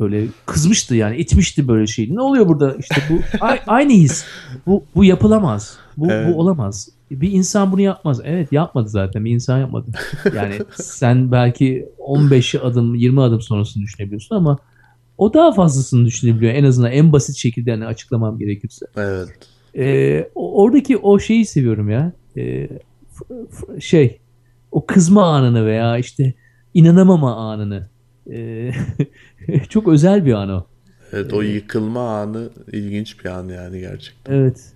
böyle 0.00 0.26
kızmıştı 0.46 0.94
yani 0.94 1.16
itmişti 1.16 1.68
böyle 1.68 1.86
şey. 1.86 2.14
Ne 2.14 2.20
oluyor 2.20 2.48
burada? 2.48 2.76
İşte 2.78 3.02
bu 3.10 3.20
aynı 3.66 3.92
his. 3.92 4.24
Bu 4.66 4.84
bu 4.94 5.04
yapılamaz. 5.04 5.78
Bu 6.00 6.12
evet. 6.12 6.34
bu 6.34 6.40
olamaz. 6.40 6.88
Bir 7.10 7.32
insan 7.32 7.72
bunu 7.72 7.80
yapmaz. 7.80 8.20
Evet 8.24 8.52
yapmadı 8.52 8.88
zaten. 8.88 9.24
Bir 9.24 9.30
insan 9.30 9.58
yapmadı. 9.58 9.90
Yani 10.34 10.54
sen 10.74 11.32
belki 11.32 11.88
15 11.98 12.54
adım 12.54 12.94
20 12.94 13.20
adım 13.20 13.40
sonrasını 13.40 13.82
düşünebiliyorsun 13.82 14.36
ama 14.36 14.58
o 15.18 15.34
daha 15.34 15.52
fazlasını 15.52 16.06
düşünebiliyor. 16.06 16.54
En 16.54 16.64
azından 16.64 16.92
en 16.92 17.12
basit 17.12 17.36
şekilde 17.36 17.70
hani 17.70 17.86
açıklamam 17.86 18.38
gerekirse. 18.38 18.86
Evet. 18.96 19.28
Ee, 19.76 20.30
oradaki 20.34 20.96
o 20.96 21.18
şeyi 21.18 21.46
seviyorum 21.46 21.90
ya. 21.90 22.12
Ee, 22.36 22.68
şey 23.80 24.18
o 24.72 24.86
kızma 24.86 25.24
anını 25.24 25.66
veya 25.66 25.98
işte 25.98 26.34
inanamama 26.74 27.36
anını. 27.36 27.88
Ee, 28.30 28.72
çok 29.68 29.88
özel 29.88 30.26
bir 30.26 30.32
an 30.32 30.50
o. 30.50 30.64
Evet 31.12 31.32
o 31.32 31.42
yıkılma 31.42 32.20
anı 32.20 32.50
ilginç 32.72 33.24
bir 33.24 33.30
an 33.30 33.48
yani 33.48 33.80
gerçekten. 33.80 34.32
Evet. 34.34 34.72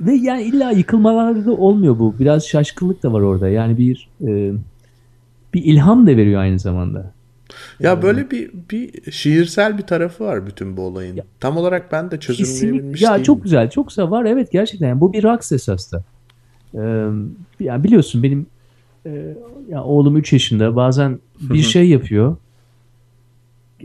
Ve 0.00 0.12
yani 0.12 0.42
illa 0.42 0.70
yıkılmalarda 0.70 1.52
olmuyor 1.52 1.98
bu. 1.98 2.14
Biraz 2.18 2.46
şaşkınlık 2.46 3.02
da 3.02 3.12
var 3.12 3.20
orada. 3.20 3.48
Yani 3.48 3.78
bir 3.78 4.08
e, 4.22 4.52
bir 5.54 5.64
ilham 5.64 6.06
da 6.06 6.10
veriyor 6.16 6.40
aynı 6.40 6.58
zamanda. 6.58 7.12
Ya 7.80 7.92
ee, 7.92 8.02
böyle 8.02 8.30
bir 8.30 8.50
bir 8.70 9.12
şiirsel 9.12 9.78
bir 9.78 9.82
tarafı 9.82 10.24
var 10.24 10.46
bütün 10.46 10.76
bu 10.76 10.82
olayın. 10.82 11.16
Ya, 11.16 11.24
Tam 11.40 11.56
olarak 11.56 11.92
ben 11.92 12.10
de 12.10 12.20
çözümleyebilmiş 12.20 13.02
Ya 13.02 13.22
çok 13.22 13.42
güzel, 13.42 13.70
çok 13.70 13.88
güzel 13.88 14.10
var. 14.10 14.24
Evet 14.24 14.52
gerçekten 14.52 14.88
yani 14.88 15.00
bu 15.00 15.12
bir 15.12 15.24
raks 15.24 15.52
esasda. 15.52 16.02
Ee, 16.74 16.78
yani 17.60 17.84
biliyorsun 17.84 18.22
benim 18.22 18.46
e, 19.06 19.36
ya 19.68 19.84
oğlum 19.84 20.16
3 20.16 20.32
yaşında 20.32 20.76
bazen 20.76 21.18
bir 21.40 21.62
şey 21.62 21.88
yapıyor. 21.88 22.36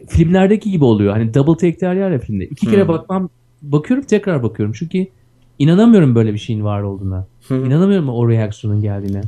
Filmlerdeki 0.08 0.72
gibi 0.72 0.84
oluyor. 0.84 1.14
Hani 1.14 1.34
double 1.34 1.58
take 1.58 1.80
derler 1.80 2.12
ya 2.12 2.20
filmde. 2.20 2.46
İki 2.46 2.66
kere 2.66 2.88
bakmam 2.88 3.30
bakıyorum 3.62 4.06
tekrar 4.06 4.44
bakıyorum. 4.44 4.74
Çünkü 4.78 5.08
inanamıyorum 5.60 6.16
böyle 6.16 6.34
bir 6.34 6.40
şeyin 6.40 6.64
var 6.64 6.82
olduğuna. 6.82 7.28
İnanamıyorum 7.50 8.10
o 8.10 8.30
reaksiyonun 8.30 8.82
geldiğine. 8.82 9.22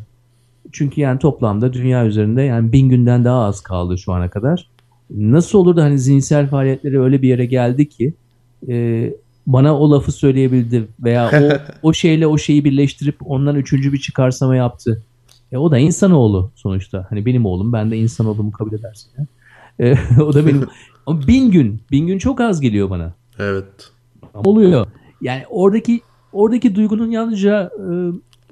Çünkü 0.71 1.01
yani 1.01 1.19
toplamda 1.19 1.73
dünya 1.73 2.05
üzerinde 2.05 2.41
yani 2.41 2.71
bin 2.71 2.89
günden 2.89 3.25
daha 3.25 3.43
az 3.43 3.61
kaldı 3.61 3.97
şu 3.97 4.13
ana 4.13 4.29
kadar. 4.29 4.69
Nasıl 5.09 5.59
olur 5.59 5.75
da 5.75 5.83
hani 5.83 5.99
zihinsel 5.99 6.47
faaliyetleri 6.47 7.01
öyle 7.01 7.21
bir 7.21 7.27
yere 7.27 7.45
geldi 7.45 7.89
ki 7.89 8.13
e, 8.67 9.13
bana 9.47 9.79
o 9.79 9.91
lafı 9.91 10.11
söyleyebildi 10.11 10.87
veya 11.03 11.31
o, 11.31 11.57
o 11.89 11.93
şeyle 11.93 12.27
o 12.27 12.37
şeyi 12.37 12.65
birleştirip 12.65 13.15
ondan 13.25 13.55
üçüncü 13.55 13.93
bir 13.93 13.97
çıkarsama 13.97 14.55
yaptı. 14.55 15.03
E, 15.51 15.57
o 15.57 15.71
da 15.71 15.77
insanoğlu 15.77 16.51
sonuçta. 16.55 17.07
Hani 17.09 17.25
benim 17.25 17.45
oğlum 17.45 17.73
ben 17.73 17.91
de 17.91 17.97
insan 17.97 18.27
olduğumu 18.27 18.51
kabul 18.51 18.73
edersin. 18.73 19.11
Ya. 19.17 19.25
E, 19.87 19.97
o 20.21 20.33
da 20.33 20.47
benim. 20.47 20.67
Ama 21.05 21.27
bin 21.27 21.51
gün. 21.51 21.81
Bin 21.91 22.07
gün 22.07 22.17
çok 22.17 22.41
az 22.41 22.61
geliyor 22.61 22.89
bana. 22.89 23.13
Evet. 23.39 23.91
Oluyor. 24.33 24.87
Yani 25.21 25.43
oradaki 25.49 26.01
oradaki 26.33 26.75
duygunun 26.75 27.11
yalnızca 27.11 27.71
e, 27.79 27.83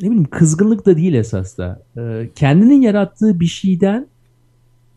ne 0.02 0.10
bileyim 0.10 0.30
kızgınlık 0.30 0.86
da 0.86 0.98
değil 0.98 1.14
esas 1.14 1.58
da. 1.58 1.82
E, 1.98 2.30
kendinin 2.36 2.82
yarattığı 2.82 3.40
bir 3.40 3.46
şeyden 3.46 4.08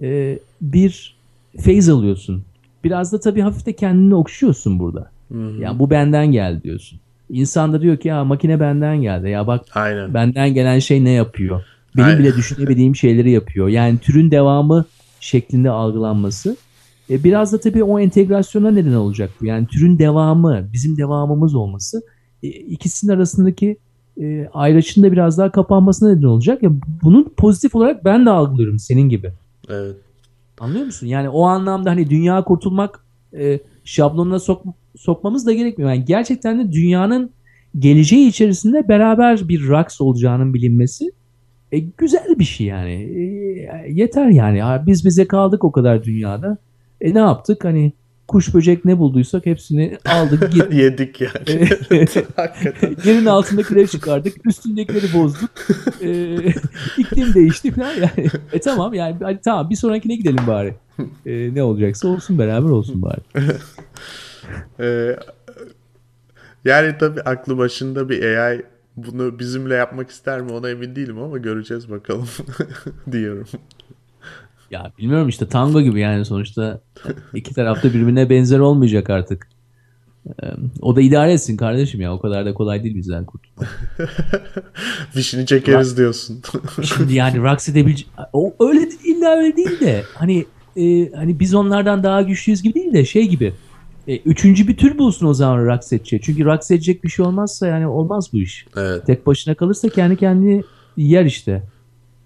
e, 0.03 0.39
bir 0.61 1.17
feyz 1.61 1.89
alıyorsun. 1.89 2.45
Biraz 2.85 3.13
da 3.13 3.21
tabii 3.21 3.41
hafif 3.41 3.67
de 3.67 3.73
kendini 3.73 4.15
okşuyorsun 4.15 4.79
burada. 4.79 5.11
Hı-hı. 5.33 5.63
Yani 5.63 5.79
bu 5.79 5.91
benden 5.91 6.27
geldi 6.27 6.63
diyorsun. 6.65 7.01
İnsan 7.31 7.73
da 7.73 7.81
diyor 7.81 7.97
ki 7.97 8.09
ya 8.09 8.25
makine 8.25 8.61
benden 8.61 9.03
geldi. 9.03 9.29
Ya 9.29 9.47
bak 9.47 9.65
Aynen. 9.75 10.15
benden 10.15 10.55
gelen 10.55 10.79
şey 10.79 11.05
ne 11.05 11.11
yapıyor? 11.11 11.63
Benim 11.97 12.09
Aynen. 12.09 12.19
bile 12.19 12.35
düşünemediğim 12.37 12.97
şeyleri 12.97 13.31
yapıyor. 13.31 13.69
Yani 13.69 13.99
türün 13.99 14.31
devamı 14.31 14.85
şeklinde 15.21 15.71
algılanması. 15.71 16.57
E, 17.11 17.25
biraz 17.25 17.53
da 17.53 17.61
tabii 17.61 17.85
o 17.85 18.01
entegrasyona 18.01 18.71
neden 18.71 18.93
olacak 18.93 19.31
bu. 19.41 19.47
Yani 19.47 19.67
türün 19.67 19.99
devamı, 19.99 20.69
bizim 20.73 20.97
devamımız 20.97 21.55
olması 21.55 22.03
ikisinin 22.43 23.13
arasındaki 23.13 23.77
e, 24.21 24.49
ayrışın 24.53 25.03
da 25.03 25.13
biraz 25.13 25.39
daha 25.39 25.53
kapanmasına 25.53 26.13
neden 26.13 26.27
olacak. 26.27 26.63
Ya 26.63 26.71
bunun 27.03 27.33
pozitif 27.37 27.75
olarak 27.75 28.05
ben 28.05 28.27
de 28.27 28.31
algılıyorum 28.31 28.79
senin 28.79 29.09
gibi. 29.09 29.33
Evet. 29.69 29.97
Anlıyor 30.61 30.85
musun? 30.85 31.07
Yani 31.07 31.29
o 31.29 31.43
anlamda 31.45 31.91
hani 31.91 32.11
dünya 32.11 32.45
kurtulmak 32.45 33.05
e, 33.39 33.61
şablonuna 33.85 34.39
sok, 34.39 34.63
sokmamız 34.97 35.47
da 35.47 35.53
gerekmiyor. 35.53 35.91
Yani 35.91 36.05
gerçekten 36.05 36.59
de 36.59 36.73
dünyanın 36.73 37.31
geleceği 37.79 38.29
içerisinde 38.29 38.89
beraber 38.89 39.49
bir 39.49 39.69
raks 39.69 40.01
olacağının 40.01 40.55
bilinmesi 40.55 41.13
e, 41.73 41.79
güzel 41.79 42.39
bir 42.39 42.45
şey 42.45 42.67
yani. 42.67 42.93
E, 42.93 43.23
yeter 43.91 44.29
yani. 44.29 44.87
Biz 44.87 45.05
bize 45.05 45.29
kaldık 45.29 45.65
o 45.65 45.73
kadar 45.73 46.05
dünyada. 46.05 46.59
E 47.01 47.15
ne 47.15 47.19
yaptık? 47.19 47.65
Hani 47.65 47.93
kuş 48.29 48.55
böcek 48.55 48.85
ne 48.85 48.99
bulduysak 48.99 49.47
hepsini 49.47 49.99
aldık. 50.05 50.57
Yedik 50.73 51.21
yani. 51.21 51.69
Hakikaten. 52.37 52.97
Yerin 53.05 53.27
altında 53.27 53.63
küre 53.63 53.87
çıkardık. 53.87 54.47
Üstündekileri 54.47 55.13
bozduk. 55.15 55.51
E, 56.03 56.37
iklim 56.99 57.35
değişti 57.35 57.73
falan 57.73 57.93
yani. 57.95 58.29
E 58.53 58.61
tamam 58.61 58.95
yani 58.95 59.17
hadi 59.23 59.41
tamam 59.45 59.71
bir 59.71 59.77
sonrakine 59.77 60.17
gidelim 60.17 60.47
bari. 60.47 60.75
E, 61.27 61.55
ne 61.55 61.63
olacaksa 61.63 62.09
olsun 62.09 62.39
beraber 62.39 62.69
olsun 62.69 63.03
bari. 63.03 63.21
e, 64.81 65.17
yani 66.65 66.95
tabii 67.01 67.21
aklı 67.21 67.59
başında 67.59 68.09
bir 68.09 68.23
AI 68.23 68.63
bunu 68.97 69.39
bizimle 69.39 69.75
yapmak 69.75 70.11
ister 70.11 70.41
mi 70.41 70.53
ona 70.53 70.71
emin 70.71 70.97
değilim 70.97 71.19
ama 71.19 71.39
göreceğiz 71.39 71.91
bakalım 71.91 72.29
diyorum. 73.13 73.47
Ya 74.71 74.93
bilmiyorum 74.99 75.29
işte 75.29 75.49
tango 75.49 75.81
gibi 75.81 76.01
yani 76.01 76.25
sonuçta 76.25 76.81
iki 77.35 77.55
tarafta 77.55 77.89
birbirine 77.89 78.31
benzer 78.31 78.59
olmayacak 78.59 79.11
artık. 79.11 79.49
O 80.81 80.97
da 80.97 81.01
idare 81.01 81.33
etsin 81.33 81.57
kardeşim 81.57 82.01
ya 82.01 82.15
o 82.15 82.21
kadar 82.21 82.47
da 82.47 82.55
kolay 82.55 82.85
değil 82.85 82.95
bizden 82.95 83.25
kurtulmak. 83.25 83.91
Fişini 85.13 85.47
çekeriz 85.47 85.97
diyorsun. 85.97 86.43
Şimdi 86.83 87.15
yani 87.15 87.43
raks 87.43 87.69
edebilecek 87.69 88.09
öyle 88.61 88.89
illa 89.05 89.37
öyle 89.37 89.57
değil 89.57 89.81
de 89.81 90.03
hani 90.15 90.47
e, 90.77 91.13
hani 91.13 91.41
biz 91.41 91.55
onlardan 91.55 92.03
daha 92.03 92.23
güçlüyüz 92.23 92.63
gibi 92.63 92.75
değil 92.75 92.93
de 92.93 93.05
şey 93.05 93.29
gibi. 93.29 93.53
E, 94.09 94.17
üçüncü 94.17 94.69
bir 94.69 94.77
tür 94.77 94.99
bulsun 94.99 95.27
o 95.27 95.35
zaman 95.35 95.67
raks 95.67 95.93
edecek. 95.93 96.23
Çünkü 96.23 96.45
raks 96.45 96.71
edecek 96.71 97.05
bir 97.05 97.09
şey 97.09 97.25
olmazsa 97.25 97.67
yani 97.67 97.87
olmaz 97.87 98.31
bu 98.33 98.37
iş. 98.37 98.67
Evet. 98.77 99.07
Tek 99.07 99.27
başına 99.27 99.55
kalırsa 99.55 99.89
kendi 99.89 100.17
kendini 100.17 100.63
yer 100.97 101.25
işte. 101.25 101.63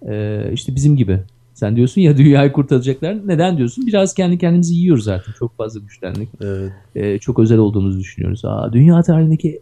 E, 0.09 0.45
işte 0.53 0.75
bizim 0.75 0.97
gibi. 0.97 1.21
Sen 1.63 1.77
diyorsun 1.77 2.01
ya 2.01 2.17
dünyayı 2.17 2.53
kurtaracaklar. 2.53 3.29
Neden 3.29 3.57
diyorsun? 3.57 3.87
Biraz 3.87 4.15
kendi 4.15 4.39
kendimizi 4.39 4.75
yiyoruz 4.75 5.09
artık. 5.09 5.37
Çok 5.37 5.57
fazla 5.57 5.81
güçlendik. 5.81 6.29
Evet. 6.41 6.73
Ee, 6.95 7.19
çok 7.19 7.39
özel 7.39 7.59
olduğumuzu 7.59 7.99
düşünüyoruz. 7.99 8.45
Aa, 8.45 8.73
dünya 8.73 9.03
tarihindeki 9.03 9.61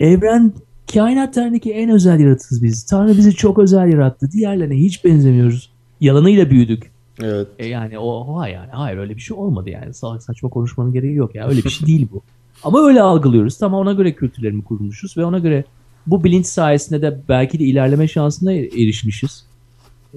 evren 0.00 0.52
kainat 0.94 1.34
tarihindeki 1.34 1.72
en 1.72 1.90
özel 1.90 2.20
yaratıcıyız 2.20 2.62
biz. 2.62 2.84
Tanrı 2.84 3.16
bizi 3.16 3.34
çok 3.34 3.58
özel 3.58 3.92
yarattı. 3.92 4.30
Diğerlerine 4.32 4.76
hiç 4.76 5.04
benzemiyoruz. 5.04 5.70
Yalanıyla 6.00 6.50
büyüdük. 6.50 6.90
Evet. 7.22 7.48
E 7.58 7.66
yani 7.66 7.98
o, 7.98 8.34
o 8.34 8.44
yani 8.44 8.70
hayır 8.72 8.98
öyle 8.98 9.16
bir 9.16 9.20
şey 9.20 9.36
olmadı 9.36 9.70
yani. 9.70 9.94
Salak 9.94 10.22
saçma 10.22 10.48
konuşmanın 10.48 10.92
gereği 10.92 11.14
yok 11.14 11.34
ya. 11.34 11.48
Öyle 11.48 11.64
bir 11.64 11.70
şey 11.70 11.86
değil 11.86 12.08
bu. 12.12 12.22
Ama 12.62 12.86
öyle 12.86 13.02
algılıyoruz. 13.02 13.58
Tamam 13.58 13.80
ona 13.80 13.92
göre 13.92 14.12
kültürlerimi 14.12 14.64
kurmuşuz 14.64 15.16
ve 15.16 15.24
ona 15.24 15.38
göre 15.38 15.64
bu 16.06 16.24
bilinç 16.24 16.46
sayesinde 16.46 17.02
de 17.02 17.20
belki 17.28 17.58
de 17.58 17.64
ilerleme 17.64 18.08
şansına 18.08 18.52
erişmişiz. 18.52 19.44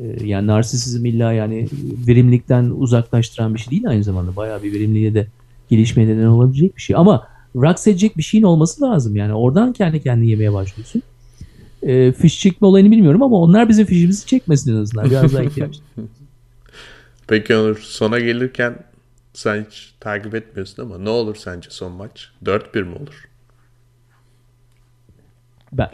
Ee, 0.02 0.26
yani 0.26 0.48
narsisizm 0.48 1.06
illa 1.06 1.34
yani 1.34 1.68
verimlilikten 2.08 2.64
uzaklaştıran 2.64 3.54
bir 3.54 3.60
şey 3.60 3.72
değil 3.72 3.88
aynı 3.88 4.04
zamanda. 4.04 4.36
Bayağı 4.36 4.64
bir 4.64 4.74
verimliliğe 4.74 5.14
de 5.14 5.28
gelişmeye 5.70 6.08
neden 6.08 6.26
olabilecek 6.26 6.78
bir 6.78 6.82
şey. 6.82 6.96
Ama 6.96 7.28
raks 7.56 7.88
edecek 7.88 8.18
bir 8.18 8.24
şeyin 8.24 8.44
olması 8.44 8.82
lazım. 8.82 9.16
Yani 9.16 9.34
oradan 9.34 9.74
kendi 9.74 10.04
kendini 10.04 10.30
yemeye 10.30 10.54
başlıyorsun. 10.54 11.04
E, 11.84 12.12
fiş 12.12 12.40
çekme 12.40 12.68
olayını 12.68 12.92
bilmiyorum 12.92 13.24
ama 13.24 13.38
onlar 13.38 13.70
bizim 13.70 13.86
fişimizi 13.86 14.26
çekmesin 14.26 14.76
en 14.76 14.82
azından. 14.82 15.10
Biraz 15.10 15.34
daha 15.34 15.44
ihtiyaç. 15.44 15.80
Peki 17.28 17.56
Onur 17.56 17.78
sona 17.78 18.20
gelirken 18.20 18.78
sen 19.34 19.66
hiç 19.70 19.94
takip 20.00 20.36
etmiyorsun 20.36 20.84
ama 20.84 20.98
ne 20.98 21.10
olur 21.10 21.36
sence 21.36 21.70
son 21.70 21.92
maç? 21.92 22.32
4-1 22.46 22.84
mi 22.84 22.96
olur? 22.96 23.27
Ben... 25.72 25.90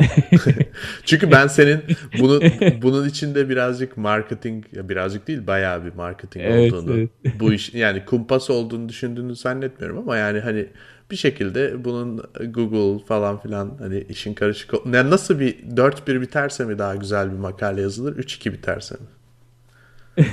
Çünkü 1.05 1.31
ben 1.31 1.47
senin 1.47 1.83
bunun 2.19 2.41
bunun 2.81 3.09
içinde 3.09 3.49
birazcık 3.49 3.97
marketing 3.97 4.65
birazcık 4.73 5.27
değil 5.27 5.47
bayağı 5.47 5.85
bir 5.85 5.93
marketing 5.93 6.45
evet, 6.45 6.73
olduğunu 6.73 6.97
evet. 6.99 7.09
bu 7.39 7.53
iş 7.53 7.73
yani 7.73 8.05
kumpas 8.05 8.49
olduğunu 8.49 8.89
düşündüğünü 8.89 9.35
zannetmiyorum 9.35 9.97
ama 9.97 10.17
yani 10.17 10.39
hani 10.39 10.67
bir 11.11 11.15
şekilde 11.15 11.85
bunun 11.85 12.23
Google 12.49 13.05
falan 13.05 13.39
filan 13.39 13.77
hani 13.79 14.05
işin 14.09 14.33
karışık 14.33 14.73
yani 14.93 15.09
nasıl 15.09 15.39
bir 15.39 15.55
4-1 15.55 16.21
biterse 16.21 16.65
mi 16.65 16.77
daha 16.77 16.95
güzel 16.95 17.31
bir 17.31 17.37
makale 17.37 17.81
yazılır 17.81 18.17
3-2 18.17 18.53
biterse 18.53 18.95
mi? 18.95 19.07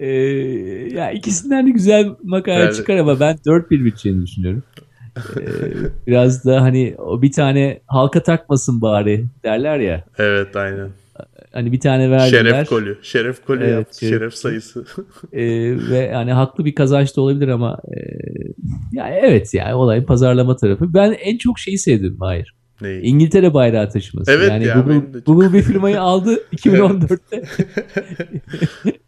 ee, 0.00 0.06
ya 0.92 1.10
ikisinden 1.10 1.66
de 1.66 1.70
güzel 1.70 2.14
makale 2.22 2.62
evet. 2.62 2.76
çıkar 2.76 2.96
ama 2.96 3.20
ben 3.20 3.36
4-1 3.36 3.84
biteceğini 3.84 4.26
düşünüyorum. 4.26 4.62
Ee, 5.16 5.42
biraz 6.06 6.44
da 6.44 6.62
hani 6.62 6.94
o 6.98 7.22
bir 7.22 7.32
tane 7.32 7.80
halka 7.86 8.22
takmasın 8.22 8.82
bari 8.82 9.24
derler 9.44 9.78
ya. 9.78 10.04
Evet 10.18 10.56
aynen. 10.56 10.88
Hani 11.52 11.72
bir 11.72 11.80
tane 11.80 12.10
verdiler. 12.10 12.44
Şeref 12.44 12.68
kolü. 12.68 12.98
Şeref 13.02 13.44
kolü 13.44 13.64
evet, 13.64 13.72
yaptı. 13.72 13.98
Şeref, 13.98 14.20
şeref 14.20 14.34
sayısı. 14.34 14.84
e, 15.32 15.42
ve 15.90 15.98
yani 16.12 16.32
haklı 16.32 16.64
bir 16.64 16.74
kazanç 16.74 17.16
da 17.16 17.20
olabilir 17.20 17.48
ama 17.48 17.78
e, 17.88 17.98
ya 18.92 19.08
evet 19.08 19.54
yani 19.54 19.74
olayın 19.74 20.04
pazarlama 20.04 20.56
tarafı. 20.56 20.94
Ben 20.94 21.12
en 21.12 21.38
çok 21.38 21.58
şeyi 21.58 21.78
sevdim 21.78 22.16
hayır. 22.20 22.54
Neyi? 22.80 23.02
İngiltere 23.02 23.54
bayrağı 23.54 23.90
taşıması. 23.90 24.32
Evet 24.32 24.50
yani 24.50 24.64
ya, 24.64 24.74
Google, 24.74 25.20
Google 25.26 25.52
bir 25.52 25.62
firmayı 25.62 26.00
aldı 26.00 26.34
2014'te. 26.52 27.42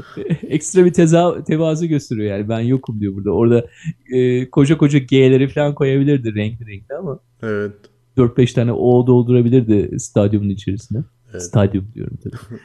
ekstra 0.48 0.84
bir 0.84 0.92
teza, 0.92 1.44
tevazu 1.44 1.86
gösteriyor 1.86 2.38
yani 2.38 2.48
ben 2.48 2.60
yokum 2.60 3.00
diyor 3.00 3.14
burada. 3.14 3.30
Orada 3.30 3.66
e, 4.14 4.50
koca 4.50 4.76
koca 4.76 4.98
G'leri 4.98 5.48
falan 5.48 5.74
koyabilirdi 5.74 6.34
renkli 6.34 6.66
renkli 6.66 6.94
ama. 6.94 7.18
Evet. 7.42 7.72
4-5 8.16 8.54
tane 8.54 8.72
O 8.72 9.06
doldurabilirdi 9.06 10.00
stadyumun 10.00 10.48
içerisine. 10.48 11.04
Evet. 11.30 11.42
Stadyum 11.42 11.88
diyorum 11.94 12.18
tabii. 12.24 12.60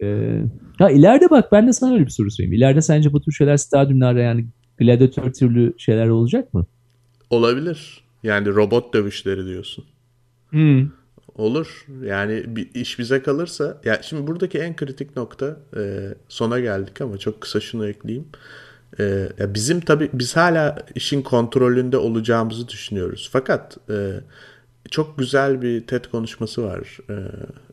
ee, 0.02 0.42
ha 0.78 0.90
ileride 0.90 1.30
bak 1.30 1.52
ben 1.52 1.66
de 1.66 1.72
sana 1.72 1.92
öyle 1.92 2.04
bir 2.04 2.10
soru 2.10 2.30
sorayım. 2.30 2.52
İleride 2.52 2.80
sence 2.80 3.12
bu 3.12 3.20
tür 3.20 3.32
şeyler 3.32 3.56
stadyumlarda 3.56 4.20
yani 4.20 4.46
gladyatör 4.78 5.32
türlü 5.32 5.74
şeyler 5.78 6.08
olacak 6.08 6.54
mı? 6.54 6.66
Olabilir. 7.30 8.04
Yani 8.22 8.48
robot 8.48 8.94
dövüşleri 8.94 9.46
diyorsun. 9.46 9.84
Hmm. 10.50 10.88
Olur. 11.40 11.86
Yani 12.02 12.44
bir 12.46 12.74
iş 12.74 12.98
bize 12.98 13.22
kalırsa 13.22 13.80
ya 13.84 14.00
şimdi 14.02 14.26
buradaki 14.26 14.58
en 14.58 14.76
kritik 14.76 15.16
nokta 15.16 15.56
e, 15.76 16.14
sona 16.28 16.60
geldik 16.60 17.00
ama 17.00 17.18
çok 17.18 17.40
kısa 17.40 17.60
şunu 17.60 17.88
ekleyeyim. 17.88 18.26
E, 18.98 19.28
ya 19.38 19.54
bizim 19.54 19.80
tabii 19.80 20.10
biz 20.12 20.36
hala 20.36 20.78
işin 20.94 21.22
kontrolünde 21.22 21.96
olacağımızı 21.96 22.68
düşünüyoruz. 22.68 23.28
Fakat 23.32 23.76
e, 23.90 24.20
çok 24.90 25.18
güzel 25.18 25.62
bir 25.62 25.86
TED 25.86 26.04
konuşması 26.04 26.62
var. 26.64 26.98
E, 27.10 27.14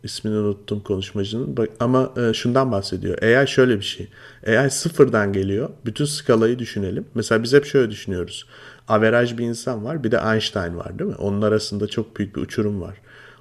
ismini 0.03 0.35
unuttum 0.35 0.79
konuşmacının. 0.79 1.57
Ama 1.79 2.13
e, 2.17 2.33
şundan 2.33 2.71
bahsediyor. 2.71 3.23
AI 3.23 3.47
şöyle 3.47 3.79
bir 3.79 3.85
şey. 3.85 4.07
AI 4.47 4.69
sıfırdan 4.71 5.33
geliyor. 5.33 5.69
Bütün 5.85 6.05
skalayı 6.05 6.59
düşünelim. 6.59 7.05
Mesela 7.15 7.43
biz 7.43 7.53
hep 7.53 7.65
şöyle 7.65 7.91
düşünüyoruz. 7.91 8.45
Averaj 8.87 9.37
bir 9.37 9.45
insan 9.45 9.85
var. 9.85 10.03
Bir 10.03 10.11
de 10.11 10.17
Einstein 10.17 10.77
var 10.77 10.99
değil 10.99 11.09
mi? 11.09 11.15
Onun 11.15 11.41
arasında 11.41 11.87
çok 11.87 12.17
büyük 12.17 12.35
bir 12.35 12.41
uçurum 12.41 12.81
var. 12.81 12.97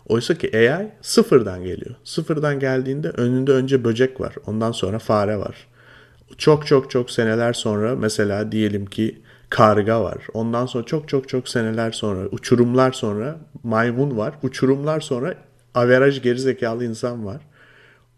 Oysa 0.08 0.34
ki 0.34 0.50
AI 0.54 0.88
sıfırdan 1.02 1.64
geliyor. 1.64 1.94
Sıfırdan 2.04 2.60
geldiğinde 2.60 3.10
önünde 3.10 3.52
önce 3.52 3.84
böcek 3.84 4.20
var. 4.20 4.34
Ondan 4.46 4.72
sonra 4.72 4.98
fare 4.98 5.38
var. 5.38 5.66
Çok 6.38 6.66
çok 6.66 6.90
çok 6.90 7.10
seneler 7.10 7.52
sonra 7.52 7.96
mesela 7.96 8.52
diyelim 8.52 8.86
ki 8.86 9.22
karga 9.50 10.02
var. 10.02 10.18
Ondan 10.34 10.66
sonra 10.66 10.84
çok 10.84 11.08
çok 11.08 11.28
çok 11.28 11.48
seneler 11.48 11.92
sonra 11.92 12.26
uçurumlar 12.26 12.92
sonra 12.92 13.38
maymun 13.62 14.16
var. 14.16 14.34
Uçurumlar 14.42 15.00
sonra 15.00 15.34
averaj 15.74 16.22
gerizekalı 16.22 16.84
insan 16.84 17.26
var. 17.26 17.42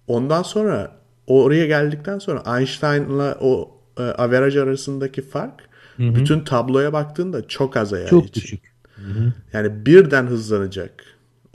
Ondan 0.06 0.42
sonra 0.42 0.96
oraya 1.26 1.66
geldikten 1.66 2.18
sonra 2.18 2.58
Einstein'la 2.58 3.38
o 3.40 3.70
e, 3.98 4.02
averaj 4.02 4.56
arasındaki 4.56 5.22
fark 5.22 5.68
hı 5.96 6.02
hı. 6.02 6.14
bütün 6.14 6.40
tabloya 6.40 6.92
baktığında 6.92 7.48
çok 7.48 7.76
az 7.76 7.92
AI 7.92 8.06
Çok 8.06 8.26
için. 8.26 8.42
düşük. 8.42 8.72
Hı 8.94 9.02
hı. 9.02 9.32
Yani 9.52 9.86
birden 9.86 10.26
hızlanacak. 10.26 11.04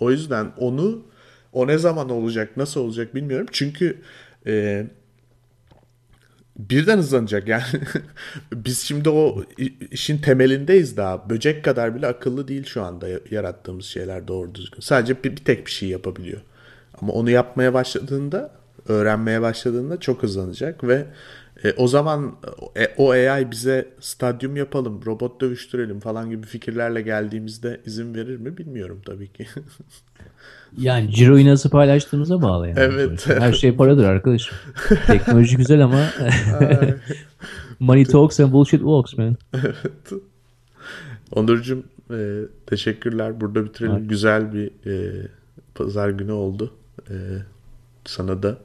O 0.03 0.11
yüzden 0.11 0.51
onu 0.57 1.03
o 1.53 1.67
ne 1.67 1.77
zaman 1.77 2.09
olacak, 2.09 2.57
nasıl 2.57 2.81
olacak 2.81 3.15
bilmiyorum. 3.15 3.47
Çünkü 3.51 4.01
e, 4.47 4.85
birden 6.57 6.97
hızlanacak 6.97 7.47
yani. 7.47 7.63
Biz 8.53 8.79
şimdi 8.79 9.09
o 9.09 9.43
işin 9.91 10.17
temelindeyiz 10.17 10.97
daha. 10.97 11.29
Böcek 11.29 11.65
kadar 11.65 11.95
bile 11.95 12.07
akıllı 12.07 12.47
değil 12.47 12.65
şu 12.65 12.83
anda 12.83 13.07
yarattığımız 13.31 13.85
şeyler 13.85 14.27
doğru 14.27 14.55
düzgün. 14.55 14.79
Sadece 14.79 15.23
bir, 15.23 15.31
bir 15.31 15.45
tek 15.45 15.65
bir 15.65 15.71
şey 15.71 15.89
yapabiliyor. 15.89 16.41
Ama 17.01 17.13
onu 17.13 17.29
yapmaya 17.29 17.73
başladığında, 17.73 18.51
öğrenmeye 18.87 19.41
başladığında 19.41 19.99
çok 19.99 20.23
hızlanacak 20.23 20.83
ve 20.83 21.05
e, 21.63 21.73
o 21.77 21.87
zaman 21.87 22.35
e, 22.77 22.87
o 22.97 23.11
AI 23.11 23.51
bize 23.51 23.87
stadyum 23.99 24.55
yapalım, 24.55 25.01
robot 25.05 25.41
dövüştürelim 25.41 25.99
falan 25.99 26.29
gibi 26.29 26.45
fikirlerle 26.45 27.01
geldiğimizde 27.01 27.81
izin 27.85 28.15
verir 28.15 28.37
mi 28.37 28.57
bilmiyorum 28.57 29.01
tabii 29.05 29.33
ki. 29.33 29.47
yani 30.77 31.11
ciroyu 31.11 31.45
nasıl 31.45 31.69
paylaştığımıza 31.69 32.41
bağlı 32.41 32.67
yani. 32.67 32.79
Evet. 32.79 33.27
Her 33.27 33.53
şey 33.53 33.75
paradır 33.75 34.03
arkadaşım. 34.03 34.57
Teknoloji 35.07 35.57
güzel 35.57 35.83
ama 35.83 36.09
money 37.79 38.05
talks 38.05 38.39
and 38.39 38.51
bullshit 38.51 38.79
walks 38.79 39.17
man. 39.17 39.37
evet. 39.53 40.23
Onurcuğum 41.31 41.83
e, 42.11 42.39
teşekkürler. 42.65 43.41
Burada 43.41 43.65
bitirelim. 43.65 43.95
Evet. 43.95 44.09
Güzel 44.09 44.53
bir 44.53 44.71
e, 44.91 45.27
pazar 45.75 46.09
günü 46.09 46.31
oldu. 46.31 46.73
E, 47.09 47.15
sana 48.05 48.43
da 48.43 48.57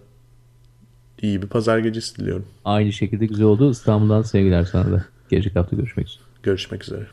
iyi 1.22 1.42
bir 1.42 1.46
pazar 1.46 1.78
gecesi 1.78 2.16
diliyorum. 2.16 2.46
Aynı 2.64 2.92
şekilde 2.92 3.26
güzel 3.26 3.46
oldu. 3.46 3.70
İstanbul'dan 3.70 4.22
sevgiler 4.22 4.64
sana 4.64 4.92
da. 4.92 5.04
Gelecek 5.30 5.56
hafta 5.56 5.76
görüşmek 5.76 6.06
üzere. 6.06 6.22
Görüşmek 6.42 6.84
üzere. 6.84 7.06